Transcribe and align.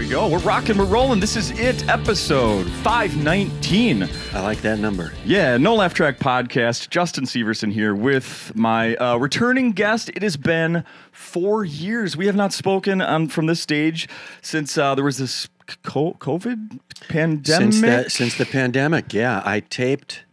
we 0.00 0.08
go. 0.08 0.28
We're 0.28 0.38
rocking, 0.38 0.78
we're 0.78 0.86
rolling. 0.86 1.20
This 1.20 1.36
is 1.36 1.50
it, 1.60 1.86
episode 1.86 2.66
519. 2.70 4.08
I 4.32 4.40
like 4.40 4.62
that 4.62 4.78
number. 4.78 5.12
Yeah, 5.26 5.58
No 5.58 5.74
Laugh 5.74 5.92
Track 5.92 6.18
podcast. 6.18 6.88
Justin 6.88 7.24
Severson 7.24 7.70
here 7.70 7.94
with 7.94 8.50
my 8.54 8.96
uh, 8.96 9.18
returning 9.18 9.72
guest. 9.72 10.08
It 10.08 10.22
has 10.22 10.38
been 10.38 10.84
four 11.12 11.66
years. 11.66 12.16
We 12.16 12.24
have 12.24 12.34
not 12.34 12.54
spoken 12.54 13.02
on 13.02 13.28
from 13.28 13.44
this 13.44 13.60
stage 13.60 14.08
since 14.40 14.78
uh, 14.78 14.94
there 14.94 15.04
was 15.04 15.18
this 15.18 15.48
co- 15.82 16.14
COVID 16.14 16.80
pandemic. 17.10 17.46
Since 17.74 17.80
the, 17.82 18.08
since 18.08 18.38
the 18.38 18.46
pandemic, 18.46 19.12
yeah, 19.12 19.42
I 19.44 19.60
taped 19.60 20.24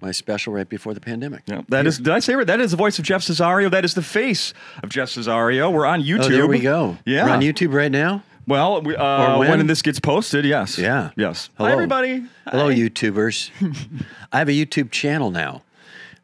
my 0.00 0.10
special 0.10 0.52
right 0.52 0.68
before 0.68 0.94
the 0.94 1.00
pandemic. 1.00 1.44
Yeah, 1.46 1.62
that 1.68 1.86
is. 1.86 1.98
Did 1.98 2.08
I 2.08 2.18
say? 2.18 2.42
That 2.42 2.58
is 2.58 2.72
the 2.72 2.76
voice 2.76 2.98
of 2.98 3.04
Jeff 3.04 3.22
Cesario. 3.22 3.70
That 3.70 3.84
is 3.84 3.94
the 3.94 4.02
face 4.02 4.52
of 4.82 4.88
Jeff 4.88 5.10
Cesario. 5.10 5.72
We're 5.72 5.86
on 5.86 6.02
YouTube. 6.02 6.24
Oh, 6.24 6.28
there 6.28 6.48
we 6.48 6.58
go. 6.58 6.98
Yeah, 7.06 7.26
We're 7.26 7.30
on 7.30 7.40
YouTube 7.40 7.72
right 7.72 7.92
now. 7.92 8.24
Well, 8.50 8.82
we, 8.82 8.96
uh, 8.96 9.34
Or 9.34 9.38
when? 9.38 9.50
when? 9.50 9.66
this 9.68 9.80
gets 9.80 10.00
posted, 10.00 10.44
yes. 10.44 10.76
Yeah. 10.76 11.10
Yes. 11.16 11.50
Hello. 11.56 11.68
Hi, 11.68 11.72
everybody. 11.72 12.24
Hello, 12.48 12.66
Hi. 12.66 12.74
YouTubers. 12.74 13.48
I 14.32 14.38
have 14.38 14.48
a 14.48 14.52
YouTube 14.52 14.90
channel 14.90 15.30
now. 15.30 15.62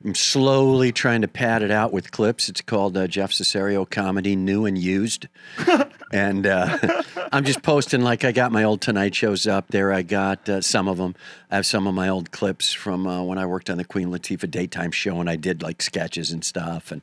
I'm 0.05 0.17
slowly 0.17 0.91
trying 0.91 1.23
to 1.23 1.29
pad 1.29 1.63
it 1.63 1.71
out 1.71 1.93
with 1.93 2.11
clips. 2.11 2.49
It's 2.49 2.61
called 2.61 2.97
uh, 2.97 3.07
Jeff 3.07 3.31
Cesario 3.31 3.89
Comedy 3.89 4.35
New 4.35 4.67
and 4.67 4.77
Used. 4.77 5.29
and 6.13 6.49
uh, 6.49 6.77
I'm 7.33 7.45
just 7.45 7.63
posting 7.63 8.01
like 8.01 8.25
I 8.25 8.33
got 8.33 8.51
my 8.51 8.65
old 8.65 8.81
Tonight 8.81 9.15
shows 9.15 9.47
up 9.47 9.69
there. 9.69 9.93
I 9.93 10.03
got 10.03 10.49
uh, 10.49 10.61
some 10.61 10.89
of 10.89 10.97
them. 10.97 11.15
I 11.53 11.55
have 11.55 11.67
some 11.67 11.87
of 11.87 11.95
my 11.95 12.09
old 12.09 12.33
clips 12.33 12.73
from 12.73 13.07
uh, 13.07 13.23
when 13.23 13.39
I 13.39 13.47
worked 13.47 13.71
on 13.71 13.79
the 13.79 13.85
Queen 13.85 14.09
Latifah 14.09 14.51
daytime 14.51 14.91
show 14.91 15.21
and 15.21 15.31
I 15.31 15.37
did 15.37 15.63
like 15.63 15.81
sketches 15.81 16.33
and 16.33 16.45
stuff 16.45 16.91
and 16.91 17.03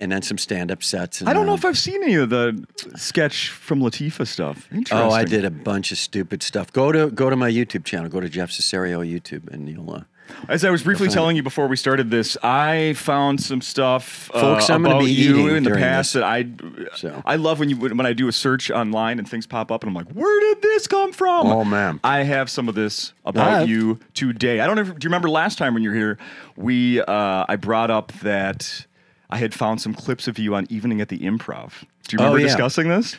and 0.00 0.10
then 0.10 0.22
some 0.22 0.38
stand 0.38 0.70
up 0.70 0.82
sets. 0.82 1.20
And, 1.20 1.28
I 1.28 1.32
don't 1.32 1.46
know 1.46 1.52
uh, 1.52 1.56
if 1.56 1.64
I've 1.64 1.78
seen 1.78 2.02
any 2.02 2.14
of 2.14 2.30
the 2.30 2.64
sketch 2.96 3.50
from 3.50 3.80
Latifah 3.80 4.26
stuff. 4.26 4.66
Interesting. 4.72 4.98
Oh, 4.98 5.10
I 5.10 5.24
did 5.24 5.44
a 5.44 5.50
bunch 5.50 5.92
of 5.92 5.98
stupid 5.98 6.42
stuff. 6.42 6.72
Go 6.72 6.90
to 6.92 7.10
go 7.10 7.30
to 7.30 7.36
my 7.36 7.50
YouTube 7.50 7.84
channel. 7.84 8.08
Go 8.08 8.20
to 8.20 8.28
Jeff 8.28 8.50
Cesario 8.50 9.06
YouTube, 9.06 9.48
and 9.52 9.68
you'll. 9.68 9.90
Uh, 9.92 10.02
As 10.48 10.64
I 10.64 10.70
was 10.70 10.82
briefly 10.82 11.08
telling 11.08 11.36
you 11.36 11.42
before 11.42 11.66
we 11.66 11.76
started 11.76 12.10
this, 12.10 12.36
I 12.42 12.94
found 12.94 13.42
some 13.42 13.60
stuff 13.60 14.30
uh, 14.32 14.40
Folks, 14.40 14.70
I'm 14.70 14.86
about 14.86 15.00
be 15.00 15.10
you 15.10 15.48
in 15.54 15.64
the 15.64 15.70
past 15.72 16.14
this. 16.14 16.22
that 16.22 16.24
I 16.24 16.46
So. 16.94 17.22
I 17.26 17.36
love 17.36 17.58
when 17.58 17.68
you 17.68 17.76
when 17.76 18.06
I 18.06 18.12
do 18.12 18.28
a 18.28 18.32
search 18.32 18.70
online 18.70 19.18
and 19.18 19.28
things 19.28 19.46
pop 19.46 19.72
up 19.72 19.82
and 19.82 19.88
I'm 19.90 19.94
like, 19.94 20.12
where 20.12 20.40
did 20.40 20.62
this 20.62 20.86
come 20.86 21.12
from? 21.12 21.46
Oh, 21.48 21.64
man. 21.64 22.00
I 22.04 22.22
have 22.22 22.48
some 22.48 22.68
of 22.68 22.74
this 22.74 23.12
about 23.24 23.68
you 23.68 23.98
today. 24.14 24.60
I 24.60 24.66
don't 24.66 24.76
know. 24.76 24.82
If, 24.82 24.88
do 24.88 25.04
you 25.04 25.08
remember 25.08 25.28
last 25.28 25.58
time 25.58 25.74
when 25.74 25.82
you 25.82 25.90
were 25.90 25.96
here? 25.96 26.18
We 26.56 27.00
uh, 27.00 27.44
I 27.48 27.56
brought 27.56 27.90
up 27.90 28.12
that 28.22 28.86
I 29.30 29.38
had 29.38 29.54
found 29.54 29.80
some 29.80 29.94
clips 29.94 30.28
of 30.28 30.38
you 30.38 30.54
on 30.54 30.66
Evening 30.70 31.00
at 31.00 31.08
the 31.08 31.18
Improv. 31.20 31.72
Do 32.08 32.16
you 32.16 32.18
Oh, 32.18 32.24
remember 32.24 32.38
yeah. 32.40 32.46
discussing 32.46 32.88
this? 32.88 33.16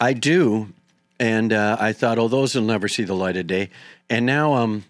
I 0.00 0.12
do, 0.12 0.72
and 1.18 1.52
uh, 1.52 1.76
I 1.80 1.92
thought, 1.92 2.18
oh, 2.18 2.28
those 2.28 2.54
will 2.54 2.62
never 2.62 2.86
see 2.88 3.02
the 3.04 3.14
light 3.14 3.36
of 3.36 3.46
day. 3.46 3.70
And 4.08 4.24
now, 4.26 4.54
um, 4.54 4.84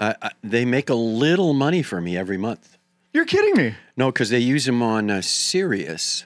I, 0.00 0.14
I, 0.22 0.30
they 0.42 0.64
make 0.64 0.88
a 0.90 0.94
little 0.94 1.52
money 1.54 1.82
for 1.82 2.00
me 2.00 2.16
every 2.16 2.38
month. 2.38 2.78
You're 3.12 3.26
kidding 3.26 3.56
me. 3.56 3.74
No, 3.96 4.10
because 4.10 4.30
they 4.30 4.38
use 4.38 4.64
them 4.64 4.82
on 4.82 5.10
uh, 5.10 5.20
Sirius, 5.22 6.24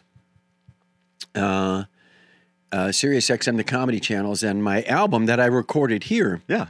uh, 1.34 1.84
uh, 2.72 2.92
Sirius 2.92 3.28
XM, 3.28 3.56
the 3.56 3.64
comedy 3.64 4.00
channels, 4.00 4.42
and 4.42 4.62
my 4.62 4.82
album 4.84 5.26
that 5.26 5.40
I 5.40 5.46
recorded 5.46 6.04
here 6.04 6.42
Yeah. 6.48 6.66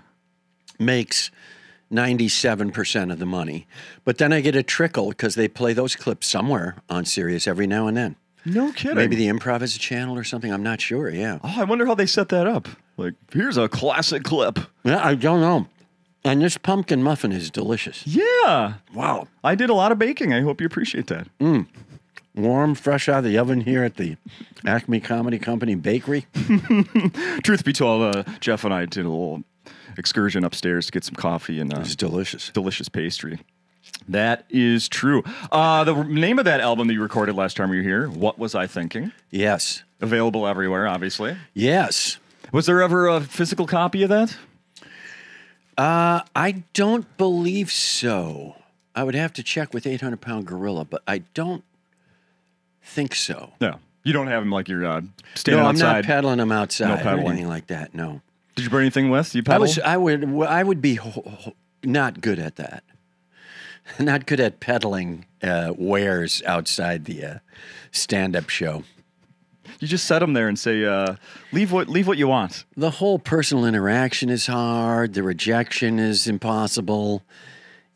makes. 0.78 1.31
97% 1.92 3.12
of 3.12 3.19
the 3.19 3.27
money. 3.27 3.67
But 4.05 4.19
then 4.19 4.33
I 4.33 4.41
get 4.41 4.55
a 4.56 4.62
trickle 4.62 5.08
because 5.08 5.34
they 5.34 5.48
play 5.48 5.72
those 5.72 5.97
clips 5.97 6.27
somewhere 6.27 6.77
on 6.89 7.05
Sirius 7.05 7.47
every 7.47 7.67
now 7.67 7.86
and 7.86 7.97
then. 7.97 8.17
No 8.44 8.72
kidding. 8.72 8.97
Maybe 8.97 9.17
the 9.17 9.28
improv 9.28 9.62
is 9.62 9.77
a 9.77 9.78
channel 9.78 10.16
or 10.16 10.25
something. 10.25 10.53
I'm 10.53 10.62
not 10.62 10.81
sure. 10.81 11.11
Yeah. 11.11 11.39
Oh, 11.42 11.61
I 11.61 11.64
wonder 11.64 11.86
how 11.86 11.94
they 11.94 12.06
set 12.06 12.28
that 12.31 12.47
up. 12.47 12.69
Like, 12.97 13.14
here's 13.33 13.56
a 13.56 13.69
classic 13.69 14.25
clip. 14.25 14.59
Yeah, 14.84 15.04
I 15.04 15.15
don't 15.15 15.41
know. 15.41 15.66
And 16.25 16.43
this 16.43 16.59
pumpkin 16.59 17.03
muffin 17.03 17.32
is 17.32 17.50
delicious. 17.50 18.06
Yeah. 18.06 18.75
Wow. 18.94 19.28
I 19.44 19.54
did 19.54 19.71
a 19.71 19.75
lot 19.75 19.93
of 19.93 19.98
baking. 19.98 20.32
I 20.32 20.41
hope 20.41 20.60
you 20.60 20.66
appreciate 20.66 21.06
that. 21.09 21.28
Mm. 21.38 21.66
Warm, 22.34 22.75
fresh 22.75 23.09
out 23.09 23.19
of 23.19 23.25
the 23.25 23.38
oven 23.38 23.62
here 23.62 23.82
at 23.82 23.97
the 23.97 24.16
Acme 24.65 25.00
Comedy 25.00 25.38
Company 25.38 25.75
Bakery. 25.75 26.27
Truth 27.43 27.65
be 27.65 27.72
told, 27.72 28.15
uh, 28.15 28.25
Jeff 28.41 28.65
and 28.65 28.72
I 28.72 28.84
did 28.87 29.04
a 29.04 29.09
little 29.09 29.43
excursion 29.98 30.44
upstairs 30.44 30.86
to 30.86 30.92
get 30.92 31.04
some 31.04 31.14
coffee 31.14 31.60
and 31.60 31.75
uh, 31.75 31.81
It's 31.81 31.94
delicious. 31.97 32.50
delicious 32.50 32.88
pastry. 32.88 33.41
That 34.09 34.44
is 34.50 34.88
true. 34.88 35.22
Uh, 35.53 35.84
the 35.84 35.94
name 36.04 36.38
of 36.38 36.44
that 36.47 36.60
album 36.60 36.88
that 36.88 36.94
you 36.94 37.03
recorded 37.03 37.34
last 37.34 37.56
time 37.56 37.70
you 37.72 37.78
were 37.78 37.82
here, 37.82 38.09
What 38.09 38.38
Was 38.38 38.54
I 38.54 38.66
Thinking? 38.66 39.12
Yes. 39.31 39.82
Available 40.00 40.47
everywhere, 40.47 40.86
obviously. 40.86 41.36
Yes. 41.54 42.19
Was 42.53 42.66
there 42.66 42.81
ever 42.82 43.09
a 43.09 43.20
physical 43.20 43.66
copy 43.66 44.03
of 44.03 44.09
that? 44.10 44.36
Uh, 45.76 46.22
I 46.34 46.62
don't 46.72 47.16
believe 47.19 47.70
so. 47.70 48.56
I 48.94 49.04
would 49.04 49.15
have 49.15 49.32
to 49.34 49.42
check 49.42 49.72
with 49.72 49.86
800 49.86 50.20
pound 50.20 50.47
gorilla, 50.47 50.84
but 50.84 51.03
I 51.06 51.19
don't 51.34 51.62
think 52.82 53.15
so. 53.15 53.53
No. 53.60 53.78
You 54.03 54.12
don't 54.12 54.26
have 54.28 54.42
them 54.42 54.50
like 54.50 54.69
you're 54.69 54.86
uh, 54.86 55.03
standing 55.34 55.62
no, 55.62 55.69
I'm 55.69 55.75
outside. 55.76 55.92
not 55.97 56.04
peddling 56.04 56.38
them 56.38 56.53
outside 56.53 56.88
No 56.88 56.94
or 56.94 56.98
peddling. 56.98 57.26
anything 57.28 57.48
like 57.48 57.66
that. 57.69 57.94
No. 57.94 58.22
Did 58.58 58.64
you 58.64 58.70
bring 58.70 58.82
anything 58.82 59.10
with? 59.10 59.34
You 59.34 59.42
I 59.48 59.58
was. 59.58 59.78
I 59.78 59.96
would. 59.96 60.24
I 60.42 60.62
would 60.62 60.80
be 60.80 60.96
ho- 60.96 61.22
ho- 61.26 61.52
not 61.82 62.20
good 62.20 62.38
at 62.38 62.56
that. 62.56 62.84
Not 63.98 64.26
good 64.26 64.38
at 64.38 64.60
peddling 64.60 65.24
uh, 65.42 65.72
wares 65.78 66.42
outside 66.44 67.06
the 67.06 67.24
uh, 67.24 67.38
stand-up 67.91 68.50
show. 68.50 68.84
you 69.80 69.88
just 69.88 70.04
set 70.04 70.18
them 70.18 70.34
there 70.34 70.47
and 70.47 70.58
say, 70.58 70.84
uh, 70.84 71.14
"Leave 71.52 71.72
what 71.72 71.88
leave 71.88 72.06
what 72.06 72.18
you 72.18 72.28
want." 72.28 72.66
The 72.76 72.91
whole 72.91 73.18
personal 73.18 73.64
interaction 73.64 74.28
is 74.28 74.47
hard. 74.47 75.14
The 75.14 75.22
rejection 75.22 75.98
is 75.98 76.26
impossible. 76.26 77.22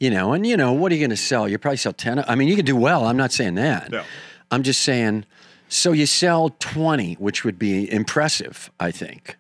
You 0.01 0.09
know, 0.11 0.33
and 0.33 0.47
you 0.47 0.57
know 0.57 0.73
what 0.73 0.91
are 0.93 0.95
you 0.95 1.01
going 1.01 1.11
to 1.11 1.17
sell? 1.17 1.47
You 1.47 1.59
probably 1.59 1.77
sell 1.77 1.93
ten. 1.93 2.25
I 2.27 2.37
mean, 2.37 2.49
you 2.49 2.57
can 2.57 2.65
do 2.65 2.75
well. 2.77 3.05
I'm 3.07 3.19
not 3.19 3.31
saying 3.31 3.57
that. 3.57 3.91
No. 3.91 4.03
I'm 4.51 4.63
just 4.63 4.81
saying. 4.81 5.27
So 5.69 5.93
you 5.93 6.07
sell 6.07 6.49
twenty, 6.59 7.15
which 7.15 7.45
would 7.45 7.59
be 7.59 7.91
impressive, 7.93 8.71
I 8.81 8.93
think. 8.93 9.37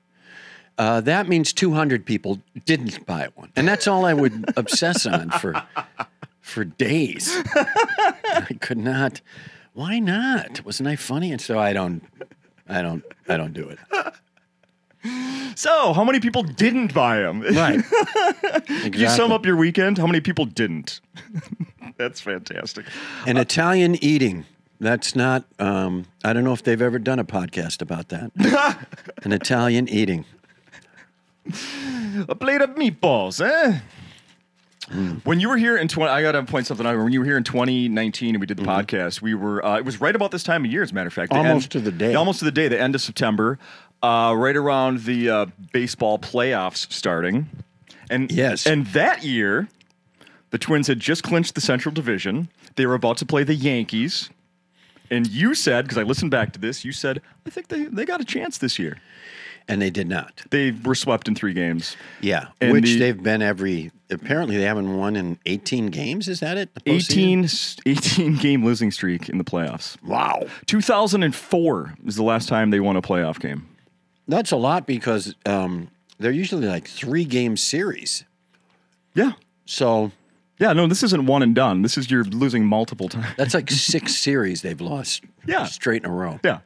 Uh, 0.78 1.00
that 1.02 1.28
means 1.28 1.52
200 1.52 2.04
people 2.06 2.40
didn't 2.64 3.04
buy 3.06 3.28
one, 3.34 3.50
and 3.56 3.68
that's 3.68 3.86
all 3.86 4.04
I 4.04 4.14
would 4.14 4.52
obsess 4.56 5.06
on 5.06 5.30
for 5.30 5.62
for 6.40 6.64
days. 6.64 7.30
I 7.54 8.56
could 8.60 8.78
not. 8.78 9.20
Why 9.74 9.98
not? 9.98 10.64
Wasn't 10.64 10.88
I 10.88 10.96
funny? 10.96 11.32
And 11.32 11.40
so 11.40 11.58
I 11.58 11.72
don't. 11.72 12.02
I 12.68 12.82
don't. 12.82 13.04
I 13.28 13.36
don't 13.36 13.52
do 13.52 13.68
it. 13.68 13.78
So, 15.56 15.92
how 15.92 16.04
many 16.04 16.20
people 16.20 16.42
didn't 16.42 16.94
buy 16.94 17.18
them? 17.18 17.42
Right. 17.42 17.80
Did 18.66 18.94
you 18.94 19.08
sum 19.08 19.32
up 19.32 19.44
your 19.44 19.56
weekend? 19.56 19.98
How 19.98 20.06
many 20.06 20.20
people 20.20 20.44
didn't? 20.44 21.00
That's 21.96 22.20
fantastic. 22.20 22.86
An 23.26 23.36
Italian 23.36 23.96
eating. 24.02 24.46
That's 24.80 25.14
not. 25.14 25.44
Um, 25.58 26.06
I 26.24 26.32
don't 26.32 26.44
know 26.44 26.52
if 26.52 26.62
they've 26.62 26.80
ever 26.80 26.98
done 26.98 27.18
a 27.18 27.24
podcast 27.24 27.82
about 27.82 28.08
that. 28.08 28.32
An 29.24 29.32
Italian 29.32 29.88
eating. 29.88 30.24
A 32.28 32.34
plate 32.34 32.60
of 32.60 32.70
meatballs, 32.70 33.44
eh? 33.44 33.80
When 35.24 35.40
you 35.40 35.48
were 35.48 35.56
here 35.56 35.76
in 35.76 35.88
20, 35.88 36.10
I 36.10 36.22
got 36.22 36.32
to 36.32 36.42
point 36.42 36.66
something 36.66 36.86
out. 36.86 36.98
When 36.98 37.12
you 37.12 37.20
were 37.20 37.24
here 37.24 37.36
in 37.36 37.44
2019 37.44 38.34
and 38.34 38.40
we 38.40 38.46
did 38.46 38.58
the 38.58 38.64
podcast, 38.64 39.22
we 39.22 39.32
were, 39.32 39.64
uh, 39.64 39.78
it 39.78 39.84
was 39.84 40.00
right 40.00 40.14
about 40.14 40.32
this 40.32 40.42
time 40.42 40.64
of 40.64 40.70
year, 40.70 40.82
as 40.82 40.90
a 40.90 40.94
matter 40.94 41.06
of 41.06 41.14
fact. 41.14 41.32
Mm-hmm. 41.32 41.46
Almost 41.46 41.70
to 41.70 41.80
the 41.80 41.92
day. 41.92 42.14
Almost 42.14 42.40
to 42.40 42.44
the 42.44 42.50
day, 42.50 42.68
the 42.68 42.80
end 42.80 42.94
of 42.94 43.00
September, 43.00 43.58
uh, 44.02 44.34
right 44.36 44.56
around 44.56 45.04
the 45.04 45.30
uh, 45.30 45.46
baseball 45.72 46.18
playoffs 46.18 46.92
starting. 46.92 47.48
And, 48.10 48.30
Yes. 48.30 48.66
And 48.66 48.86
that 48.88 49.24
year, 49.24 49.68
the 50.50 50.58
Twins 50.58 50.88
had 50.88 51.00
just 51.00 51.22
clinched 51.22 51.54
the 51.54 51.62
Central 51.62 51.94
Division. 51.94 52.48
They 52.76 52.84
were 52.84 52.94
about 52.94 53.16
to 53.18 53.26
play 53.26 53.44
the 53.44 53.54
Yankees. 53.54 54.28
And 55.10 55.26
you 55.26 55.54
said, 55.54 55.84
because 55.84 55.98
I 55.98 56.02
listened 56.02 56.30
back 56.30 56.52
to 56.52 56.58
this, 56.58 56.84
you 56.84 56.92
said, 56.92 57.22
I 57.46 57.50
think 57.50 57.68
they, 57.68 57.84
they 57.84 58.04
got 58.04 58.20
a 58.20 58.24
chance 58.24 58.58
this 58.58 58.78
year. 58.78 58.98
And 59.68 59.80
they 59.80 59.90
did 59.90 60.08
not. 60.08 60.42
They 60.50 60.72
were 60.72 60.94
swept 60.94 61.28
in 61.28 61.34
three 61.34 61.52
games. 61.52 61.96
Yeah. 62.20 62.48
And 62.60 62.72
Which 62.72 62.84
the- 62.84 62.98
they've 62.98 63.22
been 63.22 63.42
every. 63.42 63.90
Apparently, 64.10 64.56
they 64.58 64.64
haven't 64.64 64.94
won 64.96 65.16
in 65.16 65.38
18 65.46 65.86
games. 65.86 66.28
Is 66.28 66.40
that 66.40 66.58
it? 66.58 66.74
The 66.74 66.82
18, 66.92 67.48
18 67.86 68.36
game 68.36 68.62
losing 68.64 68.90
streak 68.90 69.28
in 69.30 69.38
the 69.38 69.44
playoffs. 69.44 69.96
Wow. 70.02 70.42
2004 70.66 71.94
is 72.06 72.16
the 72.16 72.22
last 72.22 72.48
time 72.48 72.70
they 72.70 72.80
won 72.80 72.96
a 72.96 73.02
playoff 73.02 73.38
game. 73.40 73.68
That's 74.28 74.50
a 74.52 74.56
lot 74.56 74.86
because 74.86 75.34
um, 75.46 75.88
they're 76.18 76.30
usually 76.30 76.66
like 76.66 76.86
three 76.88 77.24
game 77.24 77.56
series. 77.56 78.24
Yeah. 79.14 79.32
So 79.66 80.12
Yeah, 80.58 80.72
no, 80.72 80.86
this 80.86 81.02
isn't 81.02 81.26
one 81.26 81.42
and 81.42 81.54
done. 81.54 81.82
This 81.82 81.96
is 81.98 82.10
you're 82.10 82.24
losing 82.24 82.66
multiple 82.66 83.08
times. 83.10 83.26
that's 83.36 83.54
like 83.54 83.70
six 83.70 84.14
series 84.16 84.62
they've 84.62 84.80
lost 84.80 85.24
Yeah. 85.46 85.64
straight 85.64 86.04
in 86.04 86.10
a 86.10 86.12
row. 86.14 86.38
Yeah. 86.44 86.58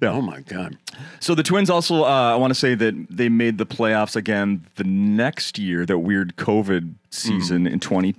Yeah. 0.00 0.10
Oh 0.10 0.20
my 0.22 0.40
God. 0.42 0.76
So 1.20 1.34
the 1.34 1.42
Twins 1.42 1.70
also, 1.70 2.04
uh, 2.04 2.32
I 2.32 2.36
want 2.36 2.52
to 2.52 2.54
say 2.58 2.74
that 2.74 3.06
they 3.10 3.28
made 3.28 3.58
the 3.58 3.66
playoffs 3.66 4.14
again 4.16 4.64
the 4.76 4.84
next 4.84 5.58
year, 5.58 5.84
that 5.86 5.98
weird 5.98 6.36
COVID 6.36 6.94
season 7.10 7.66
in 7.66 7.80
2020. 7.80 8.14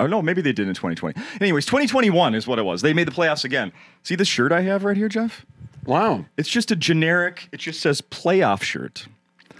Oh, 0.00 0.06
no, 0.06 0.20
maybe 0.20 0.42
they 0.42 0.52
did 0.52 0.68
in 0.68 0.74
2020. 0.74 1.18
Anyways, 1.40 1.64
2021 1.66 2.34
is 2.34 2.46
what 2.46 2.58
it 2.58 2.62
was. 2.64 2.82
They 2.82 2.92
made 2.92 3.06
the 3.08 3.12
playoffs 3.12 3.44
again. 3.44 3.72
See 4.02 4.14
the 4.16 4.24
shirt 4.24 4.52
I 4.52 4.60
have 4.62 4.84
right 4.84 4.96
here, 4.96 5.08
Jeff? 5.08 5.46
Wow. 5.86 6.26
It's 6.36 6.48
just 6.48 6.70
a 6.70 6.76
generic, 6.76 7.48
it 7.52 7.58
just 7.58 7.80
says 7.80 8.00
playoff 8.02 8.62
shirt. 8.62 9.06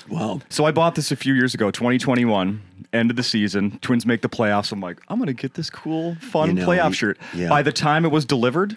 Wow. 0.08 0.40
So 0.50 0.64
I 0.64 0.70
bought 0.72 0.96
this 0.96 1.10
a 1.12 1.16
few 1.16 1.32
years 1.32 1.54
ago, 1.54 1.70
2021, 1.70 2.60
end 2.92 3.10
of 3.10 3.16
the 3.16 3.22
season. 3.22 3.78
Twins 3.80 4.04
make 4.04 4.20
the 4.20 4.28
playoffs. 4.28 4.70
I'm 4.72 4.80
like, 4.80 5.00
I'm 5.08 5.18
gonna 5.18 5.32
get 5.32 5.54
this 5.54 5.70
cool, 5.70 6.16
fun 6.16 6.48
You 6.48 6.54
know, 6.54 6.66
playoff 6.66 6.88
you- 6.90 6.94
shirt. 6.94 7.18
yeah. 7.34 7.48
By 7.48 7.62
the 7.62 7.72
time 7.72 8.04
it 8.04 8.10
was 8.10 8.24
delivered, 8.24 8.76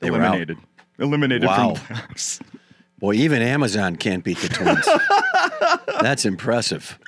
They 0.00 0.10
were 0.10 0.22
out. 0.22 0.48
Eliminated. 0.98 1.44
Wow. 1.46 1.74
from 1.74 1.96
the 1.96 2.02
playoffs. 2.02 2.40
Boy, 2.98 3.14
even 3.14 3.42
Amazon 3.42 3.96
can't 3.96 4.24
beat 4.24 4.38
the 4.38 4.48
Twins. 4.48 4.88
That's 6.00 6.24
impressive. 6.24 6.98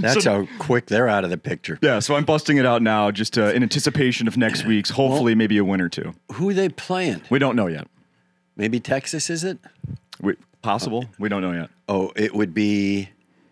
That's 0.00 0.24
So- 0.24 0.46
how 0.46 0.48
quick 0.58 0.86
they're 0.86 1.08
out 1.08 1.24
of 1.24 1.30
the 1.30 1.36
picture. 1.36 1.78
Yeah, 1.82 1.98
so 1.98 2.14
I'm 2.16 2.24
busting 2.24 2.56
it 2.56 2.64
out 2.64 2.80
now, 2.82 3.10
just 3.10 3.36
uh, 3.36 3.46
in 3.52 3.62
anticipation 3.62 4.26
of 4.28 4.36
next 4.36 4.64
week's. 4.64 4.90
Hopefully, 4.90 5.34
maybe 5.34 5.58
a 5.58 5.64
win 5.64 5.80
or 5.80 5.88
two. 5.88 6.14
Who 6.32 6.48
are 6.50 6.54
they 6.54 6.68
playing? 6.68 7.22
We 7.30 7.38
don't 7.38 7.56
know 7.56 7.66
yet. 7.66 7.88
Maybe 8.56 8.80
Texas, 8.80 9.28
is 9.30 9.44
it? 9.44 9.58
We, 10.20 10.34
possible. 10.62 11.06
We 11.18 11.28
don't 11.28 11.42
know 11.42 11.52
yet. 11.52 11.70
Oh, 11.88 12.12
it 12.16 12.34
would 12.34 12.54
be. 12.54 13.10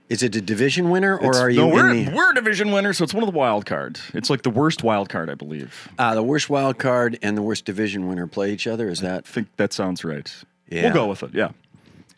Is 0.08 0.22
it 0.22 0.36
a 0.36 0.40
division 0.40 0.90
winner 0.90 1.16
or 1.16 1.30
It's- 1.30 1.36
are 1.36 1.50
you 1.50 1.60
no, 1.60 1.68
we're, 1.68 1.92
the, 1.92 2.10
we're 2.14 2.30
a 2.30 2.34
division 2.34 2.70
winner, 2.70 2.92
so 2.92 3.02
it's 3.02 3.12
one 3.14 3.24
of 3.24 3.32
the 3.32 3.36
wild 3.36 3.66
cards. 3.66 4.00
It's 4.14 4.30
like 4.30 4.42
the 4.42 4.50
worst 4.50 4.84
wild 4.84 5.08
card, 5.08 5.28
I 5.28 5.34
believe. 5.34 5.88
uh, 5.98 6.14
the 6.14 6.22
worst 6.22 6.48
wild 6.48 6.78
card 6.78 7.18
and 7.22 7.36
the 7.36 7.42
worst 7.42 7.64
division 7.64 8.06
winner 8.08 8.26
play 8.28 8.52
each 8.52 8.66
other? 8.68 8.88
Is 8.88 9.00
that? 9.00 9.24
I 9.26 9.30
think 9.30 9.48
that 9.56 9.72
sounds 9.72 10.04
right. 10.04 10.32
Yeah. 10.70 10.84
We'll 10.84 10.92
go 10.94 11.06
with 11.08 11.22
it. 11.24 11.30
Yeah. 11.34 11.50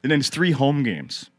And 0.02 0.12
then 0.12 0.20
it's 0.20 0.28
three 0.28 0.52
home 0.52 0.82
games. 0.82 1.30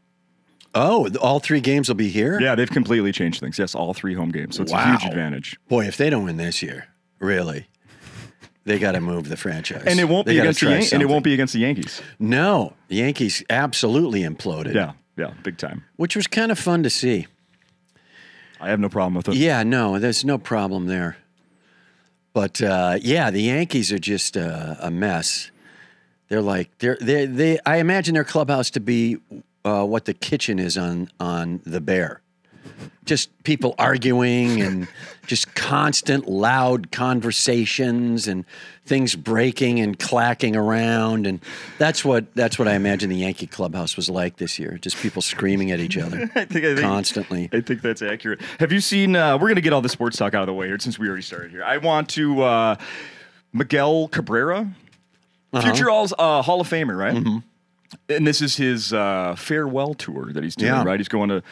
Oh, 0.74 1.08
all 1.20 1.40
three 1.40 1.60
games 1.60 1.88
will 1.88 1.96
be 1.96 2.08
here. 2.08 2.40
Yeah, 2.40 2.54
they've 2.54 2.70
completely 2.70 3.10
changed 3.12 3.40
things. 3.40 3.58
Yes, 3.58 3.74
all 3.74 3.92
three 3.94 4.14
home 4.14 4.30
games. 4.30 4.56
So 4.56 4.62
it's 4.62 4.72
a 4.72 4.86
huge 4.90 5.04
advantage. 5.04 5.58
Boy, 5.68 5.86
if 5.86 5.96
they 5.96 6.10
don't 6.10 6.24
win 6.24 6.36
this 6.36 6.62
year, 6.62 6.86
really, 7.18 7.66
they 8.64 8.78
got 8.78 8.92
to 8.92 9.00
move 9.00 9.28
the 9.28 9.36
franchise. 9.36 9.82
And 9.86 9.98
it 9.98 10.08
won't 10.08 10.26
They 10.26 10.34
be 10.34 10.38
against 10.40 10.60
the 10.60 10.70
Yan- 10.70 10.84
and 10.92 11.02
it 11.02 11.06
won't 11.06 11.24
be 11.24 11.34
against 11.34 11.54
the 11.54 11.60
Yankees. 11.60 12.00
No, 12.20 12.74
the 12.88 12.96
Yankees 12.96 13.42
absolutely 13.50 14.20
imploded. 14.22 14.74
Yeah, 14.74 14.92
yeah, 15.20 15.32
big 15.42 15.58
time. 15.58 15.84
which 15.96 16.16
was 16.16 16.26
kind 16.26 16.50
of 16.50 16.58
fun 16.58 16.82
to 16.82 16.90
see. 16.90 17.26
I 18.60 18.68
have 18.70 18.80
no 18.80 18.88
problem 18.88 19.14
with 19.14 19.28
it. 19.28 19.34
Yeah, 19.36 19.62
no, 19.62 19.98
there's 19.98 20.24
no 20.24 20.38
problem 20.38 20.86
there. 20.86 21.16
But 22.32 22.60
uh, 22.62 22.98
yeah, 23.00 23.30
the 23.30 23.42
Yankees 23.42 23.92
are 23.92 23.98
just 23.98 24.36
uh, 24.36 24.76
a 24.80 24.90
mess. 24.90 25.50
They're 26.28 26.42
like 26.42 26.70
they're 26.78 26.98
they 27.00 27.26
they. 27.26 27.58
I 27.66 27.76
imagine 27.78 28.14
their 28.14 28.24
clubhouse 28.24 28.70
to 28.70 28.80
be 28.80 29.18
uh, 29.64 29.84
what 29.84 30.04
the 30.04 30.14
kitchen 30.14 30.58
is 30.58 30.78
on 30.78 31.10
on 31.18 31.60
the 31.64 31.80
Bear. 31.80 32.20
Just 33.04 33.30
people 33.42 33.74
arguing 33.78 34.60
and 34.60 34.86
just 35.26 35.54
constant 35.54 36.28
loud 36.28 36.92
conversations 36.92 38.28
and 38.28 38.44
things 38.90 39.14
breaking 39.14 39.78
and 39.78 39.96
clacking 40.00 40.56
around 40.56 41.24
and 41.24 41.40
that's 41.78 42.04
what 42.04 42.34
that's 42.34 42.58
what 42.58 42.66
I 42.66 42.74
imagine 42.74 43.08
the 43.08 43.16
Yankee 43.16 43.46
clubhouse 43.46 43.96
was 43.96 44.10
like 44.10 44.36
this 44.38 44.58
year. 44.58 44.78
Just 44.82 44.96
people 44.96 45.22
screaming 45.22 45.70
at 45.70 45.78
each 45.78 45.96
other 45.96 46.22
I 46.34 46.44
think, 46.44 46.64
I 46.64 46.74
think 46.74 46.80
constantly. 46.80 47.48
I 47.52 47.60
think 47.60 47.82
that's 47.82 48.02
accurate. 48.02 48.40
Have 48.58 48.72
you 48.72 48.80
seen? 48.80 49.14
Uh, 49.14 49.38
we're 49.38 49.46
gonna 49.48 49.60
get 49.60 49.72
all 49.72 49.80
the 49.80 49.88
sports 49.88 50.16
talk 50.18 50.34
out 50.34 50.42
of 50.42 50.48
the 50.48 50.54
way 50.54 50.66
here 50.66 50.78
since 50.80 50.98
we 50.98 51.06
already 51.06 51.22
started 51.22 51.52
here. 51.52 51.62
I 51.62 51.76
want 51.76 52.08
to 52.10 52.42
uh, 52.42 52.76
Miguel 53.52 54.08
Cabrera, 54.08 54.68
Uh-huh. 55.52 55.62
future 55.62 55.88
All's 55.88 56.12
uh, 56.18 56.42
Hall 56.42 56.60
of 56.60 56.68
Famer, 56.68 56.96
right? 56.98 57.42
And 58.08 58.26
this 58.26 58.42
is 58.42 58.56
his 58.56 58.92
uh, 58.92 59.34
farewell 59.36 59.94
tour 59.94 60.32
that 60.32 60.42
he's 60.44 60.56
doing, 60.56 60.72
Yeah. 60.72 60.84
right? 60.84 60.98
He's 60.98 61.08
going 61.08 61.28
to 61.28 61.42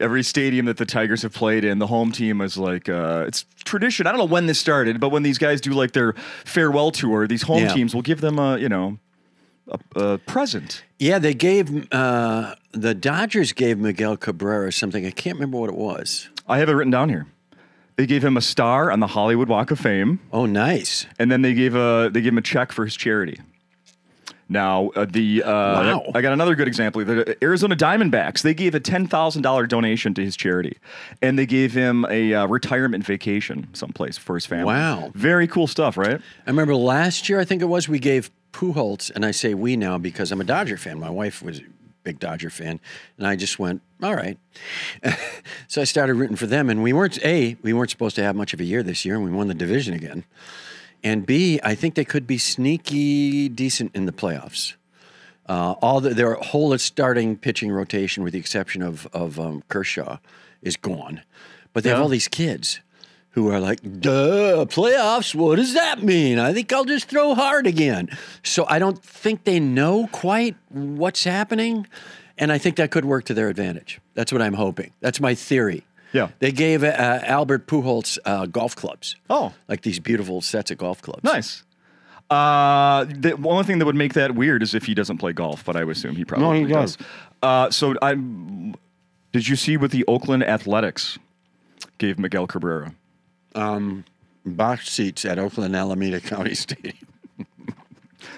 every 0.00 0.22
stadium 0.22 0.66
that 0.66 0.76
the 0.78 0.86
Tigers 0.86 1.22
have 1.22 1.32
played 1.32 1.64
in. 1.64 1.78
The 1.78 1.86
home 1.86 2.10
team 2.12 2.40
is 2.40 2.56
like 2.58 2.88
uh, 2.88 3.24
it's 3.28 3.44
tradition. 3.64 4.06
I 4.06 4.10
don't 4.12 4.18
know 4.18 4.24
when 4.24 4.46
this 4.46 4.58
started, 4.58 4.98
but 5.00 5.10
when 5.10 5.22
these 5.22 5.38
guys 5.38 5.60
do 5.60 5.70
like 5.72 5.92
their 5.92 6.14
farewell 6.44 6.90
tour, 6.90 7.26
these 7.26 7.42
home 7.42 7.62
Yeah. 7.64 7.74
teams 7.74 7.94
will 7.94 8.02
give 8.02 8.20
them 8.20 8.38
a 8.38 8.58
you 8.58 8.68
know 8.68 8.98
a, 9.68 9.78
a 10.00 10.18
present. 10.18 10.82
Yeah, 10.98 11.18
they 11.18 11.34
gave 11.34 11.86
uh, 11.92 12.54
the 12.72 12.94
Dodgers 12.94 13.52
gave 13.52 13.78
Miguel 13.78 14.16
Cabrera 14.16 14.72
something. 14.72 15.06
I 15.06 15.10
can't 15.10 15.36
remember 15.36 15.58
what 15.58 15.68
it 15.70 15.76
was. 15.76 16.28
I 16.48 16.58
have 16.58 16.68
it 16.68 16.72
written 16.72 16.90
down 16.90 17.08
here. 17.08 17.26
They 17.96 18.06
gave 18.06 18.24
him 18.24 18.36
a 18.36 18.40
star 18.40 18.90
on 18.90 19.00
the 19.00 19.06
Hollywood 19.08 19.48
Walk 19.48 19.70
of 19.70 19.78
Fame. 19.78 20.20
Oh, 20.32 20.46
nice. 20.46 21.06
and 21.18 21.30
then 21.30 21.42
they 21.42 21.52
gave 21.54 21.74
a 21.74 22.10
they 22.12 22.22
gave 22.22 22.32
him 22.32 22.38
a 22.38 22.42
check 22.42 22.72
for 22.72 22.84
his 22.84 22.96
charity. 22.96 23.38
Now 24.50 24.88
uh, 24.96 25.06
the 25.08 25.44
uh, 25.44 25.48
Wow. 25.50 26.02
I 26.14 26.20
got 26.20 26.32
another 26.32 26.54
good 26.56 26.68
example. 26.68 27.04
The 27.04 27.36
Arizona 27.42 27.76
Diamondbacks 27.76 28.42
they 28.42 28.52
gave 28.52 28.74
a 28.74 28.80
ten 28.80 29.06
thousand 29.06 29.42
dollar 29.42 29.66
donation 29.66 30.12
to 30.14 30.24
his 30.24 30.36
charity, 30.36 30.76
and 31.22 31.38
they 31.38 31.46
gave 31.46 31.72
him 31.72 32.04
a 32.10 32.34
uh, 32.34 32.46
retirement 32.46 33.06
vacation 33.06 33.68
someplace 33.72 34.18
for 34.18 34.34
his 34.34 34.44
family. 34.46 34.64
Wow. 34.64 35.12
very 35.14 35.46
cool 35.46 35.68
stuff, 35.68 35.96
right? 35.96 36.20
I 36.46 36.50
remember 36.50 36.74
last 36.74 37.28
year, 37.28 37.38
I 37.40 37.44
think 37.44 37.62
it 37.62 37.66
was, 37.66 37.88
we 37.88 38.00
gave 38.00 38.30
Pujols, 38.52 39.10
and 39.14 39.24
I 39.24 39.30
say 39.30 39.54
we 39.54 39.76
now 39.76 39.96
because 39.96 40.32
I'm 40.32 40.40
a 40.40 40.44
Dodger 40.44 40.76
fan. 40.76 40.98
My 40.98 41.10
wife 41.10 41.40
was 41.42 41.60
a 41.60 41.64
big 42.02 42.18
Dodger 42.18 42.50
fan, 42.50 42.80
and 43.18 43.26
I 43.28 43.36
just 43.36 43.60
went, 43.60 43.82
all 44.02 44.16
right. 44.16 44.36
so 45.68 45.80
I 45.80 45.84
started 45.84 46.14
rooting 46.14 46.36
for 46.36 46.46
them, 46.46 46.68
and 46.68 46.82
we 46.82 46.92
weren't 46.92 47.24
a 47.24 47.56
we 47.62 47.72
weren't 47.72 47.90
supposed 47.90 48.16
to 48.16 48.22
have 48.24 48.34
much 48.34 48.52
of 48.52 48.58
a 48.60 48.64
year 48.64 48.82
this 48.82 49.04
year, 49.04 49.14
and 49.14 49.24
we 49.24 49.30
won 49.30 49.46
the 49.46 49.54
division 49.54 49.94
again. 49.94 50.24
And 51.02 51.24
B, 51.24 51.60
I 51.62 51.74
think 51.74 51.94
they 51.94 52.04
could 52.04 52.26
be 52.26 52.38
sneaky 52.38 53.48
decent 53.48 53.94
in 53.94 54.06
the 54.06 54.12
playoffs. 54.12 54.74
Uh, 55.48 55.72
all 55.82 56.00
the, 56.00 56.10
their 56.10 56.34
whole 56.34 56.76
starting 56.78 57.36
pitching 57.36 57.72
rotation, 57.72 58.22
with 58.22 58.32
the 58.32 58.38
exception 58.38 58.82
of 58.82 59.06
of 59.12 59.40
um, 59.40 59.62
Kershaw, 59.68 60.18
is 60.62 60.76
gone. 60.76 61.22
But 61.72 61.84
they 61.84 61.90
have 61.90 62.00
all 62.00 62.08
these 62.08 62.28
kids 62.28 62.80
who 63.30 63.50
are 63.50 63.58
like, 63.58 63.80
"Duh, 63.82 64.64
playoffs. 64.66 65.34
What 65.34 65.56
does 65.56 65.74
that 65.74 66.02
mean? 66.02 66.38
I 66.38 66.52
think 66.52 66.72
I'll 66.72 66.84
just 66.84 67.08
throw 67.08 67.34
hard 67.34 67.66
again." 67.66 68.10
So 68.44 68.64
I 68.68 68.78
don't 68.78 69.02
think 69.02 69.44
they 69.44 69.58
know 69.58 70.08
quite 70.12 70.56
what's 70.68 71.24
happening, 71.24 71.86
and 72.38 72.52
I 72.52 72.58
think 72.58 72.76
that 72.76 72.90
could 72.90 73.04
work 73.04 73.24
to 73.24 73.34
their 73.34 73.48
advantage. 73.48 74.00
That's 74.14 74.32
what 74.32 74.42
I'm 74.42 74.54
hoping. 74.54 74.92
That's 75.00 75.20
my 75.20 75.34
theory. 75.34 75.84
Yeah. 76.12 76.30
They 76.40 76.52
gave 76.52 76.82
uh, 76.82 77.20
Albert 77.24 77.66
Pujols 77.66 78.18
uh, 78.24 78.46
golf 78.46 78.74
clubs. 78.76 79.16
Oh. 79.28 79.52
like 79.68 79.82
these 79.82 79.98
beautiful 80.00 80.40
sets 80.40 80.70
of 80.70 80.78
golf 80.78 81.02
clubs. 81.02 81.22
Nice. 81.24 81.62
Uh, 82.28 83.04
the 83.04 83.36
only 83.44 83.64
thing 83.64 83.78
that 83.78 83.86
would 83.86 83.96
make 83.96 84.14
that 84.14 84.34
weird 84.34 84.62
is 84.62 84.74
if 84.74 84.84
he 84.84 84.94
doesn't 84.94 85.18
play 85.18 85.32
golf, 85.32 85.64
but 85.64 85.74
I 85.76 85.84
would 85.84 85.96
assume 85.96 86.14
he 86.16 86.24
probably 86.24 86.60
no, 86.60 86.66
he 86.66 86.72
does. 86.72 86.96
does. 86.96 87.06
Uh, 87.42 87.70
so 87.70 87.94
I 88.02 88.14
did 89.32 89.48
you 89.48 89.56
see 89.56 89.76
what 89.76 89.90
the 89.90 90.04
Oakland 90.06 90.44
Athletics 90.44 91.18
gave 91.98 92.18
Miguel 92.18 92.46
Cabrera? 92.46 92.94
Box 94.46 94.90
seats 94.90 95.24
at 95.24 95.38
Oakland 95.38 95.76
Alameda 95.76 96.20
County 96.20 96.54
Stadium. 96.54 96.96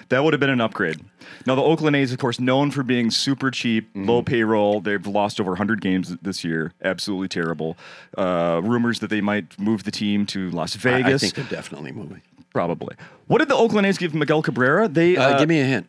That 0.09 0.23
would 0.23 0.33
have 0.33 0.39
been 0.39 0.49
an 0.49 0.61
upgrade. 0.61 0.99
Now, 1.45 1.55
the 1.55 1.61
Oakland 1.61 1.95
A's, 1.95 2.11
of 2.11 2.19
course, 2.19 2.39
known 2.39 2.71
for 2.71 2.83
being 2.83 3.11
super 3.11 3.51
cheap, 3.51 3.89
Mm-hmm. 3.89 4.09
low 4.09 4.21
payroll. 4.23 4.81
They've 4.81 5.05
lost 5.05 5.39
over 5.39 5.51
100 5.51 5.81
games 5.81 6.15
this 6.21 6.43
year. 6.43 6.73
Absolutely 6.83 7.27
terrible. 7.27 7.77
Uh, 8.17 8.61
rumors 8.63 8.99
that 8.99 9.09
they 9.09 9.21
might 9.21 9.57
move 9.59 9.83
the 9.83 9.91
team 9.91 10.25
to 10.27 10.49
Las 10.51 10.75
Vegas. 10.75 11.23
I 11.23 11.27
think 11.27 11.35
they're 11.35 11.57
definitely 11.57 11.91
moving. 11.91 12.21
Probably. 12.53 12.95
What 13.27 13.39
did 13.39 13.47
the 13.49 13.55
Oakland 13.55 13.87
A's 13.87 13.97
give 13.97 14.13
Miguel 14.13 14.41
Cabrera? 14.41 14.87
They 14.87 15.17
Uh, 15.17 15.23
uh, 15.31 15.39
give 15.39 15.49
me 15.49 15.59
a 15.59 15.65
hint. 15.65 15.87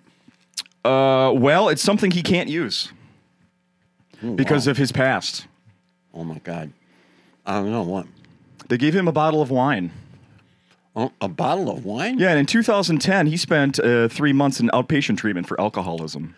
uh, 0.84 1.32
well, 1.34 1.68
it's 1.68 1.82
something 1.82 2.10
he 2.10 2.22
can't 2.22 2.48
use 2.48 2.90
because 4.36 4.66
wow. 4.66 4.70
of 4.72 4.76
his 4.76 4.92
past. 4.92 5.46
Oh 6.14 6.24
my 6.24 6.38
God. 6.38 6.72
I 7.46 7.54
don't 7.60 7.70
know 7.70 7.82
what. 7.82 8.06
They 8.68 8.78
gave 8.78 8.94
him 8.94 9.06
a 9.08 9.12
bottle 9.12 9.42
of 9.42 9.50
wine. 9.50 9.90
A 10.96 11.28
bottle 11.28 11.70
of 11.70 11.84
wine? 11.84 12.18
Yeah, 12.20 12.30
and 12.30 12.38
in 12.38 12.46
2010, 12.46 13.26
he 13.26 13.36
spent 13.36 13.80
uh, 13.80 14.06
three 14.08 14.32
months 14.32 14.60
in 14.60 14.68
outpatient 14.68 15.18
treatment 15.18 15.48
for 15.48 15.60
alcoholism. 15.60 16.36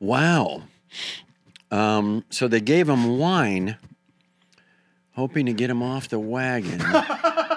Wow. 0.00 0.62
Um, 1.70 2.24
so 2.30 2.48
they 2.48 2.62
gave 2.62 2.88
him 2.88 3.18
wine, 3.18 3.76
hoping 5.12 5.44
to 5.44 5.52
get 5.52 5.68
him 5.68 5.82
off 5.82 6.08
the 6.08 6.18
wagon, 6.18 6.82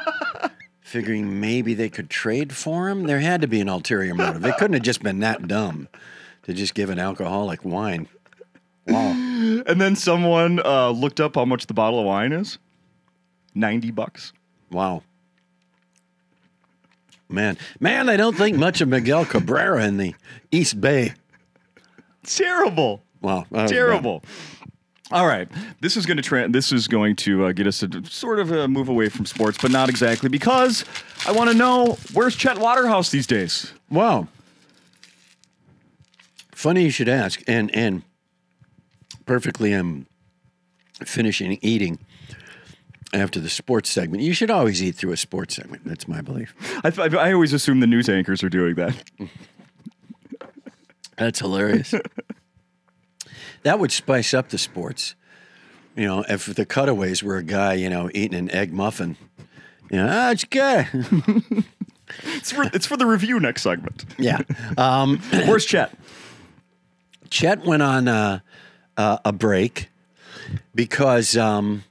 figuring 0.82 1.40
maybe 1.40 1.74
they 1.74 1.88
could 1.88 2.10
trade 2.10 2.54
for 2.54 2.90
him. 2.90 3.04
There 3.04 3.22
had 3.22 3.40
to 3.42 3.48
be 3.48 3.62
an 3.62 3.70
ulterior 3.70 4.14
motive. 4.14 4.42
They 4.42 4.52
couldn't 4.52 4.74
have 4.74 4.84
just 4.84 5.02
been 5.02 5.20
that 5.20 5.48
dumb 5.48 5.88
to 6.44 6.54
just 6.54 6.74
give 6.74 6.90
an 6.90 7.00
alcoholic 7.00 7.64
wine. 7.64 8.10
Wow. 8.88 9.12
And 9.66 9.80
then 9.80 9.96
someone 9.96 10.60
uh, 10.66 10.90
looked 10.90 11.22
up 11.22 11.36
how 11.36 11.46
much 11.46 11.68
the 11.68 11.74
bottle 11.74 12.00
of 12.00 12.06
wine 12.06 12.34
is 12.34 12.58
90 13.56 13.92
bucks. 13.92 14.34
Wow. 14.70 15.04
Man, 17.32 17.58
man, 17.80 18.10
I 18.10 18.18
don't 18.18 18.36
think 18.36 18.58
much 18.58 18.82
of 18.82 18.90
Miguel 18.90 19.26
Cabrera 19.26 19.86
in 19.86 19.98
the 19.98 20.16
East 20.52 20.82
Bay. 20.82 21.14
Terrible. 22.26 23.04
Wow, 23.22 23.46
Terrible. 23.68 24.24
All 25.12 25.28
right, 25.28 25.50
this 25.82 25.98
is 25.98 26.06
going 26.06 26.18
to 26.18 26.24
tra- 26.24 26.48
this 26.48 26.72
is 26.72 26.88
going 26.88 27.18
to 27.18 27.46
uh, 27.46 27.52
get 27.52 27.68
us 27.68 27.80
to 27.80 28.04
sort 28.06 28.40
of 28.40 28.52
uh, 28.52 28.68
move 28.70 28.88
away 28.88 29.10
from 29.10 29.26
sports, 29.26 29.58
but 29.62 29.70
not 29.70 29.90
exactly 29.90 30.30
because 30.30 30.86
I 31.28 31.34
want 31.34 31.50
to 31.50 31.56
know 31.56 31.98
where's 32.14 32.36
Chet 32.36 32.58
Waterhouse 32.58 33.10
these 33.10 33.28
days. 33.28 33.74
Wow. 33.90 34.30
Funny 36.54 36.84
you 36.84 36.92
should 36.92 37.10
ask, 37.10 37.44
and 37.46 37.74
and 37.76 38.04
perfectly, 39.26 39.74
I'm 39.74 40.08
finishing 41.04 41.60
eating 41.62 42.00
after 43.14 43.40
the 43.40 43.50
sports 43.50 43.90
segment. 43.90 44.24
You 44.24 44.34
should 44.34 44.52
always 44.52 44.82
eat 44.82 44.96
through 44.96 45.12
a 45.12 45.18
sports 45.18 45.56
segment. 45.56 45.84
That's 45.86 46.08
my 46.08 46.22
belief. 46.22 46.56
I, 46.84 46.90
th- 46.90 47.14
I 47.14 47.34
always 47.34 47.54
assume 47.54 47.80
the 47.80 47.88
news 47.88 48.08
anchors 48.10 48.44
are 48.44 48.50
doing 48.50 48.76
that. 48.76 48.96
That's 51.18 51.40
hilarious. 51.40 51.94
That 53.64 53.80
would 53.80 53.92
spice 53.92 54.34
up 54.34 54.50
the 54.50 54.58
sports. 54.58 55.16
You 55.96 56.06
know, 56.06 56.26
if 56.28 56.46
the 56.48 56.66
cutaways 56.66 57.22
were 57.22 57.38
a 57.38 57.44
guy, 57.44 57.74
you 57.74 57.90
know, 57.90 58.10
eating 58.14 58.38
an 58.38 58.50
egg 58.52 58.74
muffin. 58.74 59.18
You 59.92 59.98
know, 59.98 60.08
ah, 60.10 60.32
it's 60.32 60.46
good. 60.46 60.88
It's 62.26 62.52
for, 62.52 62.64
it's 62.74 62.86
for 62.86 62.98
the 62.98 63.06
review 63.06 63.40
next 63.40 63.62
segment. 63.62 64.04
yeah. 64.18 64.42
Um, 64.78 65.20
Where's 65.32 65.66
Chet? 65.66 65.98
Chet 67.30 67.66
went 67.66 67.82
on 67.82 68.10
uh, 68.10 68.40
uh, 68.98 69.18
a 69.24 69.32
break 69.32 69.88
because 70.76 71.38
um, 71.38 71.84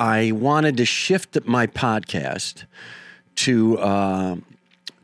I 0.00 0.32
wanted 0.32 0.78
to 0.78 0.86
shift 0.86 1.36
my 1.44 1.66
podcast 1.66 2.64
to 3.36 3.78
uh, 3.78 4.36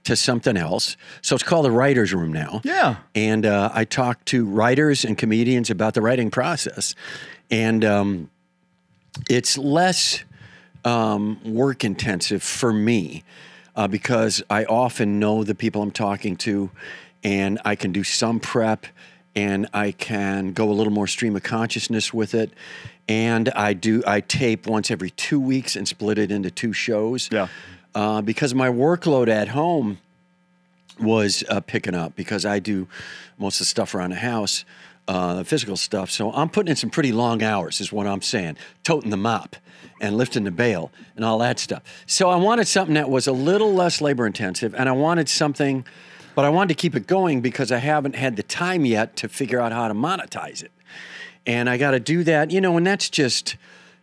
to 0.04 0.16
something 0.16 0.56
else. 0.56 0.96
So 1.20 1.34
it's 1.34 1.44
called 1.44 1.66
the 1.66 1.70
Writers 1.70 2.14
Room 2.14 2.32
now. 2.32 2.62
Yeah. 2.64 2.96
and 3.14 3.44
uh, 3.44 3.70
I 3.74 3.84
talk 3.84 4.24
to 4.26 4.46
writers 4.46 5.04
and 5.04 5.18
comedians 5.18 5.68
about 5.68 5.92
the 5.92 6.00
writing 6.00 6.30
process, 6.30 6.94
and 7.50 7.84
um, 7.84 8.30
it's 9.28 9.58
less 9.58 10.24
um, 10.86 11.40
work 11.44 11.84
intensive 11.84 12.42
for 12.42 12.72
me 12.72 13.22
uh, 13.74 13.88
because 13.88 14.42
I 14.48 14.64
often 14.64 15.18
know 15.18 15.44
the 15.44 15.54
people 15.54 15.82
I'm 15.82 15.90
talking 15.90 16.36
to, 16.36 16.70
and 17.22 17.60
I 17.66 17.74
can 17.74 17.92
do 17.92 18.02
some 18.02 18.40
prep, 18.40 18.86
and 19.34 19.68
I 19.74 19.92
can 19.92 20.54
go 20.54 20.70
a 20.70 20.72
little 20.72 20.92
more 20.92 21.06
stream 21.06 21.36
of 21.36 21.42
consciousness 21.42 22.14
with 22.14 22.32
it. 22.34 22.50
And 23.08 23.48
I 23.50 23.72
do 23.72 24.02
I 24.06 24.20
tape 24.20 24.66
once 24.66 24.90
every 24.90 25.10
two 25.10 25.40
weeks 25.40 25.76
and 25.76 25.86
split 25.86 26.18
it 26.18 26.30
into 26.30 26.50
two 26.50 26.72
shows. 26.72 27.28
Yeah. 27.30 27.48
Uh, 27.94 28.20
because 28.20 28.54
my 28.54 28.68
workload 28.68 29.28
at 29.28 29.48
home 29.48 29.98
was 31.00 31.44
uh, 31.48 31.60
picking 31.60 31.94
up 31.94 32.16
because 32.16 32.44
I 32.44 32.58
do 32.58 32.88
most 33.38 33.56
of 33.56 33.58
the 33.60 33.64
stuff 33.66 33.94
around 33.94 34.10
the 34.10 34.16
house, 34.16 34.64
uh, 35.08 35.34
the 35.34 35.44
physical 35.44 35.76
stuff. 35.76 36.10
So 36.10 36.32
I'm 36.32 36.48
putting 36.48 36.70
in 36.70 36.76
some 36.76 36.90
pretty 36.90 37.12
long 37.12 37.42
hours, 37.42 37.80
is 37.80 37.92
what 37.92 38.06
I'm 38.06 38.22
saying, 38.22 38.56
toting 38.82 39.10
the 39.10 39.16
mop 39.16 39.56
and 40.00 40.16
lifting 40.16 40.44
the 40.44 40.50
bale 40.50 40.90
and 41.14 41.24
all 41.24 41.38
that 41.38 41.58
stuff. 41.58 41.82
So 42.06 42.28
I 42.28 42.36
wanted 42.36 42.66
something 42.66 42.94
that 42.94 43.08
was 43.08 43.26
a 43.26 43.32
little 43.32 43.72
less 43.72 44.00
labor 44.00 44.26
intensive, 44.26 44.74
and 44.74 44.88
I 44.88 44.92
wanted 44.92 45.28
something, 45.28 45.84
but 46.34 46.44
I 46.44 46.48
wanted 46.48 46.76
to 46.76 46.80
keep 46.80 46.94
it 46.94 47.06
going 47.06 47.40
because 47.40 47.72
I 47.72 47.78
haven't 47.78 48.14
had 48.14 48.36
the 48.36 48.42
time 48.42 48.84
yet 48.84 49.16
to 49.16 49.28
figure 49.28 49.60
out 49.60 49.72
how 49.72 49.88
to 49.88 49.94
monetize 49.94 50.62
it. 50.62 50.70
And 51.46 51.70
I 51.70 51.78
got 51.78 51.92
to 51.92 52.00
do 52.00 52.24
that, 52.24 52.50
you 52.50 52.60
know, 52.60 52.76
and 52.76 52.86
that's 52.86 53.08
just 53.08 53.56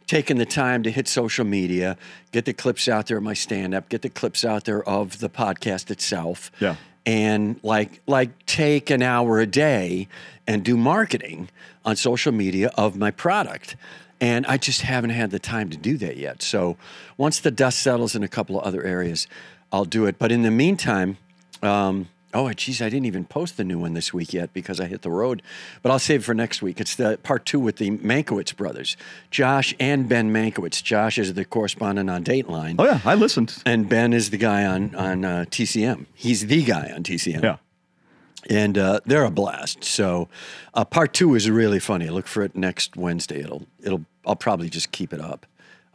taking 0.08 0.38
the 0.38 0.46
time 0.46 0.84
to 0.84 0.92
hit 0.92 1.08
social 1.08 1.46
media, 1.46 1.98
get 2.32 2.46
the 2.46 2.54
clips 2.54 2.88
out 2.88 3.08
there 3.08 3.18
of 3.18 3.24
my 3.24 3.34
stand 3.34 3.74
up, 3.74 3.90
get 3.90 4.02
the 4.02 4.10
clips 4.10 4.44
out 4.46 4.66
there 4.66 4.84
of 4.88 5.20
the 5.20 5.30
podcast 5.30 5.92
itself. 5.92 6.52
Yeah. 6.60 6.76
And 7.06 7.60
like 7.64 8.02
like 8.08 8.46
take 8.46 8.90
an 8.90 9.02
hour 9.02 9.40
a 9.40 9.46
day 9.46 10.08
and 10.48 10.64
do 10.64 10.78
marketing 10.78 11.50
on 11.84 11.96
social 11.98 12.32
media 12.32 12.72
of 12.78 12.96
my 12.96 13.12
product. 13.12 13.76
And 14.22 14.46
I 14.46 14.58
just 14.58 14.82
haven't 14.82 15.10
had 15.10 15.32
the 15.32 15.40
time 15.40 15.70
to 15.70 15.78
do 15.78 15.98
that 15.98 16.16
yet. 16.16 16.42
So 16.42 16.78
once 17.18 17.42
the 17.42 17.52
dust 17.52 17.80
settles 17.80 18.16
in 18.16 18.24
a 18.24 18.30
couple 18.30 18.58
of 18.58 18.64
other 18.64 18.84
areas, 18.84 19.28
I'll 19.72 19.84
do 19.84 20.06
it. 20.06 20.18
But 20.18 20.32
in 20.32 20.44
the 20.44 20.52
meantime, 20.52 21.18
um, 21.62 22.08
oh, 22.34 22.52
geez, 22.54 22.82
I 22.82 22.90
didn't 22.90 23.06
even 23.06 23.26
post 23.26 23.58
the 23.58 23.64
new 23.64 23.80
one 23.80 23.94
this 23.94 24.14
week 24.14 24.34
yet 24.34 24.54
because 24.54 24.80
I 24.80 24.86
hit 24.86 25.02
the 25.02 25.10
road. 25.12 25.42
But 25.82 25.92
I'll 25.92 26.00
save 26.00 26.22
it 26.22 26.24
for 26.24 26.34
next 26.34 26.62
week. 26.62 26.80
It's 26.82 26.96
the 26.96 27.18
part 27.24 27.46
two 27.46 27.60
with 27.60 27.78
the 27.78 27.92
Mankiewicz 27.92 28.56
brothers, 28.56 28.98
Josh 29.32 29.74
and 29.80 30.08
Ben 30.10 30.34
Mankiewicz. 30.34 30.84
Josh 30.84 31.18
is 31.18 31.34
the 31.34 31.46
correspondent 31.46 32.10
on 32.10 32.24
Dateline, 32.24 32.76
Oh 32.80 32.86
yeah, 32.86 33.00
I 33.06 33.16
listened. 33.16 33.62
and 33.66 33.88
Ben 33.88 34.14
is 34.14 34.30
the 34.30 34.38
guy 34.38 34.66
on 34.66 34.94
on 34.96 35.26
uh, 35.26 35.46
TCM. 35.50 36.06
He's 36.14 36.48
the 36.48 36.64
guy 36.64 36.92
on 36.96 37.04
TCM 37.04 37.44
Yeah. 37.44 37.58
and 38.50 38.78
uh, 38.78 39.00
they're 39.06 39.24
a 39.26 39.32
blast. 39.32 39.84
So, 39.84 40.28
uh, 40.74 40.86
part 40.86 41.14
two 41.14 41.36
is 41.36 41.50
really 41.50 41.80
funny. 41.80 42.10
Look 42.10 42.28
for 42.28 42.44
it 42.44 42.56
next 42.56 42.96
Wednesday. 42.98 43.40
It'll 43.42 43.66
it'll 43.82 44.06
I'll 44.26 44.36
probably 44.36 44.70
just 44.70 44.92
keep 44.92 45.14
it 45.14 45.20
up. 45.22 45.46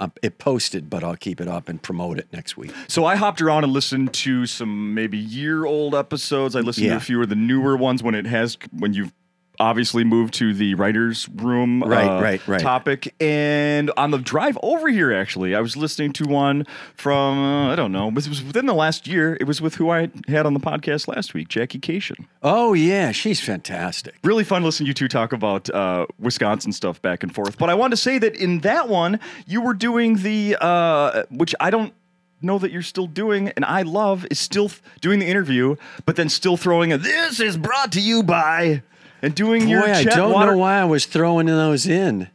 Um, 0.00 0.12
it 0.23 0.38
posted, 0.38 0.88
but 0.88 1.02
I'll 1.02 1.17
keep 1.17 1.40
it 1.40 1.49
up 1.49 1.69
and 1.69 1.83
promote 1.83 2.19
it 2.19 2.28
next 2.33 2.57
week. 2.57 2.73
So 2.87 3.05
I 3.05 3.17
hopped 3.17 3.43
around 3.43 3.64
and 3.64 3.73
listened 3.73 4.14
to 4.14 4.47
some 4.47 4.95
maybe 4.95 5.19
year 5.19 5.64
old 5.64 5.95
episodes. 5.95 6.55
I 6.55 6.61
listened 6.61 6.87
to 6.88 6.97
a 6.97 7.00
few 7.00 7.21
of 7.21 7.28
the 7.28 7.35
newer 7.35 7.76
ones 7.76 8.02
when 8.02 8.14
it 8.14 8.26
has 8.26 8.57
when 8.73 8.93
you've 8.95 9.12
obviously 9.61 10.05
moved 10.05 10.35
to 10.35 10.55
the 10.55 10.75
writers 10.75 11.29
room 11.37 11.83
Right, 11.83 12.07
uh, 12.09 12.23
right, 12.23 12.47
right. 12.49 12.61
topic 12.61 13.15
and 13.21 13.91
on 13.97 14.11
the 14.11 14.19
drive 14.19 14.57
over 14.62 14.88
here 14.88 15.12
actually 15.12 15.55
i 15.55 15.61
was 15.61 15.77
listening 15.77 16.12
to 16.15 16.25
one 16.25 16.65
from 16.95 17.38
uh, 17.38 17.73
i 17.73 17.77
don't 17.77 17.93
know 17.93 18.09
it 18.09 18.15
was 18.15 18.43
within 18.43 18.67
the 18.67 18.75
last 18.75 19.07
year 19.07 19.37
it 19.41 19.45
was 19.45 19.61
with 19.61 19.75
who 19.77 19.91
i 19.91 20.09
had 20.29 20.47
on 20.47 20.55
the 20.55 20.61
podcast 20.61 21.09
last 21.09 21.35
week 21.35 21.49
Jackie 21.49 21.79
Kashian 21.81 22.27
Oh 22.43 22.73
yeah, 22.73 23.11
she's 23.11 23.41
fantastic. 23.41 24.15
really 24.23 24.45
fun 24.45 24.62
listening 24.62 24.87
to 24.87 24.88
you 24.91 24.95
two 24.95 25.09
talk 25.09 25.33
about 25.33 25.69
uh, 25.71 26.07
Wisconsin 26.21 26.71
stuff 26.73 27.03
back 27.03 27.23
and 27.25 27.35
forth. 27.35 27.59
But 27.59 27.69
I 27.69 27.75
wanted 27.75 27.97
to 27.97 28.03
say 28.03 28.19
that 28.19 28.37
in 28.37 28.61
that 28.61 28.88
one, 28.88 29.19
you 29.47 29.61
were 29.61 29.75
doing 29.75 30.17
the, 30.23 30.57
uh, 30.61 31.25
which 31.31 31.55
I 31.59 31.71
don't 31.71 31.93
know 32.41 32.59
that 32.59 32.71
you're 32.71 32.83
still 32.83 33.09
doing, 33.09 33.49
and 33.57 33.65
I 33.65 33.83
love, 33.83 34.25
is 34.31 34.38
still 34.38 34.69
th- 34.69 34.81
doing 35.00 35.19
the 35.19 35.27
interview, 35.27 35.75
but 36.07 36.15
then 36.15 36.29
still 36.29 36.57
throwing 36.57 36.93
a, 36.93 36.99
this 36.99 37.41
is 37.41 37.57
brought 37.57 37.91
to 37.93 38.00
you 38.00 38.23
by, 38.23 38.83
and 39.23 39.35
doing 39.35 39.69
your 39.69 39.83
Boy, 39.83 39.93
I 39.93 40.05
don't 40.05 40.33
Water- 40.33 40.53
know 40.53 40.59
why 40.59 40.79
I 40.81 40.85
was 40.85 41.07
throwing 41.07 41.47
those 41.47 41.87
in. 41.87 42.29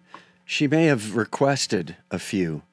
She 0.46 0.68
may 0.68 0.86
have 0.86 1.16
requested 1.16 1.96
a 2.12 2.20
few, 2.20 2.64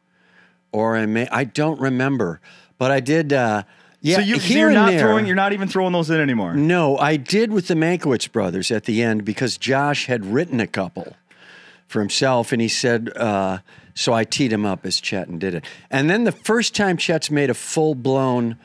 or 0.73 0.97
I 0.97 1.07
may 1.07 1.29
I 1.29 1.45
don't 1.45 1.81
remember, 1.81 2.41
but 2.79 2.91
I 2.91 3.01
did. 3.01 3.33
Uh, 3.33 3.63
yeah, 4.03 4.17
So, 4.17 4.23
you, 4.23 4.39
here 4.39 4.59
you're 4.61 4.71
not 4.71 4.91
there- 4.91 5.01
throwing, 5.01 5.27
you're 5.27 5.37
not 5.37 5.53
even 5.53 5.69
throwing 5.69 5.93
those 5.93 6.09
in 6.11 6.21
anymore. 6.21 6.55
No, 6.55 6.97
I 6.97 7.17
did 7.17 7.53
with 7.53 7.69
the 7.69 7.75
Mankiewicz 7.75 8.33
brothers 8.33 8.71
at 8.71 8.85
the 8.85 9.03
end 9.03 9.25
because 9.27 9.59
Josh 9.59 10.07
had 10.07 10.25
written 10.25 10.59
a 10.59 10.67
couple 10.67 11.17
for 11.87 12.01
himself, 12.01 12.51
and 12.53 12.63
he 12.63 12.69
said, 12.69 13.11
uh, 13.17 13.59
so 13.95 14.15
I 14.15 14.25
teed 14.25 14.53
him 14.55 14.65
up 14.65 14.87
as 14.87 15.01
Chet 15.03 15.29
and 15.29 15.39
did 15.39 15.55
it. 15.55 15.65
And 15.91 16.09
then 16.09 16.25
the 16.25 16.33
first 16.33 16.75
time 16.75 16.97
Chet's 16.97 17.31
made 17.31 17.51
a 17.51 17.55
full 17.55 17.95
blown 17.95 18.57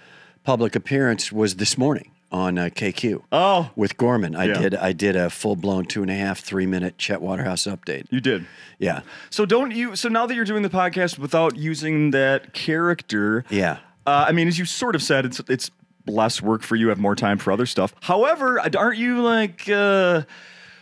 public 0.46 0.74
appearance 0.76 1.32
was 1.34 1.56
this 1.56 1.78
morning 1.78 2.12
on 2.36 2.58
uh, 2.58 2.66
KQ. 2.66 3.22
Oh. 3.32 3.72
with 3.76 3.96
Gorman, 3.98 4.36
I 4.36 4.46
Yeah. 4.46 4.60
did. 4.60 4.76
I 4.76 4.92
did 4.92 5.16
a 5.16 5.30
full 5.30 5.56
blown 5.56 5.86
two 5.86 6.02
and 6.02 6.12
a 6.12 6.16
half, 6.16 6.40
three 6.42 6.66
minute 6.66 6.98
Chet 6.98 7.22
Waterhouse 7.22 7.64
update. 7.64 8.06
You 8.10 8.20
did. 8.20 8.46
Yeah, 8.78 9.02
So 9.30 9.46
don't 9.46 9.72
you, 9.72 9.96
so 9.96 10.10
now 10.10 10.26
that 10.26 10.36
you're 10.36 10.44
doing 10.46 10.62
the 10.64 10.70
podcast 10.70 11.18
without 11.18 11.56
using 11.56 12.12
that 12.12 12.54
character, 12.54 13.46
yeah. 13.50 13.78
Uh, 14.06 14.26
I 14.28 14.34
mean, 14.34 14.48
as 14.48 14.60
you 14.60 14.66
sort 14.66 14.96
of 14.96 15.02
said, 15.02 15.26
it's 15.26 15.42
it's 15.48 15.72
less 16.06 16.42
work 16.42 16.62
for 16.62 16.76
you, 16.76 16.90
have 16.90 17.00
more 17.00 17.16
time 17.16 17.38
for 17.38 17.52
other 17.52 17.66
stuff. 17.66 17.94
However, 18.02 18.60
aren't 18.78 18.98
you 19.00 19.22
like 19.22 19.68
uh, 19.70 20.22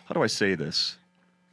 how 0.06 0.14
do 0.14 0.24
I 0.24 0.28
say 0.28 0.56
this? 0.56 0.98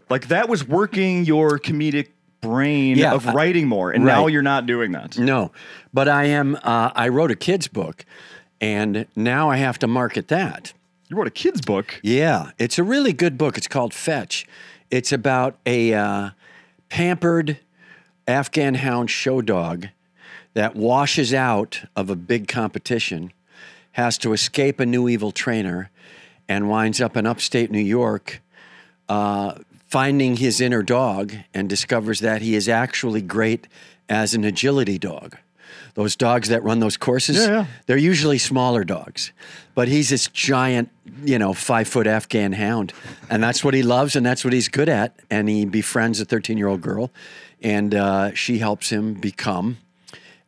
Like 0.09 0.29
that 0.29 0.49
was 0.49 0.67
working 0.67 1.25
your 1.25 1.59
comedic 1.61 2.09
brain 2.41 2.97
Yeah, 2.97 3.13
of 3.13 3.29
I- 3.29 3.33
writing 3.35 3.69
more, 3.69 3.91
and 3.93 4.05
now 4.05 4.23
right. 4.25 4.33
you're 4.33 4.43
not 4.43 4.65
doing 4.67 4.93
that. 4.93 5.19
No, 5.19 5.53
but 5.93 6.09
I 6.09 6.25
am. 6.25 6.57
Uh, 6.63 6.91
I 6.97 7.09
wrote 7.09 7.31
a 7.31 7.37
kids 7.37 7.69
book, 7.69 8.05
and 8.61 9.07
now 9.17 9.51
I 9.51 9.57
have 9.57 9.79
to 9.81 9.87
market 9.87 10.29
that. 10.29 10.73
You 11.09 11.17
wrote 11.17 11.27
a 11.27 11.31
kid's 11.33 11.61
book. 11.61 11.99
Yeah, 12.03 12.53
it's 12.59 12.79
a 12.79 12.85
really 12.85 13.13
good 13.13 13.37
book. 13.37 13.59
It's 13.59 13.67
called 13.67 13.93
Fetch. 13.93 14.47
It's 14.91 15.13
about 15.13 15.59
a 15.67 15.93
uh, 15.95 16.31
pampered 16.89 17.59
Afghan 18.29 18.75
hound 18.75 19.11
show 19.11 19.41
dog 19.41 19.89
that 20.55 20.77
washes 20.77 21.33
out 21.33 21.83
of 21.97 22.11
a 22.11 22.17
big 22.17 22.49
competition, 22.49 23.33
has 23.93 24.19
to 24.19 24.33
escape 24.33 24.79
a 24.79 24.87
new 24.87 25.09
evil 25.09 25.33
trainer, 25.33 25.91
and 26.49 26.69
winds 26.69 27.01
up 27.01 27.17
in 27.17 27.27
upstate 27.27 27.71
New 27.71 27.79
York, 27.79 28.41
uh, 29.09 29.55
finding 29.89 30.37
his 30.37 30.61
inner 30.61 30.83
dog 30.83 31.35
and 31.55 31.69
discovers 31.69 32.21
that 32.21 32.43
he 32.43 32.55
is 32.55 32.69
actually 32.69 33.23
great 33.23 33.67
as 34.09 34.35
an 34.35 34.45
agility 34.45 34.99
dog. 34.99 35.37
Those 36.01 36.17
dogs 36.17 36.49
that 36.49 36.63
run 36.65 36.81
those 36.81 36.97
courses, 36.97 37.37
Yeah, 37.37 37.47
yeah. 37.49 37.67
they're 37.85 37.99
usually 37.99 38.39
smaller 38.39 38.85
dogs, 38.85 39.33
but 39.75 39.87
he's 39.87 40.09
this 40.09 40.29
giant, 40.29 40.89
you 41.23 41.39
know, 41.39 41.53
five 41.53 41.89
foot 41.89 42.07
Afghan 42.07 42.53
hound, 42.53 42.95
and 43.29 43.43
that's 43.43 43.63
what 43.63 43.75
he 43.75 43.83
loves, 43.83 44.17
and 44.17 44.25
that's 44.25 44.43
what 44.43 44.55
he's 44.55 44.69
good 44.69 44.89
at. 44.89 45.15
And 45.31 45.47
he 45.47 45.67
befriends 45.67 46.19
a 46.19 46.25
thirteen 46.25 46.57
year 46.57 46.69
old 46.69 46.81
girl, 46.81 47.11
and 47.61 47.95
uh, 47.95 48.33
she 48.33 48.57
helps 48.61 48.89
him 48.89 49.13
become 49.13 49.77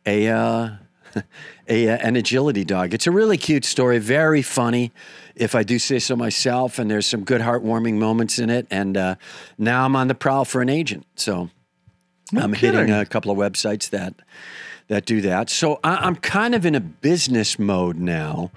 a, 0.07 0.27
uh, 0.27 0.69
a 1.69 1.89
uh, 1.89 1.97
an 1.97 2.15
agility 2.15 2.65
dog. 2.65 2.95
It's 2.95 3.05
a 3.05 3.11
really 3.11 3.37
cute 3.37 3.63
story, 3.63 3.99
very 3.99 4.41
funny, 4.41 4.91
if 5.35 5.53
I 5.53 5.61
do 5.61 5.77
say 5.77 5.99
so 5.99 6.15
myself. 6.15 6.79
And 6.79 6.89
there's 6.89 7.05
some 7.05 7.23
good 7.23 7.41
heartwarming 7.41 7.99
moments 7.99 8.39
in 8.39 8.49
it. 8.49 8.65
And 8.71 8.97
uh, 8.97 9.15
now 9.59 9.85
I'm 9.85 9.95
on 9.95 10.07
the 10.07 10.15
prowl 10.15 10.45
for 10.45 10.63
an 10.63 10.69
agent, 10.69 11.05
so 11.15 11.51
I'm 12.35 12.53
hitting 12.53 12.89
a 12.89 13.05
couple 13.05 13.29
of 13.31 13.37
websites 13.37 13.91
that 13.91 14.15
that 14.87 15.05
do 15.05 15.21
that. 15.21 15.49
So 15.49 15.79
I, 15.83 15.95
I'm 15.95 16.15
kind 16.15 16.53
of 16.53 16.65
in 16.65 16.75
a 16.75 16.79
business 16.79 17.57
mode 17.57 17.97
now, 17.97 18.51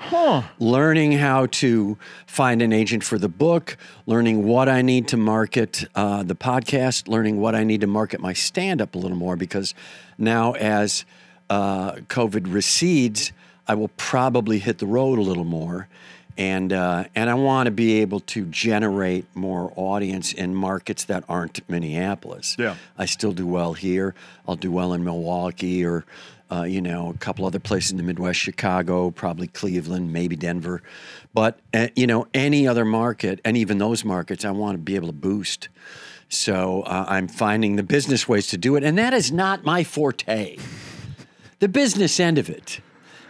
learning 0.58 1.12
how 1.12 1.46
to 1.46 1.96
find 2.26 2.62
an 2.62 2.72
agent 2.72 3.04
for 3.04 3.18
the 3.18 3.28
book, 3.28 3.76
learning 4.06 4.46
what 4.46 4.68
I 4.68 4.82
need 4.82 5.08
to 5.08 5.16
market 5.16 5.84
uh, 5.94 6.22
the 6.22 6.34
podcast, 6.34 7.08
learning 7.08 7.40
what 7.40 7.54
I 7.54 7.64
need 7.64 7.80
to 7.82 7.86
market 7.86 8.20
my 8.20 8.32
stand 8.32 8.82
up 8.82 8.94
a 8.94 8.98
little 8.98 9.16
more 9.16 9.36
because 9.36 9.74
now 10.18 10.52
as 10.52 11.04
uh, 11.48 11.92
COVID 11.92 12.52
recedes, 12.52 13.32
I 13.68 13.74
will 13.74 13.90
probably 13.96 14.58
hit 14.58 14.78
the 14.78 14.86
road 14.86 15.18
a 15.18 15.22
little 15.22 15.44
more. 15.44 15.88
And 16.38 16.72
uh, 16.72 17.04
and 17.14 17.30
I 17.30 17.34
want 17.34 17.66
to 17.66 17.70
be 17.70 18.00
able 18.00 18.20
to 18.20 18.44
generate 18.46 19.24
more 19.34 19.72
audience 19.76 20.32
in 20.32 20.54
markets 20.54 21.04
that 21.04 21.24
aren't 21.28 21.68
Minneapolis. 21.68 22.56
Yeah. 22.58 22.76
I 22.98 23.06
still 23.06 23.32
do 23.32 23.46
well 23.46 23.72
here. 23.72 24.14
I'll 24.46 24.56
do 24.56 24.70
well 24.70 24.92
in 24.92 25.04
Milwaukee 25.04 25.84
or. 25.84 26.04
Uh, 26.48 26.62
you 26.62 26.80
know, 26.80 27.10
a 27.10 27.18
couple 27.18 27.44
other 27.44 27.58
places 27.58 27.90
in 27.90 27.96
the 27.96 28.04
Midwest, 28.04 28.38
Chicago, 28.38 29.10
probably 29.10 29.48
Cleveland, 29.48 30.12
maybe 30.12 30.36
Denver. 30.36 30.80
But, 31.34 31.58
uh, 31.74 31.88
you 31.96 32.06
know, 32.06 32.28
any 32.32 32.68
other 32.68 32.84
market, 32.84 33.40
and 33.44 33.56
even 33.56 33.78
those 33.78 34.04
markets, 34.04 34.44
I 34.44 34.52
want 34.52 34.76
to 34.76 34.78
be 34.78 34.94
able 34.94 35.08
to 35.08 35.12
boost. 35.12 35.68
So 36.28 36.82
uh, 36.82 37.06
I'm 37.08 37.26
finding 37.26 37.74
the 37.74 37.82
business 37.82 38.28
ways 38.28 38.46
to 38.46 38.56
do 38.56 38.76
it. 38.76 38.84
And 38.84 38.96
that 38.96 39.12
is 39.12 39.32
not 39.32 39.64
my 39.64 39.82
forte. 39.82 40.56
The 41.58 41.68
business 41.68 42.20
end 42.20 42.38
of 42.38 42.48
it 42.48 42.80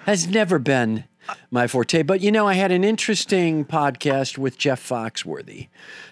has 0.04 0.26
never 0.26 0.58
been 0.58 1.04
my 1.50 1.66
forte. 1.66 2.02
But 2.02 2.20
you 2.20 2.32
know, 2.32 2.46
I 2.46 2.54
had 2.54 2.72
an 2.72 2.84
interesting 2.84 3.64
podcast 3.64 4.38
with 4.38 4.58
Jeff 4.58 4.86
Foxworthy 4.86 5.68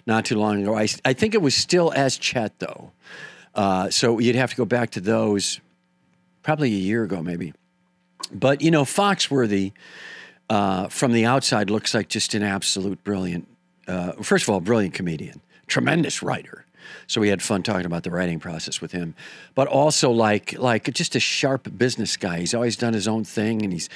not 0.07 0.25
too 0.25 0.39
long 0.39 0.63
ago. 0.63 0.77
I, 0.77 0.89
I 1.05 1.13
think 1.13 1.35
it 1.35 1.43
was 1.43 1.55
still 1.55 1.93
as 1.95 2.17
Chet, 2.17 2.59
though. 2.59 2.93
Uh, 3.55 3.91
so 3.91 4.19
you'd 4.19 4.37
have 4.37 4.51
to 4.51 4.57
go 4.57 4.65
back 4.65 4.91
to 4.91 5.01
those 5.01 5.61
probably 6.43 6.69
a 6.69 6.79
year 6.79 7.05
ago, 7.05 7.23
maybe. 7.23 7.53
But 8.33 8.63
you 8.63 8.71
know, 8.71 8.85
Foxworthy 8.85 9.73
uh, 10.51 10.89
from 10.89 11.13
the 11.13 11.25
outside 11.25 11.71
looks 11.71 11.95
like 11.95 12.09
just 12.09 12.35
an 12.35 12.43
absolute 12.43 13.03
brilliant, 13.05 13.49
uh, 13.87 14.13
first 14.23 14.45
of 14.45 14.51
all, 14.51 14.61
brilliant 14.61 14.95
comedian, 14.95 15.41
tremendous 15.67 16.23
writer. 16.23 16.64
So 17.07 17.21
we 17.21 17.29
had 17.29 17.43
fun 17.43 17.63
talking 17.63 17.87
about 17.87 18.03
the 18.03 18.11
writing 18.11 18.41
process 18.41 18.81
with 18.81 18.93
him, 18.93 19.15
but 19.55 19.69
also 19.69 20.11
like 20.11 20.59
like 20.59 20.93
just 20.93 21.15
a 21.17 21.21
sharp 21.21 21.77
business 21.77 22.17
guy. 22.17 22.41
He's 22.41 22.55
always 22.55 22.77
done 22.77 22.95
his 22.95 23.09
own 23.09 23.25
thing, 23.25 23.63
and 23.63 23.73
he's 23.73 23.89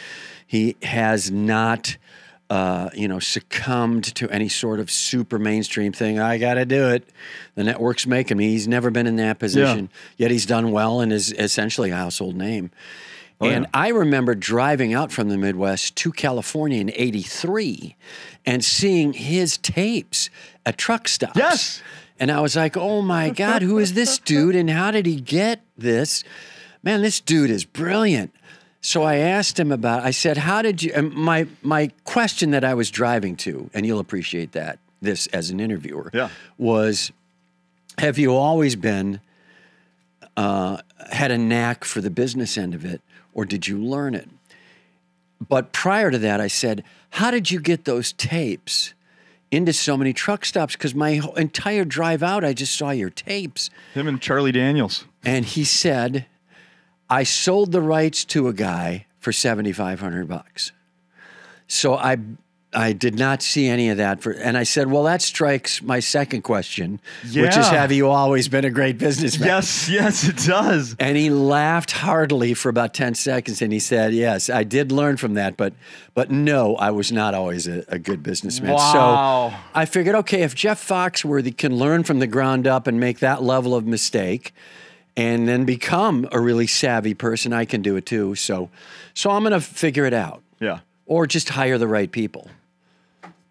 he 0.47 0.77
has 0.83 1.31
not. 1.31 1.97
Uh, 2.51 2.89
you 2.95 3.07
know, 3.07 3.19
succumbed 3.19 4.05
to 4.15 4.27
any 4.31 4.49
sort 4.49 4.81
of 4.81 4.91
super 4.91 5.39
mainstream 5.39 5.93
thing. 5.93 6.19
I 6.19 6.39
got 6.39 6.55
to 6.55 6.65
do 6.65 6.89
it. 6.89 7.07
The 7.57 7.63
network's 7.63 8.07
making 8.07 8.39
me. 8.39 8.49
He's 8.49 8.67
never 8.67 8.91
been 8.91 9.07
in 9.07 9.17
that 9.17 9.39
position, 9.39 9.91
yet 10.17 10.31
he's 10.31 10.47
done 10.47 10.73
well 10.73 11.03
and 11.03 11.13
is 11.13 11.31
essentially 11.31 11.91
a 11.91 11.97
household 11.97 12.37
name. 12.37 12.71
and 13.39 13.65
yeah. 13.65 13.71
I 13.75 13.89
remember 13.89 14.35
driving 14.35 14.95
out 14.95 15.13
from 15.13 15.29
the 15.29 15.37
Midwest 15.37 15.95
to 15.97 16.11
California 16.11 16.81
in 16.81 16.91
83 16.95 17.95
and 18.47 18.65
seeing 18.65 19.13
his 19.13 19.59
tapes 19.59 20.31
at 20.65 20.79
truck 20.79 21.07
stops. 21.07 21.37
Yes. 21.37 21.83
And 22.21 22.31
I 22.31 22.41
was 22.41 22.57
like, 22.57 22.77
oh 22.77 23.03
my 23.03 23.31
God, 23.45 23.63
who 23.63 23.79
is 23.79 23.95
this 23.95 24.19
dude 24.19 24.57
and 24.57 24.69
how 24.71 24.91
did 24.91 25.07
he 25.07 25.21
get 25.21 25.61
this? 25.77 26.25
Man, 26.83 27.03
this 27.03 27.21
dude 27.21 27.51
is 27.51 27.65
brilliant. 27.65 28.33
So 28.81 29.03
I 29.03 29.17
asked 29.17 29.59
him 29.59 29.73
about, 29.73 30.05
I 30.05 30.13
said, 30.13 30.37
how 30.37 30.63
did 30.63 30.83
you, 30.83 30.93
and 30.95 31.13
my, 31.13 31.47
my 31.63 31.91
question 32.05 32.53
that 32.53 32.65
I 32.65 32.75
was 32.75 32.91
driving 32.91 33.35
to, 33.39 33.69
and 33.75 33.85
you'll 33.85 33.99
appreciate 33.99 34.53
that, 34.53 34.79
this 35.03 35.27
as 35.29 35.51
an 35.51 35.59
interviewer, 35.61 36.11
Yeah. 36.15 36.29
was 36.57 37.11
have 37.99 38.19
you 38.19 38.35
always 38.35 38.77
been, 38.77 39.21
uh, 40.37 40.79
had 41.11 41.33
a 41.33 41.39
knack 41.39 41.85
for 41.85 42.01
the 42.01 42.11
business 42.11 42.57
end 42.57 42.73
of 42.75 42.85
it, 42.85 43.03
or 43.35 43.45
did 43.45 43.67
you 43.67 43.79
learn 43.79 44.15
it? 44.15 44.29
But 45.47 45.73
prior 45.73 46.11
to 46.13 46.19
that, 46.19 46.41
I 46.41 46.47
said, 46.47 46.85
how 47.11 47.31
did 47.33 47.51
you 47.51 47.61
get 47.61 47.85
those 47.85 48.13
tapes 48.13 48.95
into 49.51 49.73
so 49.73 49.97
many 49.97 50.13
truck 50.13 50.45
stops? 50.45 50.75
Because 50.75 50.95
my 50.95 51.21
entire 51.37 51.85
drive 51.85 52.23
out, 52.23 52.45
I 52.45 52.53
just 52.53 52.77
saw 52.77 52.91
your 52.91 53.11
tapes. 53.11 53.71
Him 53.95 54.09
and 54.09 54.21
Charlie 54.21 54.53
Daniels. 54.53 55.05
And 55.25 55.45
he 55.45 55.65
said, 55.65 56.27
I 57.11 57.23
sold 57.23 57.73
the 57.73 57.83
rights 57.83 58.25
to 58.27 58.49
a 58.49 58.53
guy 58.53 59.07
for 59.19 59.33
7500 59.33 60.29
bucks. 60.29 60.73
So 61.67 61.95
I 61.95 62.17
I 62.75 62.93
did 62.93 63.19
not 63.19 63.43
see 63.43 63.67
any 63.67 63.89
of 63.89 63.97
that 63.97 64.21
for 64.21 64.33
and 64.33 64.59
I 64.59 64.65
said, 64.65 64.91
"Well, 64.91 65.05
that 65.05 65.23
strikes 65.23 65.81
my 65.81 66.01
second 66.01 66.43
question, 66.43 67.01
which 67.25 67.57
is 67.57 67.67
have 67.69 67.93
you 67.93 68.11
always 68.11 68.49
been 68.49 68.67
a 68.67 68.71
great 68.71 68.99
businessman?" 68.99 69.49
Yes, 69.49 69.89
yes, 69.89 70.29
it 70.29 70.37
does. 70.37 70.95
And 70.99 71.17
he 71.17 71.31
laughed 71.31 71.93
heartily 71.93 72.53
for 72.53 72.69
about 72.69 72.93
10 72.93 73.15
seconds 73.15 73.63
and 73.63 73.73
he 73.73 73.79
said, 73.79 74.13
Yes, 74.13 74.51
I 74.51 74.65
did 74.65 74.93
learn 74.93 75.17
from 75.17 75.33
that, 75.35 75.57
but 75.57 75.73
but 76.15 76.31
no, 76.31 76.77
I 76.77 76.91
was 76.91 77.11
not 77.11 77.33
always 77.33 77.67
a, 77.67 77.85
a 77.89 77.99
good 77.99 78.23
businessman. 78.23 78.73
Wow. 78.73 79.51
So 79.51 79.57
I 79.75 79.87
figured, 79.87 80.17
okay, 80.17 80.43
if 80.43 80.55
Jeff 80.55 80.87
Foxworthy 80.87 81.57
can 81.57 81.77
learn 81.77 82.05
from 82.05 82.19
the 82.19 82.27
ground 82.27 82.67
up 82.67 82.87
and 82.87 83.01
make 83.01 83.21
that 83.21 83.43
level 83.43 83.75
of 83.75 83.87
mistake 83.87 84.53
and 85.17 85.49
then 85.49 85.65
become 85.65 86.29
a 86.33 86.41
really 86.41 86.67
savvy 86.67 87.15
person, 87.15 87.55
I 87.55 87.65
can 87.65 87.81
do 87.81 87.97
it 87.97 88.05
too. 88.05 88.35
So 88.35 88.69
so 89.15 89.31
I'm 89.31 89.43
gonna 89.43 89.59
figure 89.61 90.05
it 90.05 90.13
out. 90.13 90.43
Yeah. 90.61 90.81
Or 91.09 91.27
just 91.27 91.49
hire 91.49 91.77
the 91.79 91.89
right 91.89 92.11
people. 92.13 92.49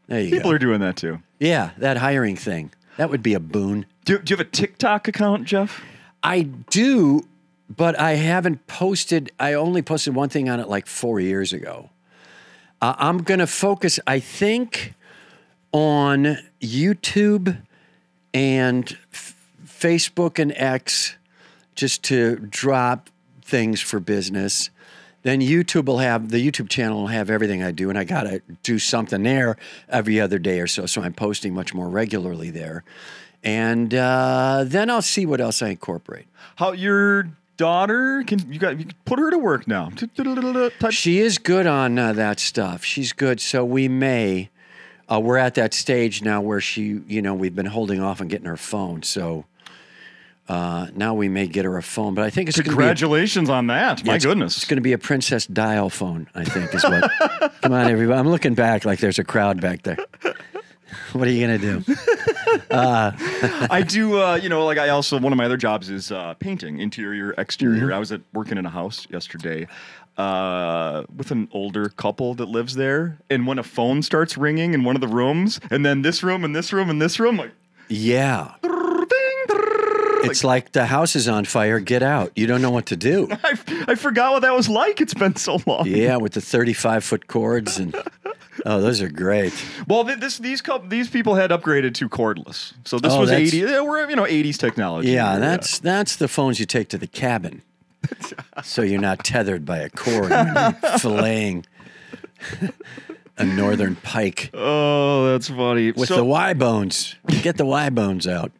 There 0.08 0.22
you 0.22 0.30
People 0.32 0.52
go. 0.52 0.56
are 0.56 0.60
doing 0.60 0.80
that 0.80 0.96
too. 0.96 1.22
yeah, 1.40 1.72
that 1.80 1.98
hiring 1.98 2.38
thing. 2.38 2.72
That 2.96 3.10
would 3.10 3.22
be 3.22 3.34
a 3.34 3.40
boon. 3.42 3.86
Do, 4.06 4.18
do 4.20 4.32
you 4.32 4.38
have 4.38 4.48
a 4.48 4.50
TikTok 4.50 5.10
account, 5.10 5.44
Jeff? 5.44 5.84
I 6.24 6.44
do, 6.44 7.28
but 7.70 8.00
I 8.00 8.14
haven't 8.14 8.66
posted. 8.68 9.32
I 9.40 9.54
only 9.54 9.82
posted 9.82 10.16
one 10.16 10.30
thing 10.30 10.48
on 10.50 10.62
it 10.62 10.70
like 10.70 10.88
four 10.88 11.20
years 11.20 11.52
ago. 11.52 11.90
Uh, 12.82 12.96
I'm 12.98 13.18
going 13.24 13.40
to 13.40 13.48
focus, 13.48 14.00
I 14.08 14.20
think, 14.22 14.94
on 15.74 16.38
YouTube 16.62 17.62
and 18.34 18.98
f- 19.12 19.36
Facebook 19.66 20.40
and 20.40 20.54
X 20.56 21.18
just 21.76 22.04
to 22.04 22.36
drop 22.38 23.10
things 23.42 23.82
for 23.82 24.00
business. 24.00 24.70
Then 25.28 25.42
YouTube 25.42 25.88
will 25.88 25.98
have 25.98 26.30
the 26.30 26.38
YouTube 26.38 26.70
channel 26.70 27.02
will 27.02 27.08
have 27.08 27.30
everything 27.30 27.62
I 27.62 27.72
do, 27.72 27.90
and 27.90 28.00
I 28.00 28.06
got 28.06 28.24
to 28.24 28.42
do 28.64 28.80
something 28.80 29.24
there 29.24 29.58
every 29.90 30.22
other 30.22 30.40
day 30.40 30.62
or 30.62 30.68
so. 30.68 30.86
So 30.86 31.02
I'm 31.02 31.12
posting 31.12 31.54
much 31.54 31.74
more 31.74 31.90
regularly 31.90 32.50
there, 32.50 32.86
and 33.44 33.94
uh, 33.94 34.64
then 34.66 34.90
I'll 34.90 35.02
see 35.02 35.26
what 35.26 35.42
else 35.42 35.62
I 35.62 35.68
incorporate. 35.68 36.28
How 36.56 36.72
your 36.72 37.28
daughter 37.58 38.24
can 38.26 38.50
you 38.50 38.58
got 38.58 38.80
you 38.80 38.86
put 39.04 39.20
her 39.20 39.30
to 39.30 39.38
work 39.38 39.68
now? 39.68 39.90
She 40.92 41.20
is 41.20 41.38
good 41.38 41.68
on 41.68 42.00
uh, 42.00 42.14
that 42.14 42.40
stuff. 42.40 42.86
She's 42.86 43.12
good. 43.12 43.42
So 43.42 43.66
we 43.66 43.90
may. 43.90 44.50
Uh, 45.12 45.20
we're 45.20 45.36
at 45.36 45.56
that 45.56 45.74
stage 45.74 46.22
now 46.22 46.40
where 46.40 46.62
she, 46.62 47.02
you 47.06 47.22
know, 47.22 47.34
we've 47.34 47.56
been 47.56 47.66
holding 47.66 48.00
off 48.00 48.22
on 48.22 48.30
getting 48.30 48.48
her 48.48 48.56
phone. 48.56 49.04
So 49.04 49.44
uh, 50.50 50.88
now 50.96 51.14
we 51.14 51.28
may 51.30 51.48
get 51.48 51.66
her 51.66 51.78
a 51.78 51.84
phone. 51.84 52.14
But 52.14 52.24
I 52.26 52.30
think 52.30 52.50
it's 52.50 52.58
be. 52.58 52.62
a- 52.62 52.66
Congratulations 52.66 53.50
on 53.50 53.68
that. 53.68 54.06
My 54.06 54.16
it's- 54.16 54.26
goodness. 54.26 54.58
It's 54.58 54.66
going 54.66 54.78
to 54.78 54.82
be 54.82 54.94
a 54.94 54.98
Princess 54.98 55.46
Dial 55.48 55.90
phone, 55.90 56.28
I 56.36 56.44
think, 56.46 56.74
is 56.74 56.84
what. 56.84 57.12
Come 57.62 57.74
on, 57.74 57.90
everybody. 57.90 58.20
I'm 58.20 58.28
looking 58.30 58.54
back 58.56 58.86
like 58.86 59.00
there's 59.00 59.20
a 59.20 59.24
crowd 59.24 59.60
back 59.62 59.84
there. 59.84 59.98
What 61.14 61.28
are 61.28 61.32
you 61.32 61.46
going 61.48 61.60
to 61.60 61.82
do? 61.84 61.96
I 62.72 63.84
do, 63.88 64.20
uh, 64.22 64.36
you 64.36 64.50
know, 64.50 64.66
like 64.66 64.78
I 64.78 64.90
also 64.90 65.20
one 65.20 65.34
of 65.34 65.38
my 65.38 65.46
other 65.46 65.58
jobs 65.58 65.90
is 65.90 66.12
uh, 66.12 66.34
painting 66.36 66.80
interior, 66.80 67.32
exterior. 67.38 67.84
Mm-hmm. 67.86 67.94
I 67.94 68.00
was 68.00 68.12
at 68.12 68.22
working 68.34 68.58
in 68.58 68.66
a 68.66 68.70
house 68.70 69.08
yesterday 69.10 69.68
uh, 70.18 71.04
with 71.16 71.32
an 71.32 71.48
older 71.52 71.90
couple 71.90 72.34
that 72.36 72.48
lives 72.48 72.76
there, 72.76 73.20
and 73.30 73.46
when 73.48 73.60
a 73.60 73.64
phone 73.64 74.02
starts 74.02 74.38
ringing 74.38 74.74
in 74.74 74.84
one 74.84 74.96
of 74.96 75.02
the 75.02 75.08
rooms, 75.08 75.60
and 75.70 75.86
then 75.86 76.02
this 76.02 76.24
room 76.24 76.44
and 76.44 76.56
this 76.56 76.72
room 76.74 76.90
and 76.90 77.02
this 77.02 77.20
room, 77.20 77.38
like 77.38 77.52
Yeah. 77.90 78.54
ding, 78.62 78.72
It's 80.26 80.44
like 80.44 80.72
the 80.72 80.86
house 80.86 81.16
is 81.16 81.28
on 81.28 81.46
fire. 81.46 81.80
Get 81.80 82.04
out. 82.04 82.32
You 82.36 82.48
don't 82.48 82.62
know 82.62 82.72
what 82.72 82.88
to 82.88 82.96
do. 82.96 83.28
I, 83.44 83.58
I 83.88 83.96
forgot 83.96 84.34
what 84.34 84.42
that 84.42 84.54
was 84.54 84.68
like. 84.70 85.00
It's 85.02 85.14
been 85.14 85.36
so 85.36 85.60
long. 85.66 85.86
Yeah, 85.88 86.18
with 86.18 86.34
the 86.34 86.42
35 86.42 87.04
foot 87.04 87.28
cords 87.28 87.78
and 87.78 87.96
oh, 88.66 88.82
those 88.82 89.02
are 89.02 89.10
great. 89.10 89.54
Well, 89.88 90.04
this 90.04 90.38
these 90.40 90.62
these 90.88 91.10
people 91.10 91.36
had 91.36 91.52
upgraded 91.52 91.94
to 91.96 92.10
cordless, 92.10 92.74
so 92.86 93.00
this 93.00 93.14
Oh, 93.14 93.20
was 93.22 93.32
eighty. 93.32 93.64
Were 93.64 94.10
you 94.10 94.16
know 94.16 94.26
eighties 94.28 94.58
technology. 94.58 95.10
Yeah, 95.12 95.38
that's 95.40 95.80
that's 95.80 96.16
the 96.16 96.28
phones 96.28 96.60
you 96.60 96.66
take 96.66 96.90
to 96.90 96.98
the 96.98 97.08
cabin, 97.08 97.62
so 98.64 98.82
you're 98.82 99.02
not 99.02 99.24
tethered 99.24 99.66
by 99.66 99.78
a 99.80 99.90
cord 99.90 100.32
filleting 100.32 101.66
a 103.38 103.46
northern 103.46 103.96
pike 103.98 104.50
Oh, 104.54 105.32
that's 105.32 105.50
funny. 105.50 105.92
with 105.92 106.10
so, 106.10 106.16
the 106.18 106.26
Y 106.26 106.54
bones. 106.54 107.16
Get 107.42 107.58
the 107.58 107.66
Y 107.66 107.90
bones 107.90 108.28
out. 108.28 108.52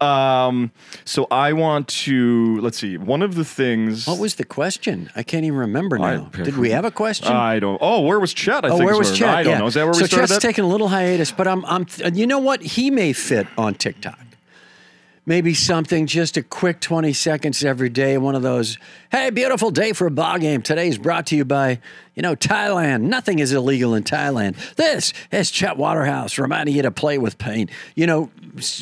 Um, 0.00 0.70
so 1.04 1.26
I 1.30 1.52
want 1.52 1.88
to 1.88 2.60
let's 2.60 2.78
see. 2.78 2.96
One 2.96 3.22
of 3.22 3.34
the 3.34 3.44
things. 3.44 4.06
What 4.06 4.18
was 4.18 4.36
the 4.36 4.44
question? 4.44 5.10
I 5.16 5.22
can't 5.22 5.44
even 5.44 5.58
remember 5.58 5.98
I- 6.00 6.16
now. 6.16 6.24
Did 6.32 6.56
we 6.56 6.70
have 6.70 6.84
a 6.84 6.90
question? 6.90 7.32
I 7.32 7.58
don't. 7.58 7.78
Oh, 7.80 8.02
where 8.02 8.20
was 8.20 8.32
Chet? 8.32 8.64
I 8.64 8.68
Oh, 8.68 8.78
think 8.78 8.84
where 8.84 8.96
was 8.98 9.16
Chet? 9.16 9.28
I 9.28 9.42
don't 9.42 9.52
Yeah. 9.54 9.58
know. 9.58 9.66
Is 9.66 9.74
that 9.74 9.84
where 9.84 9.94
so 9.94 10.02
we 10.02 10.06
started? 10.06 10.28
So 10.28 10.34
Chet's 10.34 10.42
taking 10.44 10.64
a 10.64 10.68
little 10.68 10.88
hiatus, 10.88 11.32
but 11.32 11.48
I'm, 11.48 11.64
I'm, 11.64 11.86
you 12.14 12.26
know 12.26 12.38
what? 12.38 12.62
He 12.62 12.90
may 12.90 13.12
fit 13.12 13.46
on 13.56 13.74
TikTok. 13.74 14.18
Maybe 15.28 15.52
something 15.52 16.06
just 16.06 16.38
a 16.38 16.42
quick 16.42 16.80
20 16.80 17.12
seconds 17.12 17.62
every 17.62 17.90
day. 17.90 18.16
One 18.16 18.34
of 18.34 18.40
those, 18.40 18.78
hey, 19.12 19.28
beautiful 19.28 19.70
day 19.70 19.92
for 19.92 20.06
a 20.06 20.10
ball 20.10 20.38
game. 20.38 20.62
Today's 20.62 20.96
brought 20.96 21.26
to 21.26 21.36
you 21.36 21.44
by, 21.44 21.80
you 22.14 22.22
know, 22.22 22.34
Thailand. 22.34 23.02
Nothing 23.02 23.38
is 23.38 23.52
illegal 23.52 23.94
in 23.94 24.04
Thailand. 24.04 24.56
This 24.76 25.12
is 25.30 25.50
Chet 25.50 25.76
Waterhouse 25.76 26.38
reminding 26.38 26.74
you 26.74 26.82
to 26.82 26.90
play 26.90 27.18
with 27.18 27.36
pain. 27.36 27.68
You 27.94 28.06
know, 28.06 28.30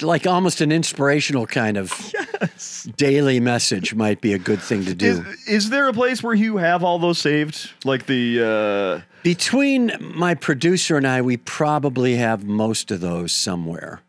like 0.03 0.25
almost 0.25 0.61
an 0.61 0.71
inspirational 0.71 1.49
kind 1.49 1.77
of 1.77 2.15
daily 2.97 3.41
message 3.41 3.93
might 3.93 4.21
be 4.21 4.33
a 4.33 4.39
good 4.39 4.63
thing 4.63 4.85
to 4.85 4.95
do. 4.95 5.25
Is, 5.27 5.49
is 5.49 5.71
there 5.71 5.89
a 5.89 5.93
place 5.93 6.23
where 6.23 6.35
you 6.35 6.59
have 6.59 6.85
all 6.85 7.01
those 7.01 7.19
saved? 7.19 7.71
Like 7.85 8.07
the. 8.07 9.03
Uh, 9.03 9.23
Between 9.25 9.93
my 10.01 10.37
producer 10.37 10.97
and 10.97 11.09
I, 11.09 11.23
we 11.23 11.39
probably 11.39 12.15
have 12.15 12.45
most 12.45 12.93
of 12.93 13.01
those 13.01 13.33
somewhere. 13.33 14.01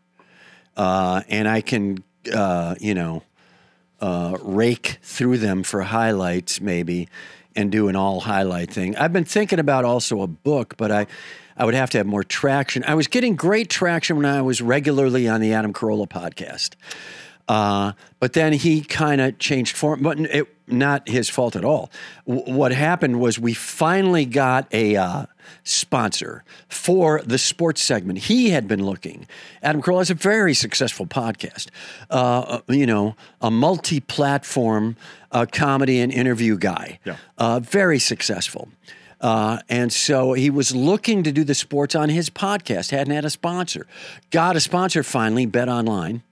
Uh, 0.76 1.22
and 1.28 1.48
I 1.48 1.60
can, 1.60 2.04
uh, 2.32 2.74
you 2.80 2.94
know, 2.94 3.22
uh, 4.00 4.36
rake 4.40 4.98
through 5.02 5.38
them 5.38 5.62
for 5.62 5.82
highlights 5.82 6.60
maybe 6.60 7.08
and 7.56 7.72
do 7.72 7.88
an 7.88 7.96
all 7.96 8.20
highlight 8.20 8.70
thing. 8.70 8.96
I've 8.96 9.12
been 9.12 9.24
thinking 9.24 9.58
about 9.58 9.84
also 9.84 10.22
a 10.22 10.28
book, 10.28 10.74
but 10.76 10.92
I, 10.92 11.06
I 11.56 11.64
would 11.64 11.74
have 11.74 11.90
to 11.90 11.98
have 11.98 12.06
more 12.06 12.22
traction. 12.22 12.84
I 12.86 12.94
was 12.94 13.08
getting 13.08 13.34
great 13.34 13.68
traction 13.68 14.16
when 14.16 14.26
I 14.26 14.42
was 14.42 14.62
regularly 14.62 15.28
on 15.28 15.40
the 15.40 15.52
Adam 15.52 15.72
Carolla 15.72 16.08
podcast. 16.08 16.76
Uh, 17.48 17.92
but 18.20 18.34
then 18.34 18.52
he 18.52 18.82
kind 18.82 19.20
of 19.20 19.38
changed 19.38 19.76
form, 19.76 20.02
but 20.02 20.20
it, 20.20 20.46
not 20.66 21.08
his 21.08 21.30
fault 21.30 21.56
at 21.56 21.64
all. 21.64 21.90
W- 22.26 22.54
what 22.54 22.72
happened 22.72 23.20
was 23.20 23.38
we 23.38 23.54
finally 23.54 24.26
got 24.26 24.72
a 24.72 24.96
uh, 24.96 25.26
sponsor 25.64 26.44
for 26.68 27.22
the 27.24 27.38
sports 27.38 27.80
segment. 27.82 28.18
He 28.18 28.50
had 28.50 28.68
been 28.68 28.84
looking. 28.84 29.26
Adam 29.62 29.80
Carolla 29.80 30.00
has 30.00 30.10
a 30.10 30.14
very 30.14 30.52
successful 30.52 31.06
podcast, 31.06 31.68
uh, 32.10 32.60
you 32.68 32.86
know, 32.86 33.16
a 33.40 33.50
multi 33.50 34.00
platform 34.00 34.96
uh, 35.32 35.46
comedy 35.50 36.00
and 36.00 36.12
interview 36.12 36.58
guy. 36.58 36.98
Yeah. 37.04 37.16
Uh, 37.38 37.60
very 37.60 37.98
successful. 37.98 38.68
Uh, 39.20 39.58
and 39.68 39.92
so 39.92 40.34
he 40.34 40.48
was 40.48 40.76
looking 40.76 41.24
to 41.24 41.32
do 41.32 41.42
the 41.42 41.54
sports 41.54 41.96
on 41.96 42.08
his 42.08 42.30
podcast, 42.30 42.90
hadn't 42.90 43.12
had 43.12 43.24
a 43.24 43.30
sponsor. 43.30 43.86
Got 44.30 44.54
a 44.54 44.60
sponsor 44.60 45.02
finally, 45.02 45.44
Bet 45.46 45.68
Online 45.68 46.22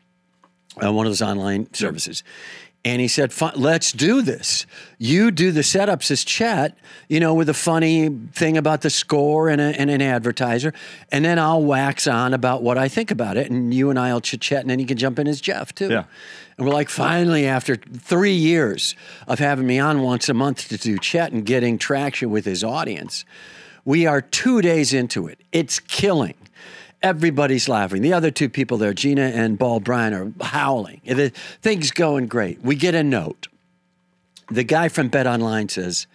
uh, 0.82 0.92
one 0.92 1.06
of 1.06 1.10
those 1.10 1.22
online 1.22 1.72
services. 1.72 2.22
And 2.84 3.00
he 3.00 3.08
said, 3.08 3.32
let's 3.56 3.90
do 3.90 4.22
this. 4.22 4.64
You 4.98 5.32
do 5.32 5.50
the 5.50 5.62
setups 5.62 6.08
as 6.12 6.22
Chet, 6.22 6.78
you 7.08 7.18
know, 7.18 7.34
with 7.34 7.48
a 7.48 7.54
funny 7.54 8.08
thing 8.32 8.56
about 8.56 8.82
the 8.82 8.90
score 8.90 9.48
and, 9.48 9.60
a, 9.60 9.80
and 9.80 9.90
an 9.90 10.00
advertiser. 10.00 10.72
And 11.10 11.24
then 11.24 11.36
I'll 11.36 11.64
wax 11.64 12.06
on 12.06 12.32
about 12.32 12.62
what 12.62 12.78
I 12.78 12.86
think 12.86 13.10
about 13.10 13.36
it. 13.36 13.50
And 13.50 13.74
you 13.74 13.90
and 13.90 13.98
I 13.98 14.12
will 14.12 14.20
chit 14.20 14.40
Chet, 14.40 14.60
and 14.60 14.70
then 14.70 14.78
you 14.78 14.86
can 14.86 14.96
jump 14.96 15.18
in 15.18 15.26
as 15.26 15.40
Jeff, 15.40 15.74
too. 15.74 15.88
Yeah. 15.88 16.04
And 16.56 16.66
we're 16.66 16.72
like, 16.72 16.88
finally, 16.88 17.44
after 17.44 17.74
three 17.74 18.34
years 18.34 18.94
of 19.26 19.40
having 19.40 19.66
me 19.66 19.80
on 19.80 20.02
once 20.02 20.28
a 20.28 20.34
month 20.34 20.68
to 20.68 20.76
do 20.78 20.96
chat 20.96 21.32
and 21.32 21.44
getting 21.44 21.78
traction 21.78 22.30
with 22.30 22.44
his 22.44 22.62
audience, 22.62 23.24
we 23.84 24.06
are 24.06 24.20
two 24.20 24.62
days 24.62 24.94
into 24.94 25.26
it. 25.26 25.40
It's 25.50 25.80
killing. 25.80 26.34
Everybody's 27.06 27.68
laughing. 27.68 28.02
The 28.02 28.12
other 28.12 28.32
two 28.32 28.48
people 28.48 28.78
there, 28.78 28.92
Gina 28.92 29.22
and 29.22 29.56
Bald 29.56 29.84
Bryan, 29.84 30.12
are 30.12 30.32
howling. 30.44 31.02
The 31.04 31.30
thing's 31.62 31.92
going 31.92 32.26
great. 32.26 32.60
We 32.62 32.74
get 32.74 32.96
a 32.96 33.04
note. 33.04 33.46
The 34.50 34.64
guy 34.64 34.88
from 34.88 35.06
Bet 35.06 35.24
Online 35.24 35.68
says, 35.68 36.08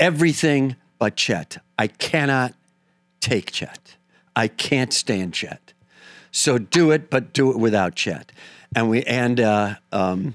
everything 0.00 0.76
but 0.98 1.16
Chet. 1.16 1.58
I 1.78 1.88
cannot 1.88 2.54
take 3.20 3.52
Chet. 3.52 3.96
I 4.34 4.48
can't 4.48 4.94
stand 4.94 5.34
Chet. 5.34 5.74
So 6.32 6.56
do 6.56 6.90
it, 6.90 7.10
but 7.10 7.34
do 7.34 7.50
it 7.50 7.58
without 7.58 7.94
Chet. 7.94 8.32
And 8.74 8.88
we 8.88 9.02
and 9.02 9.38
uh, 9.40 9.74
um, 9.92 10.34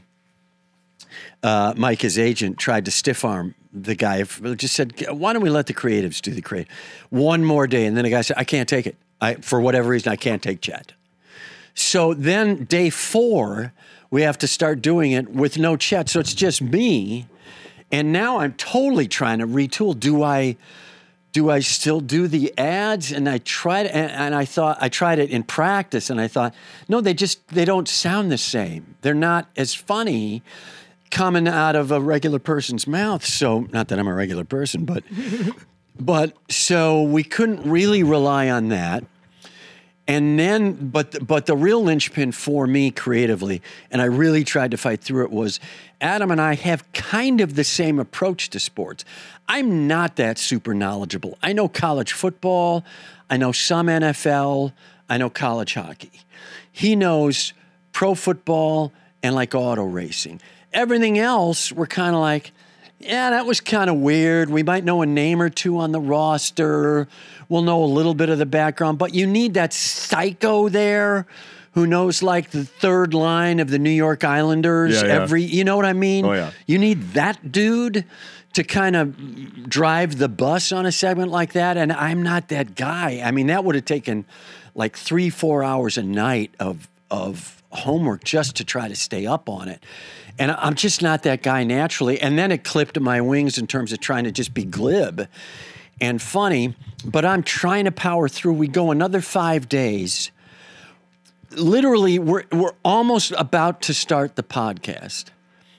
uh, 1.41 1.73
Mike, 1.75 2.01
his 2.01 2.19
agent, 2.19 2.59
tried 2.59 2.85
to 2.85 2.91
stiff 2.91 3.25
arm 3.25 3.55
the 3.73 3.95
guy. 3.95 4.21
Just 4.23 4.75
said, 4.75 4.93
"Why 5.09 5.33
don't 5.33 5.41
we 5.41 5.49
let 5.49 5.65
the 5.65 5.73
creatives 5.73 6.21
do 6.21 6.31
the 6.31 6.41
creative 6.41 6.71
one 7.09 7.43
more 7.43 7.65
day?" 7.65 7.85
And 7.87 7.97
then 7.97 8.03
the 8.03 8.11
guy 8.11 8.21
said, 8.21 8.37
"I 8.37 8.43
can't 8.43 8.69
take 8.69 8.87
it. 8.87 8.95
I 9.21 9.35
for 9.35 9.59
whatever 9.59 9.89
reason 9.89 10.11
I 10.11 10.15
can't 10.15 10.41
take 10.41 10.61
Chet." 10.61 10.93
So 11.73 12.13
then 12.13 12.65
day 12.65 12.89
four, 12.89 13.73
we 14.11 14.23
have 14.23 14.37
to 14.39 14.47
start 14.47 14.81
doing 14.81 15.11
it 15.11 15.29
with 15.29 15.57
no 15.57 15.77
Chet. 15.77 16.09
So 16.09 16.19
it's 16.19 16.33
just 16.33 16.61
me, 16.61 17.27
and 17.91 18.11
now 18.11 18.39
I'm 18.39 18.53
totally 18.53 19.07
trying 19.07 19.39
to 19.39 19.47
retool. 19.47 19.99
Do 19.99 20.23
I? 20.23 20.57
do 21.31 21.49
I 21.49 21.59
still 21.59 22.01
do 22.01 22.27
the 22.27 22.57
ads? 22.57 23.11
And 23.11 23.29
I 23.29 23.37
tried, 23.39 23.85
and, 23.85 24.11
and 24.11 24.35
I 24.35 24.45
thought 24.45 24.77
I 24.81 24.89
tried 24.89 25.19
it 25.19 25.29
in 25.29 25.43
practice, 25.43 26.09
and 26.09 26.19
I 26.19 26.27
thought, 26.27 26.53
no, 26.87 27.01
they 27.01 27.13
just 27.13 27.47
they 27.49 27.65
don't 27.65 27.87
sound 27.87 28.31
the 28.31 28.37
same. 28.37 28.95
They're 29.01 29.13
not 29.13 29.47
as 29.55 29.73
funny 29.73 30.41
coming 31.11 31.47
out 31.47 31.75
of 31.75 31.91
a 31.91 31.99
regular 31.99 32.39
person's 32.39 32.87
mouth. 32.87 33.25
So, 33.25 33.67
not 33.71 33.87
that 33.89 33.99
I'm 33.99 34.07
a 34.07 34.13
regular 34.13 34.43
person, 34.43 34.85
but 34.85 35.03
but 35.99 36.33
so 36.49 37.03
we 37.03 37.23
couldn't 37.23 37.69
really 37.69 38.03
rely 38.03 38.49
on 38.49 38.69
that. 38.69 39.03
And 40.07 40.39
then, 40.39 40.89
but 40.89 41.27
but 41.27 41.45
the 41.45 41.55
real 41.55 41.83
linchpin 41.83 42.31
for 42.31 42.65
me 42.65 42.89
creatively, 42.89 43.61
and 43.91 44.01
I 44.01 44.05
really 44.05 44.43
tried 44.43 44.71
to 44.71 44.77
fight 44.77 45.01
through 45.01 45.25
it, 45.25 45.31
was 45.31 45.59
Adam 46.01 46.31
and 46.31 46.41
I 46.41 46.55
have 46.55 46.91
kind 46.93 47.41
of 47.41 47.53
the 47.53 47.63
same 47.63 47.99
approach 47.99 48.49
to 48.51 48.59
sports. 48.59 49.05
I'm 49.47 49.87
not 49.87 50.15
that 50.15 50.39
super 50.39 50.73
knowledgeable. 50.73 51.37
I 51.43 51.53
know 51.53 51.67
college 51.67 52.13
football, 52.13 52.83
I 53.29 53.37
know 53.37 53.51
some 53.51 53.85
NFL, 53.85 54.73
I 55.09 55.17
know 55.17 55.29
college 55.29 55.75
hockey. 55.75 56.21
He 56.71 56.95
knows 56.95 57.53
pro 57.91 58.15
football 58.15 58.91
and 59.21 59.35
like 59.35 59.53
auto 59.53 59.83
racing. 59.83 60.41
Everything 60.73 61.19
else, 61.19 61.71
we're 61.71 61.87
kind 61.87 62.15
of 62.15 62.21
like, 62.21 62.51
yeah, 62.99 63.29
that 63.29 63.45
was 63.45 63.61
kind 63.61 63.89
of 63.89 63.97
weird. 63.97 64.49
We 64.49 64.63
might 64.63 64.83
know 64.83 65.01
a 65.01 65.05
name 65.05 65.41
or 65.41 65.49
two 65.49 65.77
on 65.77 65.91
the 65.91 65.99
roster. 65.99 67.07
We'll 67.47 67.61
know 67.61 67.83
a 67.83 67.85
little 67.85 68.13
bit 68.13 68.29
of 68.29 68.37
the 68.37 68.45
background, 68.45 68.97
but 68.97 69.13
you 69.13 69.25
need 69.25 69.53
that 69.55 69.73
psycho 69.73 70.69
there 70.69 71.25
who 71.73 71.87
knows 71.87 72.21
like 72.21 72.51
the 72.51 72.65
third 72.65 73.13
line 73.13 73.59
of 73.59 73.69
the 73.69 73.79
New 73.79 73.89
York 73.89 74.23
Islanders 74.23 75.01
Yeah, 75.01 75.07
yeah. 75.07 75.21
every, 75.21 75.43
you 75.43 75.63
know 75.63 75.75
what 75.75 75.85
I 75.85 75.93
mean? 75.93 76.25
Oh, 76.25 76.33
yeah. 76.33 76.51
You 76.65 76.77
need 76.77 77.13
that 77.13 77.51
dude 77.51 78.05
to 78.53 78.63
kind 78.63 78.95
of 78.95 79.69
drive 79.69 80.17
the 80.17 80.27
bus 80.27 80.71
on 80.71 80.85
a 80.85 80.91
segment 80.91 81.31
like 81.31 81.53
that. 81.53 81.77
And 81.77 81.93
I'm 81.93 82.23
not 82.23 82.49
that 82.49 82.75
guy. 82.75 83.21
I 83.23 83.31
mean, 83.31 83.47
that 83.47 83.63
would 83.63 83.75
have 83.75 83.85
taken 83.85 84.25
like 84.75 84.97
three, 84.97 85.29
four 85.29 85.63
hours 85.63 85.97
a 85.97 86.03
night 86.03 86.53
of, 86.59 86.89
of 87.11 87.61
homework 87.71 88.23
just 88.23 88.55
to 88.57 88.63
try 88.63 88.87
to 88.87 88.95
stay 88.95 89.25
up 89.25 89.47
on 89.47 89.67
it. 89.69 89.83
And 90.39 90.51
I'm 90.51 90.75
just 90.75 91.01
not 91.01 91.23
that 91.23 91.43
guy 91.43 91.65
naturally. 91.65 92.19
And 92.19 92.39
then 92.39 92.51
it 92.51 92.63
clipped 92.63 92.97
my 92.99 93.19
wings 93.19 93.57
in 93.57 93.67
terms 93.67 93.91
of 93.91 93.99
trying 93.99 94.23
to 94.23 94.31
just 94.31 94.53
be 94.53 94.63
glib 94.63 95.27
and 95.99 96.21
funny. 96.21 96.75
But 97.03 97.25
I'm 97.25 97.43
trying 97.43 97.85
to 97.85 97.91
power 97.91 98.29
through. 98.29 98.53
We 98.53 98.69
go 98.69 98.89
another 98.89 99.19
five 99.19 99.67
days. 99.67 100.31
Literally, 101.51 102.19
we're, 102.19 102.45
we're 102.53 102.75
almost 102.85 103.33
about 103.37 103.81
to 103.83 103.93
start 103.93 104.37
the 104.37 104.43
podcast. 104.43 105.25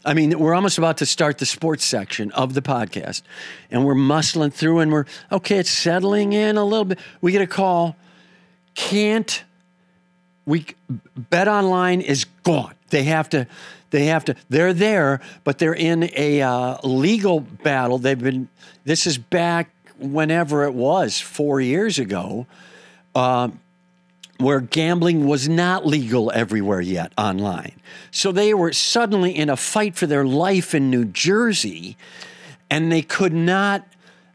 I 0.04 0.14
mean, 0.14 0.38
we're 0.38 0.54
almost 0.54 0.78
about 0.78 0.98
to 0.98 1.06
start 1.06 1.38
the 1.38 1.46
sports 1.46 1.84
section 1.84 2.30
of 2.32 2.54
the 2.54 2.62
podcast, 2.62 3.22
and 3.70 3.84
we're 3.84 3.94
muscling 3.94 4.52
through, 4.52 4.78
and 4.78 4.90
we're 4.90 5.04
okay. 5.30 5.58
It's 5.58 5.70
settling 5.70 6.32
in 6.32 6.56
a 6.56 6.64
little 6.64 6.86
bit. 6.86 6.98
We 7.20 7.32
get 7.32 7.42
a 7.42 7.46
call. 7.46 7.96
Can't 8.74 9.44
we? 10.46 10.66
Bet 11.16 11.48
online 11.48 12.00
is 12.00 12.24
gone. 12.42 12.74
They 12.90 13.05
have 13.05 13.29
to. 13.31 13.46
They 13.90 14.07
have 14.07 14.24
to. 14.26 14.37
They're 14.48 14.72
there, 14.72 15.20
but 15.44 15.59
they're 15.59 15.74
in 15.74 16.11
a 16.16 16.42
uh, 16.42 16.79
legal 16.85 17.40
battle. 17.40 17.98
They've 17.98 18.18
been. 18.18 18.48
This 18.85 19.07
is 19.07 19.18
back 19.18 19.70
whenever 19.98 20.64
it 20.64 20.74
was 20.74 21.20
four 21.20 21.61
years 21.61 21.98
ago 21.98 22.46
where 24.40 24.61
gambling 24.61 25.26
was 25.26 25.48
not 25.48 25.87
legal 25.87 26.33
everywhere 26.35 26.81
yet 26.81 27.12
online. 27.16 27.72
So 28.11 28.33
they 28.33 28.55
were 28.55 28.72
suddenly 28.72 29.37
in 29.37 29.50
a 29.50 29.57
fight 29.57 29.96
for 29.96 30.07
their 30.07 30.24
life 30.24 30.74
in 30.74 30.90
New 30.90 31.05
Jersey, 31.05 31.96
and 32.70 32.90
they 32.90 33.03
could 33.03 33.35
not 33.35 33.87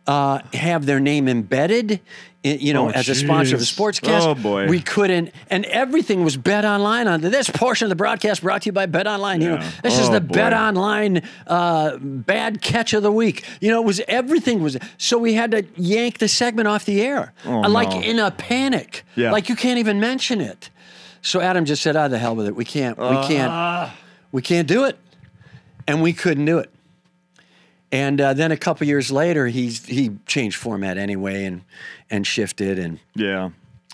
uh, 0.08 0.40
have 0.54 0.86
their 0.86 1.00
name 1.00 1.28
embedded. 1.28 2.00
You 2.46 2.74
know, 2.74 2.90
Oh, 2.90 2.92
as 2.92 3.10
a 3.10 3.16
sponsor 3.16 3.56
of 3.56 3.60
the 3.60 3.66
sportscast, 3.66 4.22
Oh, 4.22 4.36
boy. 4.36 4.68
we 4.68 4.80
couldn't, 4.80 5.32
and 5.50 5.66
everything 5.66 6.24
was 6.24 6.38
Bet 6.38 6.64
Online. 6.64 7.08
On 7.08 7.20
this 7.20 7.50
portion 7.50 7.86
of 7.86 7.90
the 7.90 7.96
broadcast, 7.96 8.44
brought 8.44 8.62
to 8.62 8.66
you 8.68 8.72
by 8.72 8.86
Bet 8.86 9.08
Online. 9.08 9.42
You 9.42 9.50
know, 9.50 9.56
Yeah. 9.56 9.72
this 9.82 9.98
is 9.98 10.10
Oh, 10.10 10.14
the 10.14 10.22
boy. 10.22 10.36
Bet 10.36 10.54
Online 10.54 11.24
uh, 11.48 11.98
bad 12.00 12.62
catch 12.62 12.94
of 12.94 13.02
the 13.02 13.12
week. 13.12 13.44
You 13.62 13.72
know, 13.72 13.82
it 13.82 13.86
was 13.86 14.00
everything 14.08 14.62
was 14.62 14.78
so 15.00 15.18
we 15.18 15.34
had 15.34 15.50
to 15.52 15.66
yank 15.76 16.20
the 16.20 16.28
segment 16.28 16.68
off 16.68 16.86
the 16.86 17.02
air, 17.02 17.34
Oh, 17.48 17.62
like 17.62 17.90
no. 17.90 18.02
in 18.02 18.20
a 18.20 18.30
panic. 18.30 19.04
Yeah. 19.16 19.32
Like 19.32 19.50
you 19.50 19.56
can't 19.56 19.80
even 19.80 20.00
mention 20.00 20.40
it. 20.40 20.70
So 21.24 21.42
Adam 21.42 21.66
just 21.66 21.82
said, 21.82 21.96
"Ah, 21.96 22.08
the 22.08 22.20
hell 22.20 22.36
with 22.36 22.46
it. 22.48 22.56
We 22.56 22.66
can't. 22.66 22.96
We 23.00 23.06
Ah. 23.06 23.28
can't. 23.28 23.92
We 24.32 24.44
can't 24.44 24.68
do 24.68 24.84
it." 24.84 25.00
And 25.88 26.04
we 26.04 26.14
couldn't 26.14 26.46
do 26.46 26.60
it. 26.60 26.70
And 27.92 28.20
uh, 28.20 28.34
then 28.34 28.52
a 28.52 28.58
couple 28.58 28.88
years 28.88 29.12
later, 29.12 29.48
he's 29.48 29.86
he 29.86 30.12
changed 30.26 30.58
format 30.58 30.98
anyway 30.98 31.46
and 31.46 31.62
and 32.10 32.26
shifted 32.26 32.80
and 32.80 33.00
Yeah. 33.16 33.52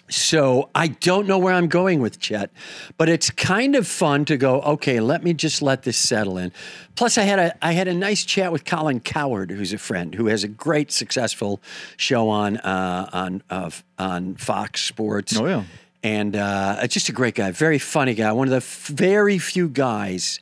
So 0.10 0.70
I 0.76 0.88
don't 0.90 1.26
know 1.26 1.38
where 1.38 1.54
I'm 1.54 1.70
going 1.70 2.02
with 2.02 2.20
Chet, 2.20 2.52
but 2.98 3.08
it's 3.08 3.30
kind 3.30 3.78
of 3.78 3.88
fun 3.88 4.26
to 4.26 4.36
go. 4.36 4.60
Okay, 4.62 5.00
let 5.00 5.24
me 5.24 5.34
just 5.34 5.62
let 5.62 5.84
this 5.84 5.96
settle 5.98 6.38
in. 6.38 6.52
Plus, 6.96 7.18
I 7.18 7.24
had 7.24 7.40
a 7.40 7.66
I 7.66 7.72
had 7.72 7.88
a 7.88 7.94
nice 7.94 8.26
chat 8.26 8.52
with 8.52 8.66
Colin 8.66 9.00
Cowherd, 9.00 9.52
who's 9.52 9.72
a 9.72 9.78
friend 9.78 10.14
who 10.14 10.28
has 10.28 10.44
a 10.44 10.50
great 10.50 10.92
successful 10.92 11.62
show 11.96 12.28
on 12.28 12.58
uh, 12.58 13.10
on 13.14 13.42
uh, 13.50 13.72
on 13.98 14.36
Fox 14.36 14.84
Sports. 14.84 15.38
Oh, 15.38 15.46
yeah. 15.46 15.64
and 16.04 16.36
uh, 16.36 16.86
just 16.88 17.08
a 17.08 17.14
great 17.14 17.36
guy, 17.36 17.52
very 17.52 17.80
funny 17.80 18.14
guy. 18.14 18.34
One 18.34 18.48
of 18.48 18.52
the 18.52 18.58
f- 18.58 18.88
very 18.88 19.38
few 19.38 19.70
guys 19.70 20.42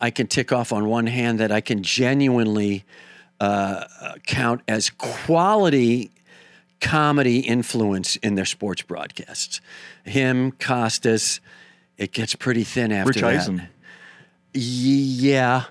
I 0.00 0.10
can 0.10 0.26
tick 0.26 0.52
off 0.52 0.72
on 0.72 0.86
one 0.88 1.06
hand 1.06 1.38
that 1.40 1.52
I 1.52 1.60
can 1.60 1.82
genuinely 1.82 2.84
uh, 3.38 3.84
count 4.26 4.62
as 4.66 4.90
quality 4.90 6.10
comedy 6.80 7.40
influence 7.40 8.16
in 8.16 8.34
their 8.34 8.46
sports 8.46 8.82
broadcasts. 8.82 9.60
Him, 10.04 10.52
Costas, 10.52 11.40
it 11.98 12.12
gets 12.12 12.34
pretty 12.34 12.64
thin 12.64 12.92
after 12.92 13.08
Rich 13.08 13.20
that. 13.20 13.34
Eisen. 13.34 13.68
Yeah, 14.54 15.64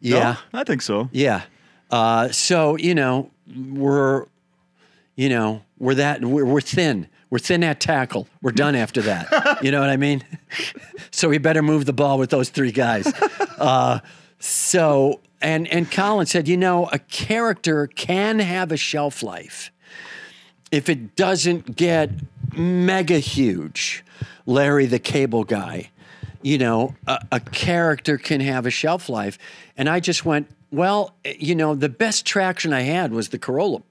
yeah, 0.00 0.36
No? 0.52 0.60
I 0.60 0.64
think 0.64 0.82
so. 0.82 1.08
yeah. 1.12 1.42
Uh, 1.90 2.28
so 2.30 2.76
you 2.76 2.94
know 2.94 3.30
we're, 3.54 4.24
you 5.14 5.28
know 5.28 5.62
we're 5.78 5.94
that 5.96 6.24
we're, 6.24 6.46
we're 6.46 6.60
thin. 6.62 7.06
We're 7.32 7.38
thin 7.38 7.64
at 7.64 7.80
tackle. 7.80 8.28
We're 8.42 8.52
done 8.52 8.74
after 8.74 9.00
that. 9.00 9.64
you 9.64 9.70
know 9.70 9.80
what 9.80 9.88
I 9.88 9.96
mean? 9.96 10.22
so 11.10 11.30
we 11.30 11.38
better 11.38 11.62
move 11.62 11.86
the 11.86 11.94
ball 11.94 12.18
with 12.18 12.28
those 12.28 12.50
three 12.50 12.72
guys. 12.72 13.06
Uh, 13.56 14.00
so 14.38 15.18
and 15.40 15.66
and 15.68 15.90
Colin 15.90 16.26
said, 16.26 16.46
you 16.46 16.58
know, 16.58 16.90
a 16.92 16.98
character 16.98 17.86
can 17.86 18.38
have 18.38 18.70
a 18.70 18.76
shelf 18.76 19.22
life 19.22 19.72
if 20.70 20.90
it 20.90 21.16
doesn't 21.16 21.74
get 21.74 22.10
mega 22.54 23.18
huge. 23.18 24.04
Larry 24.44 24.84
the 24.84 24.98
Cable 24.98 25.44
Guy, 25.44 25.90
you 26.42 26.58
know, 26.58 26.96
a, 27.06 27.18
a 27.32 27.40
character 27.40 28.18
can 28.18 28.42
have 28.42 28.66
a 28.66 28.70
shelf 28.70 29.08
life, 29.08 29.38
and 29.78 29.88
I 29.88 30.00
just 30.00 30.26
went, 30.26 30.50
well, 30.70 31.14
you 31.24 31.54
know, 31.54 31.74
the 31.74 31.88
best 31.88 32.26
traction 32.26 32.74
I 32.74 32.82
had 32.82 33.10
was 33.10 33.30
the 33.30 33.38
Carolla 33.38 33.82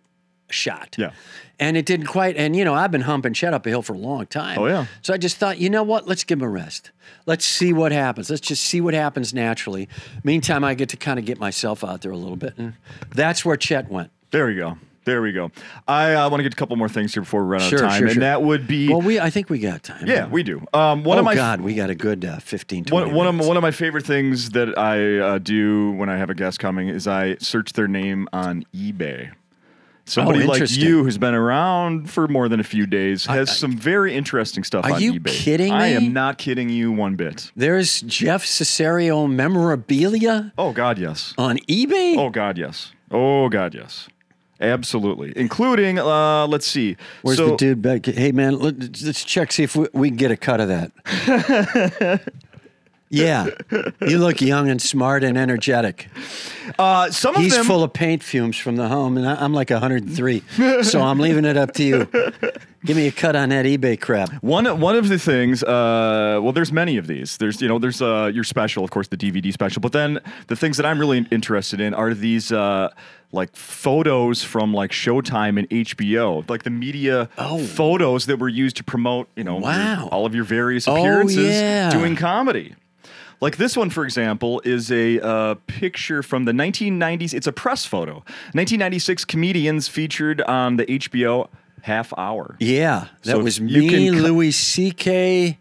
shot. 0.51 0.95
Yeah. 0.97 1.11
And 1.59 1.77
it 1.77 1.85
didn't 1.85 2.07
quite, 2.07 2.37
and 2.37 2.55
you 2.55 2.65
know, 2.65 2.73
I've 2.73 2.91
been 2.91 3.01
humping 3.01 3.33
Chet 3.33 3.53
up 3.53 3.65
a 3.65 3.69
hill 3.69 3.81
for 3.81 3.93
a 3.93 3.97
long 3.97 4.25
time. 4.25 4.57
Oh, 4.57 4.65
yeah. 4.65 4.87
So 5.01 5.13
I 5.13 5.17
just 5.17 5.37
thought, 5.37 5.59
you 5.59 5.69
know 5.69 5.83
what? 5.83 6.07
Let's 6.07 6.23
give 6.23 6.39
him 6.39 6.43
a 6.45 6.49
rest. 6.49 6.91
Let's 7.25 7.45
see 7.45 7.71
what 7.71 7.91
happens. 7.91 8.29
Let's 8.29 8.41
just 8.41 8.63
see 8.63 8.81
what 8.81 8.93
happens 8.93 9.33
naturally. 9.33 9.87
Meantime, 10.23 10.63
I 10.63 10.73
get 10.73 10.89
to 10.89 10.97
kind 10.97 11.19
of 11.19 11.25
get 11.25 11.39
myself 11.39 11.83
out 11.83 12.01
there 12.01 12.11
a 12.11 12.17
little 12.17 12.35
bit. 12.35 12.57
And 12.57 12.73
that's 13.13 13.45
where 13.45 13.57
Chet 13.57 13.91
went. 13.91 14.09
There 14.31 14.47
we 14.47 14.55
go. 14.55 14.77
There 15.03 15.21
we 15.21 15.31
go. 15.31 15.51
I 15.87 16.13
uh, 16.13 16.29
want 16.29 16.39
to 16.39 16.43
get 16.43 16.53
a 16.53 16.55
couple 16.55 16.75
more 16.75 16.89
things 16.89 17.13
here 17.13 17.23
before 17.23 17.43
we 17.43 17.49
run 17.49 17.61
out 17.61 17.69
Sure, 17.69 17.83
of 17.83 17.89
time, 17.89 17.97
sure, 17.97 18.07
and 18.07 18.13
sure. 18.15 18.21
that 18.21 18.43
would 18.43 18.67
be 18.67 18.87
Well, 18.87 19.01
we, 19.01 19.19
I 19.19 19.31
think 19.31 19.49
we 19.49 19.57
got 19.57 19.81
time. 19.81 20.05
yeah, 20.05 20.27
we 20.27 20.43
do. 20.43 20.63
Um, 20.73 21.03
one 21.03 21.17
oh, 21.17 21.21
of 21.21 21.25
my 21.25 21.33
God, 21.33 21.61
we 21.61 21.73
got 21.73 21.89
a 21.89 21.95
good 21.95 22.23
uh, 22.23 22.37
15, 22.37 22.85
20 22.85 23.07
one, 23.07 23.15
one 23.15 23.27
of 23.27 23.47
one 23.47 23.57
of 23.57 23.63
my 23.63 23.71
favorite 23.71 24.05
things 24.05 24.51
that 24.51 24.77
I 24.77 25.17
uh, 25.17 25.37
do 25.39 25.91
when 25.93 26.09
I 26.09 26.17
have 26.17 26.29
a 26.29 26.35
guest 26.35 26.59
coming 26.59 26.87
is 26.87 27.07
I 27.07 27.35
search 27.37 27.73
their 27.73 27.87
name 27.87 28.27
on 28.31 28.63
eBay. 28.75 29.31
Somebody 30.05 30.39
like 30.39 30.49
Oh, 30.49 30.53
interesting. 30.55 30.83
you 30.85 31.03
who's 31.03 31.17
been 31.17 31.33
around 31.33 32.09
for 32.09 32.27
more 32.27 32.49
than 32.49 32.59
a 32.59 32.63
few 32.63 32.85
days 32.85 33.25
has 33.27 33.55
some 33.55 33.77
very 33.77 34.13
interesting 34.15 34.63
stuff 34.63 34.83
Are 34.85 34.93
on 34.93 35.01
you 35.01 35.13
eBay. 35.13 35.27
kidding 35.31 35.71
I 35.71 35.89
me? 35.91 35.95
am 35.95 36.13
not 36.13 36.37
kidding 36.37 36.69
you 36.69 36.91
one 36.91 37.15
bit. 37.15 37.51
There's 37.55 38.01
Jeff 38.01 38.43
Cesario 38.45 39.29
memorabilia 39.31 40.51
Oh 40.57 40.73
God, 40.73 40.97
yes. 40.97 41.33
on 41.37 41.57
eBay. 41.69 42.17
Oh 42.17 42.29
God, 42.29 42.57
yes. 42.57 42.91
Oh 43.09 43.47
God, 43.49 43.73
yes. 43.75 44.07
Absolutely, 44.59 45.33
including 45.35 45.97
uh, 45.97 46.45
let's 46.45 46.67
see. 46.67 46.95
Where's 47.23 47.37
so, 47.39 47.49
the 47.51 47.55
dude 47.57 47.81
back? 47.81 48.05
Hey, 48.05 48.31
man, 48.31 48.59
let, 48.59 48.75
let's 49.01 49.23
check, 49.23 49.51
see 49.51 49.63
if 49.63 49.75
we, 49.75 49.87
we 49.91 50.09
can 50.09 50.17
get 50.17 50.29
a 50.29 50.37
cut 50.37 50.59
of 50.61 50.67
that. 50.67 50.91
yeah. 53.11 53.45
You 54.01 54.17
look 54.17 54.41
young 54.41 54.69
and 54.69 54.81
smart 54.81 55.23
and 55.23 55.37
energetic. 55.37 56.07
Uh, 56.79 57.11
some 57.11 57.35
of 57.35 57.41
He's 57.41 57.55
them, 57.55 57.65
full 57.65 57.83
of 57.83 57.93
paint 57.93 58.23
fumes 58.23 58.57
from 58.57 58.77
the 58.77 58.87
home, 58.87 59.17
and 59.17 59.27
I- 59.27 59.35
I'm 59.43 59.53
like 59.53 59.69
103. 59.69 60.41
so 60.83 61.01
I'm 61.01 61.19
leaving 61.19 61.45
it 61.45 61.57
up 61.57 61.73
to 61.73 61.83
you. 61.83 62.07
Give 62.85 62.97
me 62.97 63.07
a 63.07 63.11
cut 63.11 63.35
on 63.35 63.49
that 63.49 63.65
eBay 63.65 63.99
crap. 63.99 64.31
One 64.41 64.65
one 64.79 64.95
of 64.95 65.07
the 65.09 65.19
things, 65.19 65.61
uh, 65.63 66.39
well, 66.41 66.51
there's 66.51 66.71
many 66.71 66.97
of 66.97 67.05
these. 67.07 67.37
There's 67.37 67.61
you 67.61 67.67
know 67.67 67.77
there's 67.77 68.01
uh, 68.01 68.31
your 68.33 68.43
special, 68.43 68.83
of 68.83 68.89
course, 68.89 69.07
the 69.09 69.17
DVD 69.17 69.53
special. 69.53 69.81
But 69.81 69.91
then 69.91 70.19
the 70.47 70.55
things 70.55 70.77
that 70.77 70.85
I'm 70.85 70.97
really 70.97 71.27
interested 71.29 71.79
in 71.79 71.93
are 71.93 72.13
these 72.15 72.51
uh, 72.51 72.89
like 73.31 73.55
photos 73.55 74.43
from 74.43 74.73
like 74.73 74.91
Showtime 74.91 75.59
and 75.59 75.69
HBO, 75.69 76.49
like 76.49 76.63
the 76.63 76.69
media 76.71 77.29
Oh. 77.37 77.59
photos 77.63 78.25
that 78.25 78.39
were 78.39 78.49
used 78.49 78.77
to 78.77 78.83
promote 78.83 79.27
you 79.35 79.43
know 79.43 79.55
your- 79.59 79.61
Wow. 79.61 80.09
all 80.11 80.25
of 80.25 80.33
your 80.33 80.43
various 80.43 80.87
Oh, 80.87 80.95
appearances 80.95 81.45
yeah. 81.55 81.91
doing 81.91 82.15
comedy. 82.15 82.73
Like 83.41 83.57
this 83.57 83.75
one, 83.75 83.89
for 83.89 84.05
example, 84.05 84.61
is 84.63 84.91
a 84.91 85.19
uh, 85.19 85.55
picture 85.65 86.21
from 86.21 86.45
the 86.45 86.51
1990s. 86.51 87.33
It's 87.33 87.47
a 87.47 87.51
press 87.51 87.85
photo. 87.85 88.13
1996 88.53 89.25
comedians 89.25 89.87
featured 89.87 90.41
on 90.41 90.77
the 90.77 90.85
HBO 90.85 91.49
half 91.81 92.13
hour. 92.17 92.55
Yeah, 92.59 93.07
that 93.23 93.31
So 93.31 93.39
was 93.39 93.59
me, 93.59 94.11
Louis 94.11 94.51
C.K. 94.51 95.57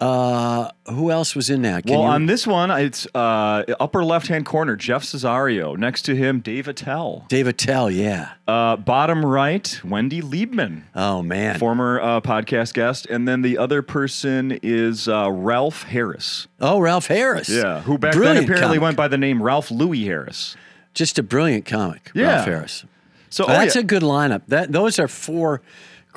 Uh, 0.00 0.70
who 0.88 1.10
else 1.10 1.34
was 1.34 1.50
in 1.50 1.62
that? 1.62 1.84
Can 1.84 1.94
Well, 1.94 2.02
you- 2.04 2.08
on 2.10 2.26
this 2.26 2.46
one, 2.46 2.70
it's 2.70 3.06
uh, 3.14 3.64
upper 3.80 4.04
left 4.04 4.28
hand 4.28 4.46
corner, 4.46 4.76
Jeff 4.76 5.02
Cesario. 5.02 5.76
Next 5.76 6.02
to 6.02 6.14
him, 6.14 6.38
Dave 6.40 6.68
Attell. 6.68 7.24
Dave 7.28 7.48
Attell, 7.48 7.90
yeah. 7.90 8.30
Uh, 8.46 8.76
bottom 8.76 9.24
right, 9.26 9.80
Wendy 9.84 10.22
Liebman, 10.22 10.82
Oh, 10.94 11.22
man. 11.22 11.58
former 11.58 12.00
uh, 12.00 12.20
podcast 12.20 12.74
guest. 12.74 13.06
And 13.06 13.26
then 13.26 13.42
the 13.42 13.58
other 13.58 13.82
person 13.82 14.58
is 14.62 15.08
uh, 15.08 15.30
Ralph 15.32 15.82
Harris. 15.82 16.46
oh, 16.60 16.78
Ralph 16.78 17.08
Harris. 17.08 17.48
Yeah, 17.48 17.80
who 17.80 17.98
back 17.98 18.12
Brilliant 18.12 18.46
then 18.46 18.56
apparently 18.56 18.76
comic. 18.78 18.82
went 18.82 18.96
by 18.96 19.08
the 19.08 19.18
name 19.18 19.42
Ralph 19.42 19.70
Louis 19.70 20.04
Harris. 20.04 20.56
Just 20.94 21.18
a 21.18 21.22
brilliant 21.22 21.64
comic, 21.64 22.10
Yeah. 22.14 22.34
Ralph 22.36 22.44
Harris. 22.46 22.84
So 23.30 23.44
oh, 23.44 23.48
That's 23.48 23.74
yeah. 23.74 23.80
a 23.82 23.84
good 23.84 24.02
lineup. 24.02 24.42
That 24.48 24.72
Those 24.72 24.98
are 24.98 25.06
four 25.08 25.60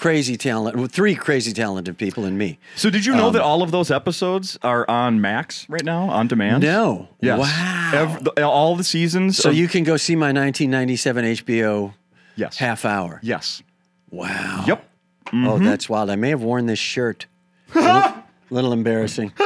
crazy 0.01 0.35
talent, 0.35 0.75
well, 0.75 0.87
three 0.87 1.13
crazy 1.13 1.53
talented 1.53 1.95
people 1.95 2.25
and 2.25 2.35
me. 2.35 2.57
So 2.75 2.89
did 2.89 3.05
you 3.05 3.13
know 3.15 3.27
um, 3.27 3.33
that 3.33 3.43
all 3.43 3.61
of 3.61 3.69
those 3.69 3.91
episodes 3.91 4.57
are 4.63 4.89
on 4.89 5.21
Max 5.21 5.69
right 5.69 5.85
now, 5.85 6.09
on 6.09 6.27
demand? 6.27 6.63
No. 6.63 7.07
Yes. 7.21 7.39
Wow. 7.39 7.91
Ev- 7.93 8.23
the- 8.23 8.43
all 8.43 8.75
the 8.75 8.83
seasons. 8.83 9.37
so 9.37 9.51
of- 9.51 9.55
you 9.55 9.67
can 9.67 9.83
go 9.83 9.97
see 9.97 10.15
my 10.15 10.33
1997 10.33 11.25
HBO 11.25 11.93
yes. 12.35 12.57
half 12.57 12.83
hour. 12.83 13.19
Yes. 13.21 13.61
Wow. 14.09 14.63
Yep. 14.67 14.89
Oh, 15.27 15.35
mm-hmm. 15.35 15.65
that's 15.65 15.87
wild. 15.87 16.09
I 16.09 16.15
may 16.15 16.29
have 16.29 16.41
worn 16.41 16.65
this 16.65 16.79
shirt. 16.79 17.27
A 17.75 17.79
little, 17.79 18.23
little 18.49 18.73
embarrassing. 18.73 19.31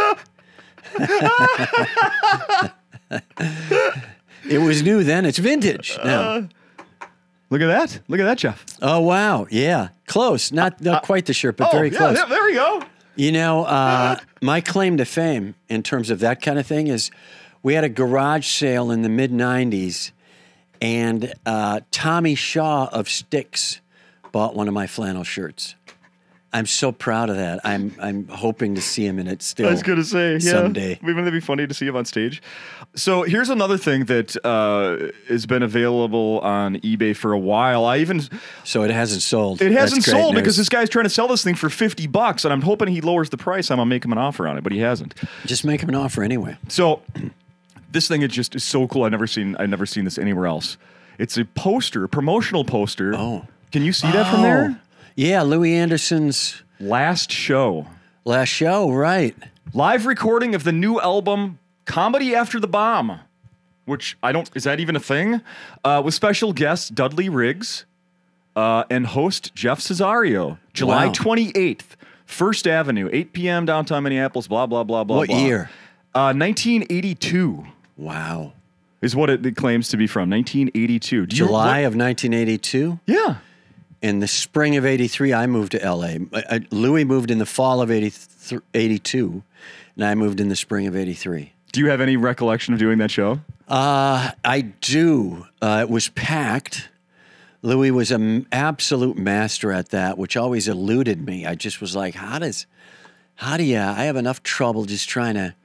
it 4.49 4.59
was 4.61 4.81
new 4.81 5.03
then. 5.03 5.25
It's 5.25 5.37
vintage 5.37 5.99
now. 6.03 6.21
Uh, 6.21 6.47
Look 7.49 7.61
at 7.61 7.67
that. 7.67 7.99
Look 8.07 8.19
at 8.19 8.23
that, 8.23 8.37
Jeff. 8.37 8.65
Oh 8.81 8.99
wow, 9.01 9.47
yeah, 9.49 9.89
close. 10.07 10.51
Not 10.51 10.81
not 10.81 11.03
quite 11.03 11.25
the 11.25 11.33
shirt, 11.33 11.57
but 11.57 11.71
very 11.71 11.89
oh, 11.89 11.91
yeah, 11.91 11.97
close. 11.97 12.17
yeah, 12.17 12.25
there 12.25 12.43
we 12.43 12.53
go. 12.53 12.81
You 13.15 13.31
know, 13.31 13.63
uh, 13.63 14.17
my 14.41 14.61
claim 14.61 14.97
to 14.97 15.05
fame 15.05 15.55
in 15.69 15.83
terms 15.83 16.09
of 16.09 16.19
that 16.19 16.41
kind 16.41 16.59
of 16.59 16.67
thing 16.67 16.87
is 16.87 17.11
we 17.63 17.73
had 17.73 17.83
a 17.83 17.89
garage 17.89 18.47
sale 18.47 18.91
in 18.91 19.03
the 19.03 19.09
mid 19.09 19.31
90s, 19.31 20.11
and 20.81 21.33
uh, 21.45 21.81
Tommy 21.91 22.35
Shaw 22.35 22.89
of 22.91 23.07
Styx 23.07 23.79
bought 24.31 24.55
one 24.55 24.67
of 24.67 24.73
my 24.73 24.85
flannel 24.85 25.23
shirts. 25.23 25.75
I'm 26.55 26.65
so 26.65 26.93
proud 26.93 27.29
of 27.29 27.35
that. 27.35 27.59
I'm 27.65 27.93
I'm 27.99 28.29
hoping 28.29 28.75
to 28.75 28.81
see 28.81 29.05
him 29.05 29.19
in 29.19 29.27
it 29.27 29.41
still. 29.41 29.67
I 29.67 29.71
was 29.71 29.83
gonna 29.83 30.05
say, 30.05 30.37
yeah. 30.37 30.51
someday. 30.51 30.97
Wouldn't 31.03 31.27
it 31.27 31.31
be 31.31 31.41
funny 31.41 31.67
to 31.67 31.73
see 31.73 31.85
him 31.85 31.97
on 31.97 32.05
stage? 32.05 32.41
So 32.95 33.23
here's 33.23 33.49
another 33.49 33.77
thing 33.77 34.05
that 34.05 34.37
uh, 34.45 35.11
has 35.27 35.45
been 35.45 35.63
available 35.63 36.39
on 36.43 36.77
eBay 36.77 37.13
for 37.13 37.33
a 37.33 37.37
while. 37.37 37.83
I 37.83 37.97
even 37.97 38.21
So 38.63 38.83
it 38.83 38.91
hasn't 38.91 39.21
sold. 39.21 39.61
it 39.61 39.73
hasn't 39.73 40.05
sold 40.05 40.33
news. 40.33 40.41
because 40.41 40.55
this 40.55 40.69
guy's 40.69 40.87
trying 40.87 41.03
to 41.03 41.09
sell 41.09 41.27
this 41.27 41.43
thing 41.43 41.55
for 41.55 41.69
fifty 41.69 42.07
bucks, 42.07 42.45
and 42.45 42.53
I'm 42.53 42.61
hoping 42.61 42.87
he 42.87 43.01
lowers 43.01 43.29
the 43.31 43.37
price. 43.37 43.69
I'm 43.69 43.75
gonna 43.75 43.89
make 43.89 44.05
him 44.05 44.13
an 44.13 44.17
offer 44.17 44.47
on 44.47 44.57
it, 44.57 44.63
but 44.63 44.71
he 44.71 44.79
hasn't. 44.79 45.13
just 45.45 45.65
make 45.65 45.81
him 45.81 45.89
an 45.89 45.95
offer 45.95 46.23
anyway. 46.23 46.55
So 46.69 47.01
this 47.91 48.07
thing 48.07 48.21
is 48.21 48.31
just 48.31 48.55
is 48.55 48.63
so 48.63 48.87
cool. 48.87 49.03
I've 49.03 49.11
never 49.11 49.27
seen 49.27 49.57
I've 49.57 49.69
never 49.69 49.85
seen 49.85 50.05
this 50.05 50.17
anywhere 50.17 50.47
else. 50.47 50.77
It's 51.19 51.37
a 51.37 51.43
poster, 51.43 52.05
a 52.05 52.09
promotional 52.09 52.63
poster. 52.63 53.13
Oh. 53.13 53.45
Can 53.73 53.83
you 53.83 53.91
see 53.91 54.09
that 54.11 54.31
from 54.31 54.41
there? 54.41 54.79
Yeah, 55.15 55.43
Louie 55.43 55.73
Anderson's 55.73 56.61
Last 56.79 57.31
show. 57.31 57.87
last 58.25 58.49
show, 58.49 58.91
right? 58.91 59.35
Live 59.73 60.05
recording 60.05 60.53
of 60.55 60.63
the 60.63 60.71
new 60.73 60.99
album 60.99 61.59
Comedy 61.85 62.35
After 62.35 62.59
the 62.59 62.67
Bomb, 62.67 63.19
which 63.85 64.17
I 64.21 64.31
don't, 64.31 64.49
is 64.55 64.65
that 64.65 64.79
even 64.79 64.95
a 64.95 64.99
thing? 64.99 65.41
Uh, 65.83 66.01
with 66.03 66.13
special 66.13 66.51
guest 66.53 66.95
Dudley 66.95 67.29
Riggs 67.29 67.85
uh, 68.55 68.83
and 68.89 69.07
host 69.07 69.55
Jeff 69.55 69.79
Cesario, 69.79 70.57
July 70.73 71.05
Wow. 71.07 71.11
28th, 71.13 71.95
First 72.25 72.67
Avenue, 72.67 73.09
8 73.11 73.31
p.m. 73.33 73.65
downtown 73.65 74.03
Minneapolis, 74.03 74.47
blah, 74.47 74.65
blah, 74.65 74.83
blah, 74.83 75.03
blah. 75.05 75.17
What 75.17 75.29
blah. 75.29 75.37
year? 75.39 75.69
Uh, 76.13 76.33
1982 76.35 77.65
Wow. 77.97 78.51
is 79.01 79.15
what 79.15 79.29
it, 79.29 79.55
claims 79.55 79.87
to 79.89 79.97
be 79.97 80.07
from. 80.07 80.29
1982. 80.29 81.25
Do 81.27 81.35
July 81.35 81.81
what- 81.83 81.87
of 81.87 81.95
1982. 81.95 82.99
yeah. 83.05 83.37
In 84.01 84.19
the 84.19 84.27
spring 84.27 84.75
of 84.75 84.85
83, 84.85 85.33
I 85.33 85.47
moved 85.47 85.71
to 85.71 85.79
LA. 85.79 86.17
I- 86.33 86.65
Louie 86.71 87.03
moved 87.03 87.31
in 87.31 87.39
the 87.39 87.45
fall 87.45 87.81
of 87.81 87.89
83 87.91 88.59
82, 88.73 89.43
and 89.95 90.05
I 90.05 90.15
moved 90.15 90.39
in 90.39 90.49
the 90.49 90.55
spring 90.55 90.87
of 90.87 90.95
83. 90.95 91.53
Do 91.71 91.79
you 91.79 91.89
have 91.89 92.01
any 92.01 92.15
recollection 92.15 92.73
of 92.73 92.79
doing 92.79 92.99
that 92.99 93.11
show? 93.11 93.39
Uh, 93.67 94.31
I 94.43 94.61
do. 94.61 95.47
Uh, 95.61 95.79
it 95.81 95.89
was 95.89 96.09
packed. 96.09 96.89
Louie 97.61 97.89
was 97.89 98.11
an 98.11 98.45
absolute 98.51 99.17
master 99.17 99.71
at 99.71 99.89
that, 99.89 100.17
which 100.17 100.37
always 100.37 100.67
eluded 100.67 101.25
me. 101.25 101.45
I 101.45 101.55
just 101.55 101.81
was 101.81 101.95
like, 101.95 102.13
how 102.13 102.37
does, 102.37 102.67
how 103.35 103.57
do 103.57 103.63
you, 103.63 103.79
I 103.79 104.03
have 104.03 104.15
enough 104.15 104.43
trouble 104.43 104.85
just 104.85 105.09
trying 105.09 105.33
to 105.33 105.55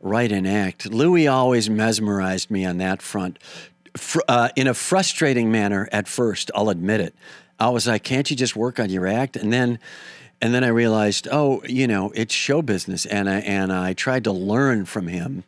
write 0.00 0.32
an 0.32 0.46
act. 0.46 0.90
Louie 0.90 1.26
always 1.26 1.68
mesmerized 1.68 2.50
me 2.50 2.64
on 2.64 2.78
that 2.78 3.02
front 3.02 3.38
uh, 4.28 4.48
in 4.56 4.66
a 4.66 4.74
frustrating 4.74 5.50
manner 5.50 5.88
at 5.92 6.08
first, 6.08 6.50
I'll 6.54 6.68
admit 6.68 7.00
it. 7.00 7.14
I 7.58 7.68
was 7.70 7.86
like, 7.86 8.02
can't 8.02 8.28
you 8.30 8.36
just 8.36 8.56
work 8.56 8.78
on 8.80 8.90
your 8.90 9.06
act? 9.06 9.36
And 9.36 9.52
then, 9.52 9.78
and 10.40 10.52
then 10.52 10.64
I 10.64 10.68
realized, 10.68 11.28
oh, 11.30 11.62
you 11.68 11.86
know, 11.86 12.10
it's 12.14 12.34
show 12.34 12.62
business. 12.62 13.06
And 13.06 13.28
I, 13.30 13.38
and 13.40 13.72
I 13.72 13.92
tried 13.92 14.24
to 14.24 14.32
learn 14.32 14.84
from 14.84 15.06
him 15.08 15.44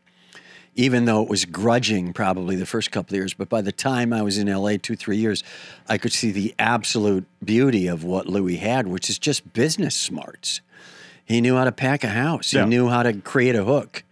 even 0.79 1.07
though 1.07 1.23
it 1.23 1.29
was 1.29 1.47
grudging 1.47 2.13
probably 2.13 2.55
the 2.55 2.67
first 2.67 2.91
couple 2.91 3.15
of 3.15 3.19
years. 3.19 3.33
But 3.33 3.49
by 3.49 3.63
the 3.63 3.73
time 3.73 4.13
I 4.13 4.21
was 4.21 4.37
in 4.37 4.47
LA 4.47 4.77
two, 4.77 4.95
three 4.95 5.17
years, 5.17 5.43
I 5.89 5.97
could 5.97 6.13
see 6.13 6.31
the 6.31 6.55
absolute 6.59 7.25
beauty 7.43 7.87
of 7.87 8.05
what 8.05 8.27
Louie 8.27 8.57
had, 8.57 8.87
which 8.87 9.09
is 9.09 9.19
just 9.19 9.55
business 9.55 9.95
smarts. 9.97 10.61
He 11.25 11.41
knew 11.41 11.57
how 11.57 11.65
to 11.65 11.73
pack 11.73 12.05
a 12.05 12.09
house. 12.09 12.53
Yeah. 12.53 12.65
He 12.65 12.69
knew 12.69 12.89
how 12.89 13.03
to 13.03 13.15
create 13.15 13.55
a 13.57 13.65
hook. 13.65 14.05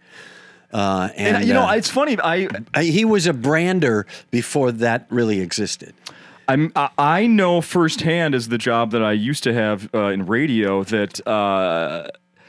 Uh, 0.73 1.09
and, 1.15 1.37
And, 1.37 1.45
you 1.45 1.53
know, 1.53 1.67
uh, 1.67 1.75
it's 1.75 1.89
funny. 1.89 2.17
I 2.21 2.47
I- 2.73 2.83
he 2.83 3.05
was 3.05 3.27
a 3.27 3.33
brander 3.33 4.07
before 4.31 4.71
that 4.73 5.05
really 5.09 5.39
existed. 5.41 5.93
I'm 6.47 6.71
I- 6.97 7.27
know 7.27 7.61
firsthand 7.61 8.35
as 8.35 8.49
the 8.49 8.57
job 8.57 8.91
that 8.91 9.03
I 9.03 9.11
used 9.13 9.43
to 9.43 9.53
have 9.53 9.89
uh, 9.93 10.07
in 10.07 10.25
radio 10.25 10.83
that. 10.85 11.25
Uh, 11.27 12.07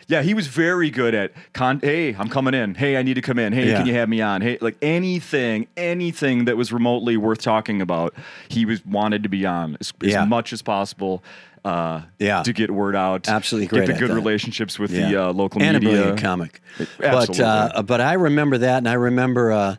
yeah, 0.09 0.23
he 0.23 0.35
was 0.35 0.47
very 0.47 0.89
good 0.89 1.17
at 1.17 1.33
con. 1.53 1.81
Hey, 1.83 2.15
I'm 2.15 2.29
coming 2.29 2.55
in. 2.55 2.77
Hey, 2.77 2.97
I 2.97 3.03
need 3.03 3.15
to 3.15 3.21
come 3.23 3.41
in. 3.41 3.53
Hey, 3.53 3.71
Yeah. 3.71 3.79
can 3.79 3.87
you 3.89 3.95
have 3.95 4.09
me 4.09 4.21
on? 4.21 4.41
Hey, 4.41 4.57
like 4.61 4.77
anything, 4.81 5.67
anything 5.77 6.45
that 6.45 6.57
was 6.57 6.73
remotely 6.73 7.17
worth 7.17 7.41
talking 7.43 7.83
about, 7.83 8.15
he 8.49 8.65
was 8.65 8.87
wanted 8.87 9.25
to 9.25 9.29
be 9.29 9.45
on 9.45 9.77
as, 9.81 9.93
as 10.05 10.13
Yeah. 10.13 10.25
much 10.25 10.53
as 10.53 10.63
possible. 10.63 11.25
Uh, 11.65 12.03
Yeah. 12.21 12.45
to 12.45 12.53
get 12.53 12.71
word 12.71 12.95
out. 12.95 13.29
Absolutely 13.29 13.67
get 13.81 13.89
the 13.89 13.95
good 13.95 14.11
that. 14.11 14.15
relationships 14.15 14.79
with 14.79 14.93
Yeah. 14.93 15.09
the 15.11 15.23
uh, 15.25 15.33
local 15.33 15.61
and 15.61 15.75
media. 15.75 15.89
a 15.89 15.93
brilliant 15.95 16.21
comic. 16.23 16.61
But 17.01 17.41
uh, 17.41 17.83
but 17.83 18.01
I 18.01 18.13
remember 18.13 18.59
that, 18.59 18.79
and 18.79 18.89
I 18.89 18.93
remember 18.93 19.51
uh, 19.51 19.77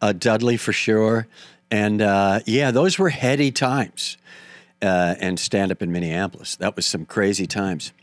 uh, 0.00 0.12
Dudley 0.12 0.56
for 0.56 0.72
sure. 0.72 1.26
And 1.70 2.02
uh, 2.02 2.40
yeah, 2.46 2.70
those 2.70 2.98
were 2.98 3.10
heady 3.10 3.50
times. 3.50 4.16
Uh, 4.82 5.14
and 5.20 5.40
stand 5.40 5.72
up 5.72 5.80
in 5.80 5.90
Minneapolis. 5.90 6.54
That 6.56 6.76
was 6.76 6.86
some 6.86 7.06
crazy 7.06 7.46
times. 7.46 7.94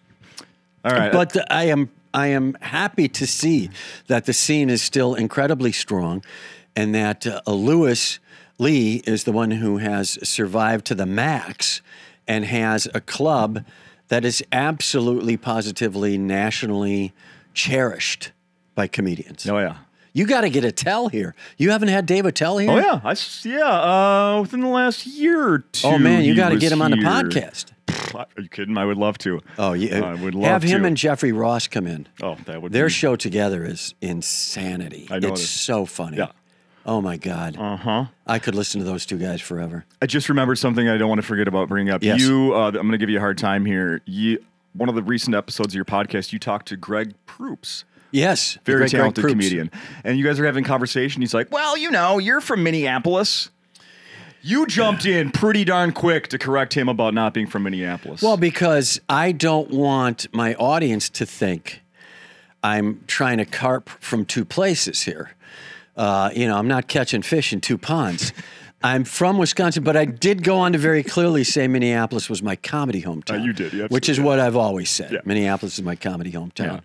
All 0.84 0.92
right, 0.92 1.12
But 1.12 1.38
I 1.52 1.66
am 1.66 1.92
I 2.16 2.28
am 2.28 2.56
happy 2.62 3.08
to 3.10 3.28
see 3.28 3.70
that 4.08 4.26
the 4.26 4.34
scene 4.34 4.72
is 4.72 4.82
still 4.82 5.14
incredibly 5.14 5.72
strong, 5.72 6.24
and 6.76 6.94
that 6.96 7.28
uh, 7.28 7.42
Louis 7.46 8.20
Lee 8.58 9.04
is 9.06 9.24
the 9.24 9.32
one 9.32 9.52
who 9.52 9.78
has 9.78 10.18
survived 10.28 10.86
to 10.86 10.96
the 10.96 11.06
max, 11.06 11.82
and 12.28 12.44
has 12.46 12.88
a 12.94 13.00
club 13.00 13.64
that 14.10 14.26
is 14.26 14.44
absolutely 14.52 15.38
positively 15.38 16.18
nationally 16.18 17.14
cherished 17.54 18.32
by 18.76 18.88
comedians. 18.88 19.48
oh 19.48 19.60
yeah. 19.60 19.78
You 20.14 20.28
got 20.28 20.42
to 20.42 20.50
get 20.50 20.64
Attell 20.64 21.10
here. 21.10 21.34
You 21.58 21.72
haven't 21.72 21.90
had 21.90 22.06
Dave 22.06 22.26
Attell 22.26 22.60
here. 22.60 22.72
Oh 22.72 22.78
yeah, 22.78 23.02
I 23.04 23.16
yeah. 23.44 24.36
Uh, 24.38 24.42
within 24.42 24.62
the 24.62 24.68
last 24.68 25.08
year 25.08 25.42
or 25.42 25.60
two. 25.60 25.88
Oh 25.88 25.98
man, 25.98 26.24
you 26.24 26.36
got 26.36 26.50
to 26.50 26.58
get 26.58 26.72
him 26.72 26.82
on 26.82 26.92
the 26.92 26.98
here. 26.98 27.06
podcast. 27.06 27.72
Are 28.16 28.28
you 28.38 28.48
kidding? 28.48 28.78
I 28.78 28.86
would 28.86 28.98
love 28.98 29.18
to. 29.20 29.42
Oh, 29.58 29.74
yeah, 29.74 30.02
I 30.02 30.14
would 30.14 30.36
love 30.36 30.44
to. 30.44 30.50
have 30.50 30.64
him 30.64 30.82
to. 30.82 30.88
and 30.88 30.98
Jeffrey 30.98 31.32
Ross 31.32 31.68
come 31.68 31.88
in. 31.88 32.08
Oh, 32.22 32.38
that 32.46 32.62
would 32.62 32.72
be. 32.72 32.78
Their 32.78 32.88
be. 32.88 32.94
show 32.94 33.16
together 33.16 33.66
is 33.66 33.96
insanity. 34.02 35.08
I 35.10 35.20
know 35.20 35.30
it's 35.30 35.42
it 35.42 35.48
so 35.48 35.86
funny. 35.86 36.18
Yeah. 36.18 36.32
Oh 36.86 37.02
my 37.02 37.18
God. 37.18 37.58
Uh 37.58 37.78
huh. 37.78 38.06
I 38.28 38.40
could 38.40 38.56
listen 38.56 38.80
to 38.82 38.86
those 38.86 39.06
two 39.06 39.18
guys 39.18 39.42
forever. 39.42 39.86
I 40.02 40.06
just 40.06 40.30
remembered 40.30 40.58
something 40.58 40.88
I 40.88 40.98
don't 40.98 41.10
want 41.10 41.22
to 41.22 41.28
forget 41.28 41.48
about 41.48 41.70
bringing 41.70 41.94
up. 41.94 42.04
Yes. 42.04 42.20
You, 42.22 42.54
uh, 42.54 42.68
I'm 42.68 42.74
going 42.74 42.92
to 42.92 42.98
give 42.98 43.10
you 43.10 43.18
a 43.18 43.22
hard 43.22 43.38
time 43.38 43.66
here. 43.66 44.02
You, 44.06 44.44
one 44.74 44.90
of 44.90 44.96
the 44.96 45.04
recent 45.04 45.36
episodes 45.36 45.74
of 45.74 45.76
your 45.76 45.86
podcast, 45.86 46.34
you 46.34 46.40
talked 46.40 46.68
to 46.68 46.78
Greg 46.78 47.14
Proops. 47.26 47.86
Yes. 48.14 48.60
Very 48.64 48.88
talented 48.88 49.26
comedian. 49.26 49.72
And 50.04 50.18
you 50.18 50.24
guys 50.24 50.40
are 50.40 50.46
having 50.46 50.64
a 50.64 50.68
conversation. 50.68 51.22
He's 51.22 51.34
like, 51.34 51.52
Well, 51.52 51.76
you 51.76 51.92
know, 51.92 52.20
you're 52.20 52.42
from 52.42 52.64
Minneapolis. 52.64 53.50
You 54.46 54.68
jumped 54.68 55.06
in 55.06 55.32
pretty 55.32 55.64
darn 55.64 55.94
quick 55.94 56.28
to 56.28 56.38
correct 56.38 56.74
him 56.74 56.90
about 56.90 57.14
not 57.14 57.34
being 57.34 57.48
from 57.48 57.64
Minneapolis. 57.64 58.22
Well, 58.22 58.36
because 58.38 59.00
I 59.08 59.32
don't 59.32 59.72
want 59.72 60.28
my 60.34 60.54
audience 60.56 61.10
to 61.12 61.26
think 61.26 61.82
I'm 62.62 63.02
trying 63.08 63.38
to 63.38 63.46
carp 63.46 63.90
from 63.90 64.26
two 64.26 64.46
places 64.46 65.04
here. 65.04 65.32
Uh, 65.96 66.30
you 66.36 66.46
know, 66.46 66.58
I'm 66.58 66.68
not 66.68 66.88
catching 66.88 67.22
fish 67.22 67.54
in 67.54 67.62
two 67.62 67.78
ponds. 67.78 68.34
I'm 68.84 69.06
from 69.06 69.38
Wisconsin, 69.38 69.84
but 69.86 69.96
I 69.96 70.04
did 70.04 70.44
go 70.44 70.58
on 70.58 70.74
to 70.74 70.78
very 70.78 71.04
clearly 71.04 71.46
say 71.46 71.70
Minneapolis 71.70 72.30
was 72.30 72.44
my 72.44 72.58
comedy 72.58 73.02
hometown. 73.02 73.40
Uh, 73.40 73.44
you 73.44 73.54
did, 73.54 73.72
you 73.72 73.86
which 73.88 74.10
is 74.10 74.20
absolutely 74.20 74.26
what 74.26 74.40
I've 74.46 74.58
always 74.58 74.90
said. 74.90 75.14
Yeah. 75.14 75.20
Minneapolis 75.24 75.80
is 75.80 75.86
my 75.86 75.96
comedy 75.96 76.34
hometown. 76.34 76.82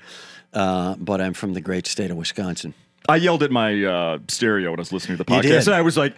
Uh, 0.52 0.94
but 0.98 1.20
I'm 1.20 1.34
from 1.34 1.54
the 1.54 1.60
great 1.60 1.86
state 1.86 2.10
of 2.10 2.16
Wisconsin. 2.16 2.74
I 3.08 3.16
yelled 3.16 3.42
at 3.42 3.50
my 3.50 3.84
uh, 3.84 4.18
stereo 4.28 4.70
when 4.70 4.78
I 4.78 4.82
was 4.82 4.92
listening 4.92 5.18
to 5.18 5.24
the 5.24 5.32
You 5.32 5.38
podcast. 5.40 5.42
did. 5.42 5.66
And 5.68 5.74
I 5.74 5.82
was 5.82 5.96
like, 5.96 6.16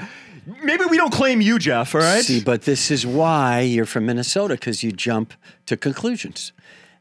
Maybe 0.64 0.84
we 0.86 0.96
don't 0.96 1.12
claim 1.12 1.40
you, 1.40 1.58
Jeff, 1.58 1.94
all 1.94 2.00
right? 2.00 2.24
See, 2.24 2.40
but 2.42 2.62
this 2.62 2.90
is 2.90 3.06
why 3.06 3.60
you're 3.60 3.84
from 3.84 4.06
Minnesota 4.06 4.54
because 4.54 4.82
you 4.82 4.90
jump 4.90 5.34
to 5.66 5.76
conclusions. 5.76 6.52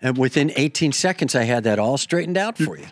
And 0.02 0.18
within 0.18 0.54
18 0.56 0.94
seconds, 0.94 1.36
I 1.36 1.44
had 1.44 1.66
that 1.66 1.78
all 1.78 1.98
straightened 1.98 2.38
out 2.38 2.58
for 2.58 2.78
you. 2.78 2.86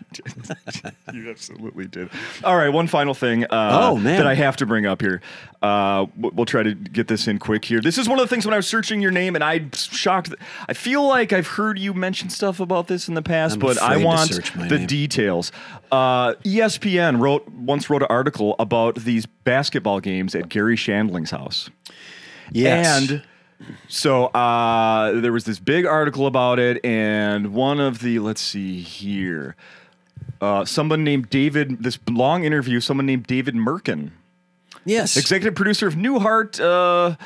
you 1.14 1.30
absolutely 1.30 1.86
did. 1.86 2.10
All 2.44 2.54
right, 2.54 2.68
one 2.68 2.86
final 2.86 3.14
thing 3.14 3.44
uh, 3.44 3.48
Oh, 3.90 3.96
man. 3.96 4.18
that 4.18 4.26
I 4.26 4.34
have 4.34 4.56
to 4.58 4.66
bring 4.66 4.84
up 4.84 5.00
here. 5.00 5.22
Uh, 5.62 6.04
we'll 6.18 6.44
try 6.44 6.62
to 6.62 6.74
get 6.74 7.08
this 7.08 7.26
in 7.26 7.38
quick 7.38 7.64
here. 7.64 7.80
This 7.80 7.96
is 7.96 8.08
one 8.10 8.18
of 8.18 8.28
the 8.28 8.28
things 8.28 8.44
when 8.44 8.52
I 8.52 8.58
was 8.58 8.66
searching 8.68 9.00
your 9.00 9.10
name, 9.10 9.34
and 9.36 9.42
I'm 9.42 9.70
shocked. 9.72 10.34
I 10.68 10.74
feel 10.74 11.06
like 11.08 11.32
I've 11.32 11.46
heard 11.46 11.78
you 11.78 11.94
mention 11.94 12.28
stuff 12.28 12.60
about 12.60 12.88
this 12.88 13.08
in 13.08 13.14
the 13.14 13.22
past, 13.22 13.54
I'm 13.54 13.60
but 13.60 13.78
I 13.80 13.96
want 14.04 14.30
the 14.54 14.76
name. 14.78 14.86
details. 14.86 15.50
Uh, 15.90 16.34
ESPN 16.44 17.20
wrote 17.20 17.48
once 17.48 17.88
wrote 17.88 18.02
an 18.02 18.08
article 18.10 18.54
about 18.58 18.96
these 18.96 19.24
basketball 19.24 20.00
games 20.00 20.34
at 20.34 20.50
Garry 20.50 20.76
Shandling's 20.76 21.30
house. 21.30 21.70
Yes. 22.52 23.10
And 23.10 23.22
so 23.88 24.26
uh, 24.26 25.20
there 25.20 25.32
was 25.32 25.44
this 25.44 25.58
big 25.58 25.86
article 25.86 26.26
about 26.26 26.58
it, 26.58 26.84
and 26.84 27.52
one 27.52 27.80
of 27.80 28.00
the 28.00 28.18
let's 28.18 28.40
see 28.40 28.80
here, 28.80 29.56
uh, 30.40 30.64
someone 30.64 31.04
named 31.04 31.30
David. 31.30 31.82
This 31.82 31.98
long 32.08 32.44
interview, 32.44 32.80
someone 32.80 33.06
named 33.06 33.26
David 33.26 33.54
Mirkin, 33.54 34.12
yes. 34.84 35.16
executive 35.16 35.54
producer 35.54 35.86
of 35.86 35.94
Newhart. 35.94 36.60
Uh, 36.60 37.16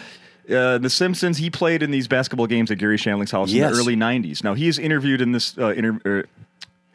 uh, 0.52 0.76
the 0.78 0.90
Simpsons. 0.90 1.38
He 1.38 1.50
played 1.50 1.82
in 1.82 1.92
these 1.92 2.08
basketball 2.08 2.48
games 2.48 2.70
at 2.70 2.78
Garry 2.78 2.96
Shandling's 2.96 3.30
house 3.30 3.50
in 3.50 3.58
Yes. 3.58 3.72
the 3.72 3.78
early 3.78 3.94
'90s. 3.96 4.42
Now 4.42 4.54
he 4.54 4.68
is 4.68 4.78
interviewed 4.78 5.20
in 5.20 5.32
this 5.32 5.56
uh, 5.56 5.72
interview. 5.72 6.24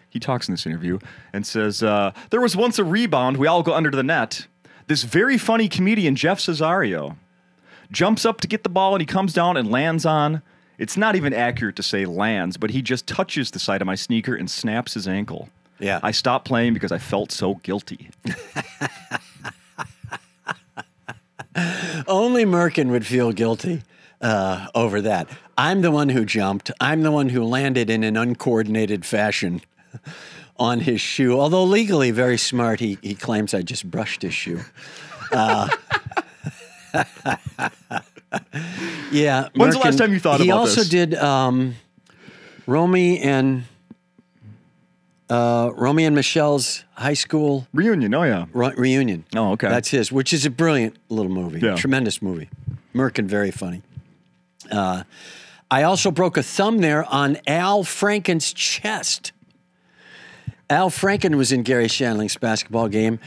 He 0.09 0.19
talks 0.19 0.47
in 0.47 0.53
this 0.53 0.65
interview 0.65 0.99
and 1.31 1.45
says, 1.45 1.81
uh, 1.83 2.11
"There 2.29 2.41
was 2.41 2.55
once 2.55 2.77
a 2.79 2.83
rebound. 2.83 3.37
We 3.37 3.47
all 3.47 3.63
go 3.63 3.73
under 3.73 3.91
the 3.91 4.03
net. 4.03 4.47
This 4.87 5.03
very 5.03 5.37
funny 5.37 5.67
comedian 5.69 6.15
Jeff 6.15 6.39
Cesario 6.39 7.17
jumps 7.91 8.25
up 8.25 8.41
to 8.41 8.47
get 8.47 8.63
the 8.63 8.69
ball 8.69 8.93
and 8.93 9.01
he 9.01 9.05
comes 9.05 9.33
down 9.33 9.57
and 9.57 9.71
lands 9.71 10.05
on. 10.05 10.41
It's 10.77 10.97
not 10.97 11.15
even 11.15 11.33
accurate 11.33 11.75
to 11.77 11.83
say 11.83 12.05
lands, 12.05 12.57
but 12.57 12.69
he 12.69 12.81
just 12.81 13.07
touches 13.07 13.51
the 13.51 13.59
side 13.59 13.81
of 13.81 13.87
my 13.87 13.95
sneaker 13.95 14.35
and 14.35 14.49
snaps 14.49 14.93
his 14.93 15.07
ankle. 15.07 15.49
Yeah. 15.79 15.99
I 16.03 16.11
stopped 16.11 16.45
playing 16.45 16.73
because 16.73 16.91
I 16.91 16.97
felt 16.97 17.31
so 17.31 17.55
guilty. 17.55 18.09
Only 22.07 22.45
Mirkin 22.45 22.91
would 22.91 23.05
feel 23.05 23.31
guilty 23.31 23.81
uh, 24.21 24.67
over 24.75 25.01
that. 25.01 25.27
I'm 25.57 25.81
the 25.81 25.91
one 25.91 26.09
who 26.09 26.25
jumped. 26.25 26.71
I'm 26.79 27.01
the 27.01 27.11
one 27.11 27.29
who 27.29 27.43
landed 27.43 27.89
in 27.89 28.03
an 28.03 28.15
uncoordinated 28.15 29.05
fashion 29.05 29.61
on 30.57 30.81
his 30.81 31.01
shoe. 31.01 31.39
Although 31.39 31.63
legally 31.63 32.11
very 32.11 32.37
smart, 32.37 32.79
he, 32.79 32.99
he 33.01 33.15
claims 33.15 33.53
I 33.53 33.63
just 33.63 33.89
brushed 33.89 34.21
his 34.21 34.33
shoe. 34.33 34.61
Uh, 35.31 35.67
yeah. 39.11 39.49
When's 39.55 39.75
the 39.75 39.81
last 39.83 39.97
time 39.97 40.13
you 40.13 40.19
thought 40.19 40.41
about 40.41 40.65
this? 40.65 40.75
he 40.75 40.79
also 40.81 40.83
did 40.83 41.15
um, 41.15 41.75
Romy 42.65 43.19
and 43.19 43.63
uh, 45.29 45.71
Romy 45.75 46.05
and 46.05 46.15
Michele's 46.15 46.83
high 46.93 47.13
school 47.13 47.67
Reunion, 47.73 48.13
oh 48.13 48.23
yeah. 48.23 48.45
Re- 48.53 48.73
reunion. 48.77 49.25
Oh, 49.35 49.51
okay. 49.53 49.69
That's 49.69 49.89
his, 49.89 50.11
which 50.11 50.33
is 50.33 50.45
a 50.45 50.49
brilliant 50.49 50.97
little 51.09 51.31
movie. 51.31 51.59
Yeah. 51.59 51.75
Tremendous 51.75 52.21
movie. 52.21 52.49
Mirkin, 52.93 53.27
very 53.27 53.51
funny. 53.51 53.81
Uh, 54.71 55.03
I 55.69 55.83
also 55.83 56.11
broke 56.11 56.37
a 56.37 56.43
thumb 56.43 56.79
there 56.79 57.03
on 57.05 57.37
Al 57.45 57.83
Franken's 57.83 58.53
chest. 58.53 59.33
Al 60.69 60.89
Franken 60.89 61.35
was 61.35 61.51
in 61.51 61.63
Garry 61.63 61.87
Shandling's 61.87 62.37
basketball 62.37 62.87
game, 62.87 63.19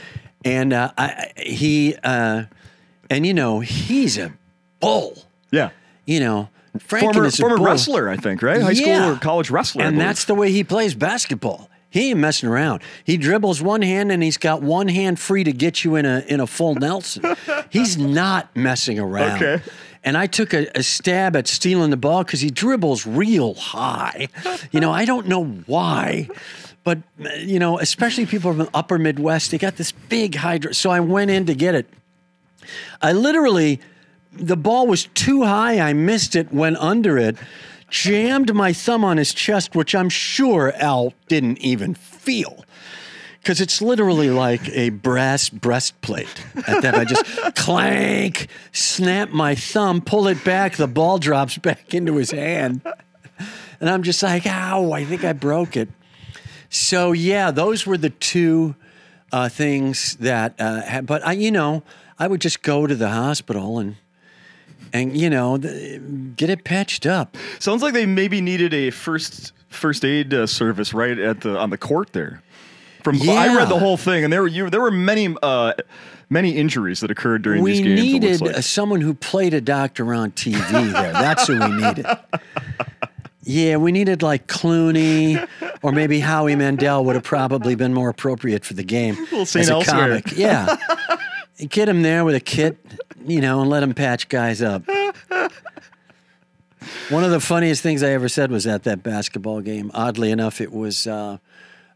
and 0.45 0.73
uh, 0.73 0.93
I, 0.97 1.33
he, 1.37 1.97
uh, 2.03 2.45
and 3.11 3.27
you 3.27 3.35
know, 3.35 3.61
he's 3.61 4.17
a 4.17 4.33
bull. 4.81 5.19
Yeah. 5.51 5.71
You 6.07 6.21
know, 6.21 6.49
Franken 6.79 7.01
former 7.01 7.25
is 7.27 7.39
a 7.39 7.43
former 7.43 7.65
wrestler, 7.65 8.09
I 8.09 8.17
think, 8.17 8.43
right? 8.43 8.63
High 8.63 8.71
Yeah. 8.71 9.03
school 9.05 9.17
or 9.17 9.19
college 9.19 9.51
wrestler. 9.51 9.83
And 9.85 10.01
that's 10.01 10.25
the 10.25 10.35
way 10.35 10.51
he 10.53 10.65
plays 10.65 10.95
basketball. 10.95 11.69
He 11.91 12.11
ain't 12.11 12.21
messing 12.21 12.49
around. 12.49 12.83
He 13.03 13.17
dribbles 13.17 13.61
one 13.61 13.83
hand 13.83 14.13
and 14.13 14.23
he's 14.23 14.37
got 14.39 14.63
one 14.63 14.87
hand 14.87 15.19
free 15.19 15.43
to 15.43 15.53
get 15.53 15.83
you 15.85 15.97
in 15.97 16.07
a 16.07 16.25
in 16.29 16.39
a 16.39 16.47
full 16.47 16.77
Nelson. 16.77 17.37
he's 17.71 17.99
not 17.99 18.55
messing 18.55 19.01
around. 19.01 19.43
Okay. 19.43 19.63
And 20.05 20.17
I 20.17 20.27
took 20.29 20.55
a, 20.55 20.69
a 20.79 20.83
stab 20.85 21.35
at 21.37 21.49
stealing 21.49 21.91
the 21.91 21.97
ball 21.97 22.23
because 22.23 22.41
he 22.41 22.51
dribbles 22.51 23.07
real 23.07 23.55
high. 23.55 24.29
You 24.71 24.79
know, 24.81 24.93
I 24.93 25.05
don't 25.05 25.27
know 25.27 25.45
why, 25.67 26.29
but 26.85 26.99
you 27.41 27.59
know, 27.59 27.81
especially 27.81 28.25
people 28.25 28.53
from 28.53 28.59
the 28.59 28.71
upper 28.73 28.97
Midwest, 28.97 29.51
they 29.51 29.59
got 29.59 29.77
this 29.77 29.91
big 29.93 30.37
hydro. 30.37 30.71
So 30.73 30.91
I 30.91 31.01
went 31.01 31.31
in 31.33 31.45
to 31.47 31.55
get 31.55 31.75
it. 31.75 31.87
I 33.03 33.13
literally, 33.13 33.81
the 34.33 34.57
ball 34.57 34.87
was 34.87 35.07
too 35.15 35.43
high. 35.43 35.81
I 35.81 35.93
missed 35.93 36.37
it, 36.37 36.53
went 36.53 36.77
under 36.79 37.19
it, 37.19 37.37
jammed 37.91 38.55
my 38.55 38.73
thumb 38.73 39.05
on 39.05 39.17
his 39.17 39.35
chest, 39.35 39.75
which 39.75 39.95
I'm 39.95 40.09
sure 40.09 40.73
Al 40.77 41.15
didn't 41.29 41.59
even 41.59 41.95
feel. 41.95 42.65
Because 43.43 43.61
it's 43.61 43.81
literally 43.81 44.29
like 44.29 44.69
a 44.71 44.91
brass 44.91 45.49
breastplate. 45.49 46.45
At 46.69 46.83
that, 46.83 46.95
I 46.95 47.05
just 47.05 47.25
clank, 47.57 48.49
snap 48.73 49.31
my 49.31 49.55
thumb, 49.55 50.03
pull 50.03 50.29
it 50.29 50.45
back, 50.45 50.77
the 50.77 50.87
ball 50.87 51.19
drops 51.19 51.57
back 51.57 51.95
into 51.95 52.17
his 52.17 52.31
hand. 52.31 52.83
And 53.81 53.89
I'm 53.89 54.03
just 54.03 54.23
like, 54.23 54.47
ow, 54.47 54.93
I 54.93 55.07
think 55.07 55.25
I 55.25 55.33
broke 55.33 55.75
it. 55.77 55.89
So, 56.69 57.13
yeah, 57.13 57.51
those 57.51 57.87
were 57.87 57.97
the 57.97 58.11
two 58.11 58.77
uh, 59.33 59.49
things 59.49 60.17
that, 60.17 60.55
uh, 60.59 61.01
but 61.03 61.27
I, 61.27 61.33
you 61.33 61.51
know, 61.51 61.83
I 62.21 62.29
would 62.29 62.41
just 62.41 62.63
go 62.63 62.87
to 62.87 62.95
the 62.95 63.09
hospital 63.09 63.79
and, 63.79 63.97
and 64.93 65.17
you 65.17 65.31
know, 65.31 65.57
get 66.37 66.51
it 66.51 66.63
patched 66.65 67.07
up. 67.07 67.37
Sounds 67.59 67.83
like 67.83 67.95
they 67.95 68.07
maybe 68.07 68.41
needed 68.41 68.75
a 68.75 68.91
first 68.91 69.53
first 69.69 70.05
aid 70.05 70.35
uh, 70.35 70.47
service 70.47 70.93
right 70.93 71.19
at 71.19 71.41
the 71.41 71.57
on 71.59 71.71
the 71.71 71.79
court 71.79 72.13
there. 72.13 72.43
From 73.03 73.17
I 73.23 73.57
read 73.57 73.71
the 73.71 73.79
whole 73.79 73.97
thing, 73.97 74.25
and 74.25 74.33
there 74.33 74.43
were 74.43 74.49
you, 74.49 74.69
there 74.69 74.83
were 74.83 74.91
many 74.91 75.35
uh, 75.43 75.73
many 76.29 76.51
injuries 76.51 77.01
that 77.01 77.11
occurred 77.11 77.41
during 77.41 77.63
we 77.63 77.73
these 77.73 77.81
games. 77.81 77.99
looks 77.99 78.13
needed 78.13 78.41
like. 78.57 78.63
someone 78.65 79.01
who 79.01 79.15
played 79.15 79.55
a 79.55 79.61
doctor 79.63 80.13
on 80.13 80.33
TV 80.33 80.61
there. 80.93 81.13
That's 81.13 81.47
who 81.47 81.59
we 81.59 81.71
needed. 81.73 82.05
Yeah, 83.43 83.79
we 83.79 83.91
needed 83.91 84.23
like 84.23 84.47
Clooney 84.49 85.49
or 85.83 85.93
maybe 85.93 86.21
Howie 86.21 86.57
Mandel 86.57 87.05
would 87.07 87.15
have 87.15 87.25
probably 87.25 87.75
been 87.75 87.95
more 87.95 88.11
appropriate 88.11 88.67
for 88.67 88.75
the 88.75 88.85
game 88.85 89.17
as 89.33 89.57
a 89.57 89.73
Elsewhere. 89.73 90.21
comic. 90.21 90.37
Yeah. 90.37 90.77
Get 91.69 91.89
him 91.89 92.03
there 92.03 92.25
with 92.25 92.35
a 92.35 92.41
kit, 92.41 92.79
you 93.27 93.41
know, 93.41 93.61
and 93.61 93.69
let 93.71 93.83
him 93.83 93.95
patch 93.95 94.29
guys 94.29 94.63
up. 94.63 94.83
One 97.11 97.25
of 97.25 97.31
the 97.31 97.41
funniest 97.41 97.83
things 97.83 98.03
I 98.03 98.11
ever 98.11 98.29
said 98.29 98.51
was 98.51 98.67
at 98.67 98.85
that 98.85 99.03
basketball 99.03 99.61
game. 99.61 99.91
Oddly 99.93 100.31
enough, 100.31 100.61
it 100.61 100.73
was 100.73 101.07
uh, 101.07 101.39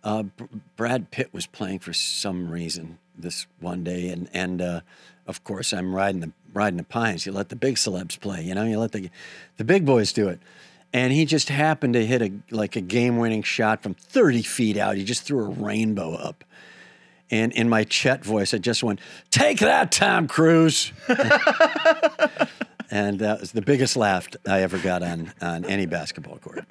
uh, 0.02 0.24
Br- 0.24 0.44
Brad 0.76 1.10
Pitt 1.10 1.32
was 1.32 1.46
playing 1.46 1.78
for 1.78 1.92
some 1.92 2.50
reason 2.50 2.98
this 3.16 3.46
one 3.60 3.84
day, 3.84 4.08
and 4.08 4.28
and 4.34 4.60
uh, 4.60 4.80
of 5.26 5.44
course 5.44 5.72
I'm 5.72 5.94
riding 5.94 6.20
the 6.20 6.32
riding 6.52 6.76
the 6.76 6.84
pines. 6.84 7.24
You 7.24 7.32
let 7.32 7.48
the 7.48 7.56
big 7.56 7.76
celebs 7.76 8.18
play, 8.18 8.42
you 8.42 8.54
know. 8.54 8.64
You 8.64 8.78
let 8.78 8.92
the 8.92 9.08
the 9.56 9.64
big 9.64 9.86
boys 9.86 10.12
do 10.12 10.28
it, 10.28 10.40
and 10.92 11.12
he 11.12 11.24
just 11.24 11.48
happened 11.48 11.94
to 11.94 12.04
hit 12.04 12.20
a 12.20 12.32
like 12.50 12.76
a 12.76 12.80
game 12.80 13.18
winning 13.18 13.42
shot 13.42 13.82
from 13.82 13.94
30 13.94 14.42
feet 14.42 14.76
out. 14.76 14.96
He 14.96 15.04
just 15.04 15.22
threw 15.22 15.44
a 15.44 15.48
rainbow 15.48 16.14
up. 16.14 16.44
And 17.30 17.52
in 17.52 17.68
my 17.68 17.84
Chet 17.84 18.24
voice, 18.24 18.52
I 18.54 18.58
just 18.58 18.82
went, 18.82 19.00
"Take 19.30 19.58
that, 19.60 19.90
Tom 19.92 20.28
Cruise!" 20.28 20.92
and 22.90 23.18
that 23.20 23.38
was 23.40 23.52
the 23.52 23.62
biggest 23.62 23.96
laugh 23.96 24.28
I 24.46 24.62
ever 24.62 24.78
got 24.78 25.02
on 25.02 25.32
on 25.40 25.64
any 25.64 25.86
basketball 25.86 26.38
court. 26.38 26.64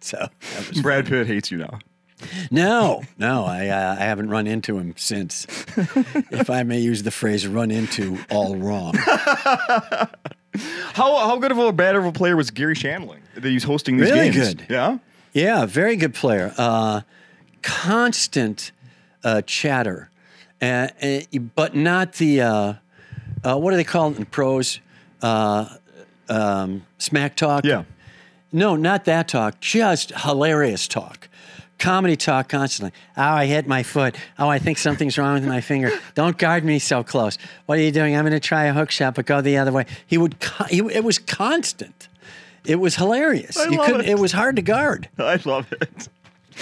So 0.00 0.18
that 0.18 0.68
was 0.68 0.82
Brad 0.82 1.06
Pitt 1.06 1.26
hates 1.26 1.50
you 1.50 1.58
now. 1.58 1.78
no, 2.50 3.02
no, 3.18 3.44
I 3.44 3.68
uh, 3.68 3.96
I 3.98 4.02
haven't 4.04 4.28
run 4.28 4.46
into 4.46 4.78
him 4.78 4.94
since. 4.96 5.46
if 6.30 6.50
I 6.50 6.62
may 6.62 6.78
use 6.78 7.02
the 7.02 7.10
phrase 7.10 7.46
"run 7.46 7.70
into," 7.70 8.18
all 8.30 8.56
wrong. 8.56 8.94
How 10.94 11.16
how 11.26 11.36
good 11.38 11.50
of 11.52 11.58
a 11.58 11.72
bad 11.72 11.96
of 11.96 12.04
a 12.04 12.12
player 12.12 12.36
was 12.36 12.50
Garry 12.50 12.74
Shandling 12.76 13.20
that 13.34 13.44
he's 13.44 13.64
hosting 13.64 13.96
these 13.96 14.10
Really 14.10 14.30
games? 14.30 14.54
good. 14.54 14.66
Yeah. 14.68 14.98
Yeah, 15.32 15.66
very 15.66 15.96
good 15.96 16.14
player. 16.14 16.54
Uh, 16.56 17.00
constant 17.62 18.70
uh, 19.24 19.42
chatter, 19.42 20.10
uh, 20.62 20.88
but 21.56 21.74
not 21.74 22.14
the 22.14 22.40
uh, 22.42 22.74
uh, 23.42 23.56
what 23.56 23.70
do 23.70 23.76
they 23.76 23.84
call 23.84 24.10
it 24.10 24.18
in 24.18 24.24
prose? 24.26 24.80
Uh, 25.20 25.76
um, 26.28 26.86
smack 26.98 27.36
talk. 27.36 27.64
Yeah. 27.64 27.84
No, 28.52 28.76
not 28.76 29.04
that 29.06 29.28
talk. 29.28 29.58
Just 29.60 30.12
hilarious 30.14 30.86
talk. 30.86 31.28
Comedy 31.78 32.16
talk 32.16 32.48
constantly. 32.48 32.92
Oh, 33.16 33.22
I 33.22 33.46
hit 33.46 33.66
my 33.66 33.82
foot. 33.82 34.14
Oh, 34.38 34.48
I 34.48 34.60
think 34.60 34.78
something's 34.78 35.18
wrong 35.18 35.34
with 35.34 35.46
my 35.46 35.60
finger. 35.60 35.90
Don't 36.14 36.38
guard 36.38 36.64
me 36.64 36.78
so 36.78 37.02
close. 37.02 37.36
What 37.66 37.78
are 37.78 37.82
you 37.82 37.90
doing? 37.90 38.14
I'm 38.16 38.22
going 38.22 38.32
to 38.32 38.40
try 38.40 38.66
a 38.66 38.72
hook 38.72 38.92
shot, 38.92 39.16
but 39.16 39.26
go 39.26 39.40
the 39.40 39.58
other 39.58 39.72
way. 39.72 39.86
He 40.06 40.16
would. 40.16 40.36
He, 40.70 40.78
it 40.78 41.02
was 41.02 41.18
constant. 41.18 42.08
It 42.64 42.76
was 42.76 42.94
hilarious. 42.96 43.56
I 43.56 43.64
you 43.64 43.78
love 43.78 43.86
couldn't. 43.86 44.00
it. 44.02 44.10
It 44.10 44.18
was 44.18 44.32
hard 44.32 44.56
to 44.56 44.62
guard. 44.62 45.08
I 45.18 45.40
love 45.44 45.70
it. 45.72 46.08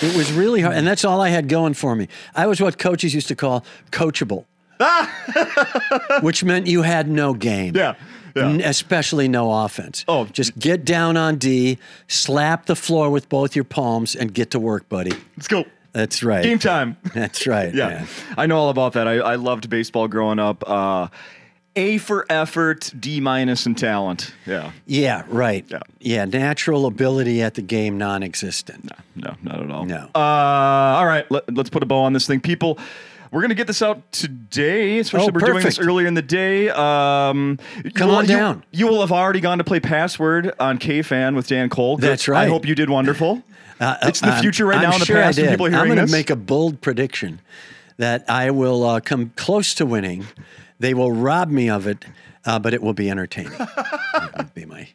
It 0.00 0.16
was 0.16 0.32
really 0.32 0.60
hard, 0.62 0.76
and 0.76 0.86
that's 0.86 1.04
all 1.04 1.20
I 1.20 1.28
had 1.28 1.48
going 1.48 1.74
for 1.74 1.94
me. 1.94 2.08
I 2.34 2.46
was 2.46 2.60
what 2.60 2.78
coaches 2.78 3.14
used 3.14 3.28
to 3.28 3.36
call 3.36 3.64
coachable, 3.90 4.44
which 6.22 6.44
meant 6.44 6.66
you 6.66 6.82
had 6.82 7.08
no 7.08 7.34
game. 7.34 7.76
Yeah. 7.76 7.94
Yeah. 8.34 8.48
N- 8.48 8.60
especially 8.62 9.28
no 9.28 9.52
offense. 9.52 10.06
Oh. 10.08 10.24
just 10.24 10.58
get 10.58 10.86
down 10.86 11.18
on 11.18 11.36
D, 11.36 11.78
slap 12.08 12.64
the 12.64 12.74
floor 12.76 13.10
with 13.10 13.28
both 13.28 13.54
your 13.54 13.64
palms, 13.64 14.16
and 14.16 14.32
get 14.32 14.50
to 14.52 14.58
work, 14.58 14.88
buddy. 14.88 15.12
Let's 15.36 15.48
go. 15.48 15.64
That's 15.92 16.22
right. 16.22 16.42
Game 16.42 16.58
time. 16.58 16.96
That's 17.14 17.46
right. 17.46 17.74
Yeah, 17.74 17.88
man. 17.88 18.08
I 18.38 18.46
know 18.46 18.56
all 18.56 18.70
about 18.70 18.94
that. 18.94 19.06
I, 19.06 19.16
I 19.18 19.34
loved 19.34 19.68
baseball 19.68 20.08
growing 20.08 20.38
up. 20.38 20.64
Uh, 20.66 21.08
a 21.74 21.98
for 21.98 22.26
effort, 22.28 22.92
D 22.98 23.20
minus 23.20 23.66
in 23.66 23.74
talent. 23.74 24.34
Yeah, 24.46 24.72
Yeah. 24.86 25.24
Right. 25.28 25.64
Yeah. 25.68 25.80
Yeah. 26.00 26.24
Natural 26.26 26.86
ability 26.86 27.42
at 27.42 27.54
the 27.54 27.62
game 27.62 27.96
non-existent. 27.98 28.84
no, 28.84 28.96
no, 29.16 29.36
not 29.42 29.62
at 29.62 29.70
all. 29.70 29.84
No. 29.86 30.08
Uh, 30.14 30.18
all 30.18 31.06
right, 31.06 31.30
let, 31.30 31.48
us 31.58 31.70
put 31.70 31.82
a 31.82 31.86
bow 31.86 32.02
on 32.02 32.12
this 32.12 32.26
thing, 32.26 32.40
people. 32.40 32.78
We're 33.30 33.40
gonna 33.40 33.54
get 33.54 33.66
this 33.66 33.80
out 33.80 34.12
today, 34.12 34.98
especially 34.98 35.28
Oh, 35.28 35.32
we're 35.32 35.40
doing 35.52 35.64
this 35.64 35.78
earlier 35.78 36.06
in 36.06 36.12
the 36.12 36.20
day. 36.20 36.68
Um, 36.68 37.58
Come 37.94 38.08
will- 38.10 38.16
on 38.16 38.26
down. 38.26 38.62
You, 38.72 38.86
will 38.88 39.00
have 39.00 39.10
already 39.12 39.40
gone 39.40 39.56
to 39.56 39.64
play 39.64 39.80
Password 39.80 40.52
on 40.60 40.78
KFan 40.78 41.34
with 41.34 41.46
Dan 41.48 41.70
Cole. 41.70 41.96
That's 41.96 42.28
right. 42.28 42.42
I 42.44 42.48
hope 42.48 42.66
you 42.66 42.74
did 42.74 42.90
wonderful. 42.90 43.42
Uh, 43.80 43.96
it's 44.02 44.20
the 44.20 44.32
future 44.36 44.66
right 44.66 44.76
I'm 44.76 44.82
now 44.82 44.92
in 44.92 45.00
the 45.00 45.06
sure 45.06 45.16
I 45.16 45.22
past. 45.22 45.38
when 45.38 45.46
did. 45.46 45.50
people 45.52 45.66
are 45.66 45.78
I'm 45.78 45.88
gonna 45.88 46.06
make 46.06 46.28
a 46.28 46.36
bold 46.36 46.82
prediction 46.82 47.40
that 47.96 48.28
I 48.28 48.50
will 48.50 48.84
uh, 48.84 49.00
come 49.00 49.32
close 49.36 49.72
to 49.76 49.86
winning. 49.86 50.26
They 50.82 50.94
will 50.94 51.12
rob 51.12 51.48
me 51.48 51.70
of 51.70 51.86
it, 51.86 52.04
uh, 52.44 52.58
but 52.58 52.74
it 52.74 52.82
will 52.82 52.92
be 52.92 53.08
entertaining. 53.08 53.52
Be 54.54 54.64
my. 54.64 54.88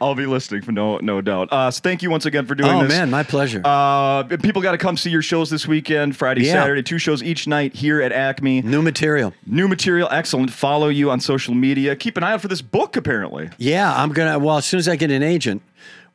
I'll 0.00 0.14
be 0.14 0.24
listening 0.26 0.62
for 0.62 0.72
no 0.72 0.96
no 0.96 1.20
doubt. 1.20 1.52
Uh, 1.52 1.70
so 1.70 1.80
thank 1.82 2.02
you 2.02 2.10
once 2.10 2.24
again 2.24 2.46
for 2.46 2.54
doing 2.54 2.70
Oh 2.70 2.82
this. 2.82 2.92
Oh 2.92 2.96
man, 2.98 3.10
my 3.10 3.22
pleasure. 3.22 3.60
Uh, 3.64 4.22
people 4.38 4.62
got 4.62 4.72
to 4.72 4.78
come 4.78 4.96
see 4.96 5.10
your 5.10 5.20
shows 5.22 5.50
this 5.50 5.68
weekend, 5.68 6.16
Friday, 6.16 6.42
Yeah. 6.46 6.54
Saturday, 6.54 6.82
two 6.82 6.98
shows 6.98 7.22
each 7.22 7.46
night 7.46 7.74
here 7.76 8.00
at 8.00 8.12
Acme. 8.12 8.62
New 8.62 8.80
material. 8.82 9.34
New 9.46 9.68
material, 9.68 10.08
excellent. 10.10 10.50
Follow 10.50 10.88
you 10.88 11.10
on 11.10 11.20
social 11.20 11.54
media. 11.54 11.94
Keep 11.94 12.16
an 12.16 12.24
eye 12.24 12.32
out 12.32 12.40
for 12.40 12.48
this 12.48 12.62
book, 12.62 12.96
apparently. 12.96 13.50
Yeah, 13.58 13.94
I'm 13.94 14.10
gonna. 14.12 14.38
Well, 14.38 14.56
as 14.56 14.64
soon 14.64 14.78
as 14.78 14.88
I 14.88 14.96
get 14.96 15.10
an 15.10 15.22
agent, 15.22 15.60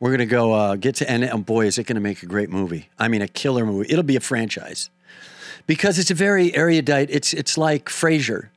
we're 0.00 0.10
gonna 0.10 0.26
go 0.26 0.52
uh, 0.52 0.74
get 0.76 0.96
to. 0.96 1.08
And 1.10 1.24
oh 1.24 1.38
boy, 1.38 1.66
is 1.66 1.78
it 1.78 1.84
gonna 1.86 2.00
make 2.00 2.22
a 2.24 2.26
great 2.26 2.50
movie? 2.50 2.88
I 2.98 3.06
mean, 3.06 3.22
a 3.22 3.28
killer 3.28 3.64
movie. 3.64 3.86
It'll 3.88 4.02
be 4.02 4.16
a 4.16 4.20
franchise 4.20 4.90
because 5.68 5.98
it's 5.98 6.10
a 6.10 6.14
very 6.14 6.54
erudite. 6.54 7.08
It's 7.10 7.32
it's 7.32 7.56
like 7.56 7.86
Frasier. 7.88 8.48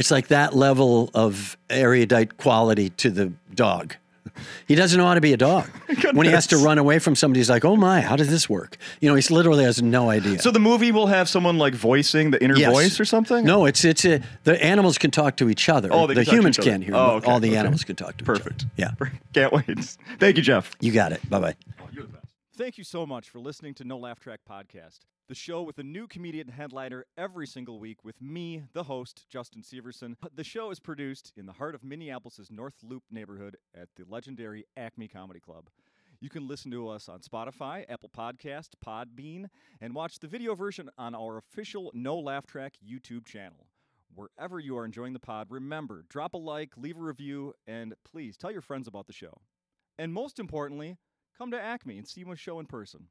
It's 0.00 0.10
like 0.10 0.28
that 0.28 0.56
level 0.56 1.10
of 1.14 1.56
erudite 1.68 2.36
quality 2.38 2.90
to 2.90 3.10
the 3.10 3.32
dog. 3.54 3.94
He 4.66 4.74
doesn't 4.74 4.96
know 4.98 5.06
how 5.06 5.14
to 5.14 5.20
be 5.20 5.32
a 5.32 5.36
dog. 5.36 5.68
when 6.12 6.24
he 6.26 6.32
has 6.32 6.46
to 6.48 6.56
run 6.56 6.78
away 6.78 6.98
from 7.00 7.14
somebody, 7.14 7.40
he's 7.40 7.50
like, 7.50 7.64
"Oh 7.64 7.76
my, 7.76 8.00
how 8.00 8.16
does 8.16 8.30
this 8.30 8.48
work?" 8.48 8.76
You 9.00 9.08
know, 9.10 9.14
he 9.14 9.34
literally 9.34 9.64
has 9.64 9.82
no 9.82 10.08
idea. 10.08 10.38
So 10.38 10.50
the 10.50 10.58
movie 10.60 10.92
will 10.92 11.08
have 11.08 11.28
someone 11.28 11.58
like 11.58 11.74
voicing 11.74 12.30
the 12.30 12.42
inner 12.42 12.56
Yes. 12.56 12.72
voice 12.72 13.00
or 13.00 13.04
something? 13.04 13.44
No, 13.44 13.66
it's 13.66 13.84
it's 13.84 14.04
a, 14.04 14.22
the 14.44 14.62
animals 14.64 14.98
can 14.98 15.10
talk 15.10 15.36
to 15.38 15.50
each 15.50 15.68
other. 15.68 15.88
Oh, 15.92 16.06
they 16.06 16.14
the 16.14 16.20
can 16.20 16.24
talk 16.24 16.30
to 16.32 16.36
humans 16.36 16.56
each 16.58 16.60
other. 16.60 16.70
can't 16.70 16.84
hear. 16.84 16.94
Oh, 16.94 17.10
okay, 17.16 17.30
All 17.30 17.40
the 17.40 17.48
okay. 17.48 17.56
animals 17.58 17.84
can 17.84 17.96
talk 17.96 18.16
to 18.18 18.24
Perfect. 18.24 18.66
each 18.78 18.84
other. 18.84 18.96
Perfect. 18.96 19.22
Yeah, 19.36 19.48
Can't 19.50 19.52
wait. 19.52 19.96
Thank 20.18 20.36
you, 20.36 20.42
Jeff. 20.42 20.74
you 20.80 20.92
got 20.92 21.12
it. 21.12 21.28
Bye 21.28 21.40
bye. 21.40 21.54
Thank 22.56 22.78
you 22.78 22.84
so 22.84 23.04
much 23.06 23.28
for 23.30 23.38
listening 23.40 23.74
to 23.74 23.84
No 23.84 23.98
Laugh 23.98 24.20
Track 24.20 24.40
Podcast, 24.48 25.00
the 25.30 25.34
show 25.36 25.62
with 25.62 25.78
a 25.78 25.82
new 25.84 26.08
comedian 26.08 26.48
headliner 26.48 27.06
every 27.16 27.46
single 27.46 27.78
week 27.78 28.04
with 28.04 28.20
me, 28.20 28.64
the 28.72 28.82
host, 28.82 29.26
Justin 29.28 29.62
Severson. 29.62 30.16
The 30.34 30.42
show 30.42 30.72
is 30.72 30.80
produced 30.80 31.32
in 31.36 31.46
the 31.46 31.52
heart 31.52 31.76
of 31.76 31.84
Minneapolis' 31.84 32.50
North 32.50 32.74
Loop 32.82 33.04
neighborhood 33.12 33.56
at 33.72 33.86
the 33.94 34.02
legendary 34.08 34.64
Acme 34.76 35.06
Comedy 35.06 35.38
Club. 35.38 35.70
You 36.18 36.30
can 36.30 36.48
listen 36.48 36.72
to 36.72 36.88
us 36.88 37.08
on 37.08 37.20
Spotify, 37.20 37.84
Apple 37.88 38.08
Podcast, 38.08 38.70
Podbean, 38.84 39.46
and 39.80 39.94
watch 39.94 40.18
the 40.18 40.26
video 40.26 40.56
version 40.56 40.90
on 40.98 41.14
our 41.14 41.36
official 41.38 41.92
No 41.94 42.18
Laugh 42.18 42.44
Track 42.44 42.74
YouTube 42.84 43.24
channel. 43.24 43.68
Wherever 44.12 44.58
you 44.58 44.76
are 44.76 44.84
enjoying 44.84 45.12
the 45.12 45.20
pod, 45.20 45.46
remember, 45.48 46.06
drop 46.08 46.34
a 46.34 46.38
like, 46.38 46.76
leave 46.76 46.96
a 46.96 47.00
review, 47.00 47.54
and 47.68 47.94
please 48.04 48.36
tell 48.36 48.50
your 48.50 48.62
friends 48.62 48.88
about 48.88 49.06
the 49.06 49.12
show. 49.12 49.40
And 49.96 50.12
most 50.12 50.40
importantly, 50.40 50.96
come 51.38 51.52
to 51.52 51.60
Acme 51.60 51.98
and 51.98 52.08
see 52.08 52.24
my 52.24 52.34
show 52.34 52.58
in 52.58 52.66
person. 52.66 53.06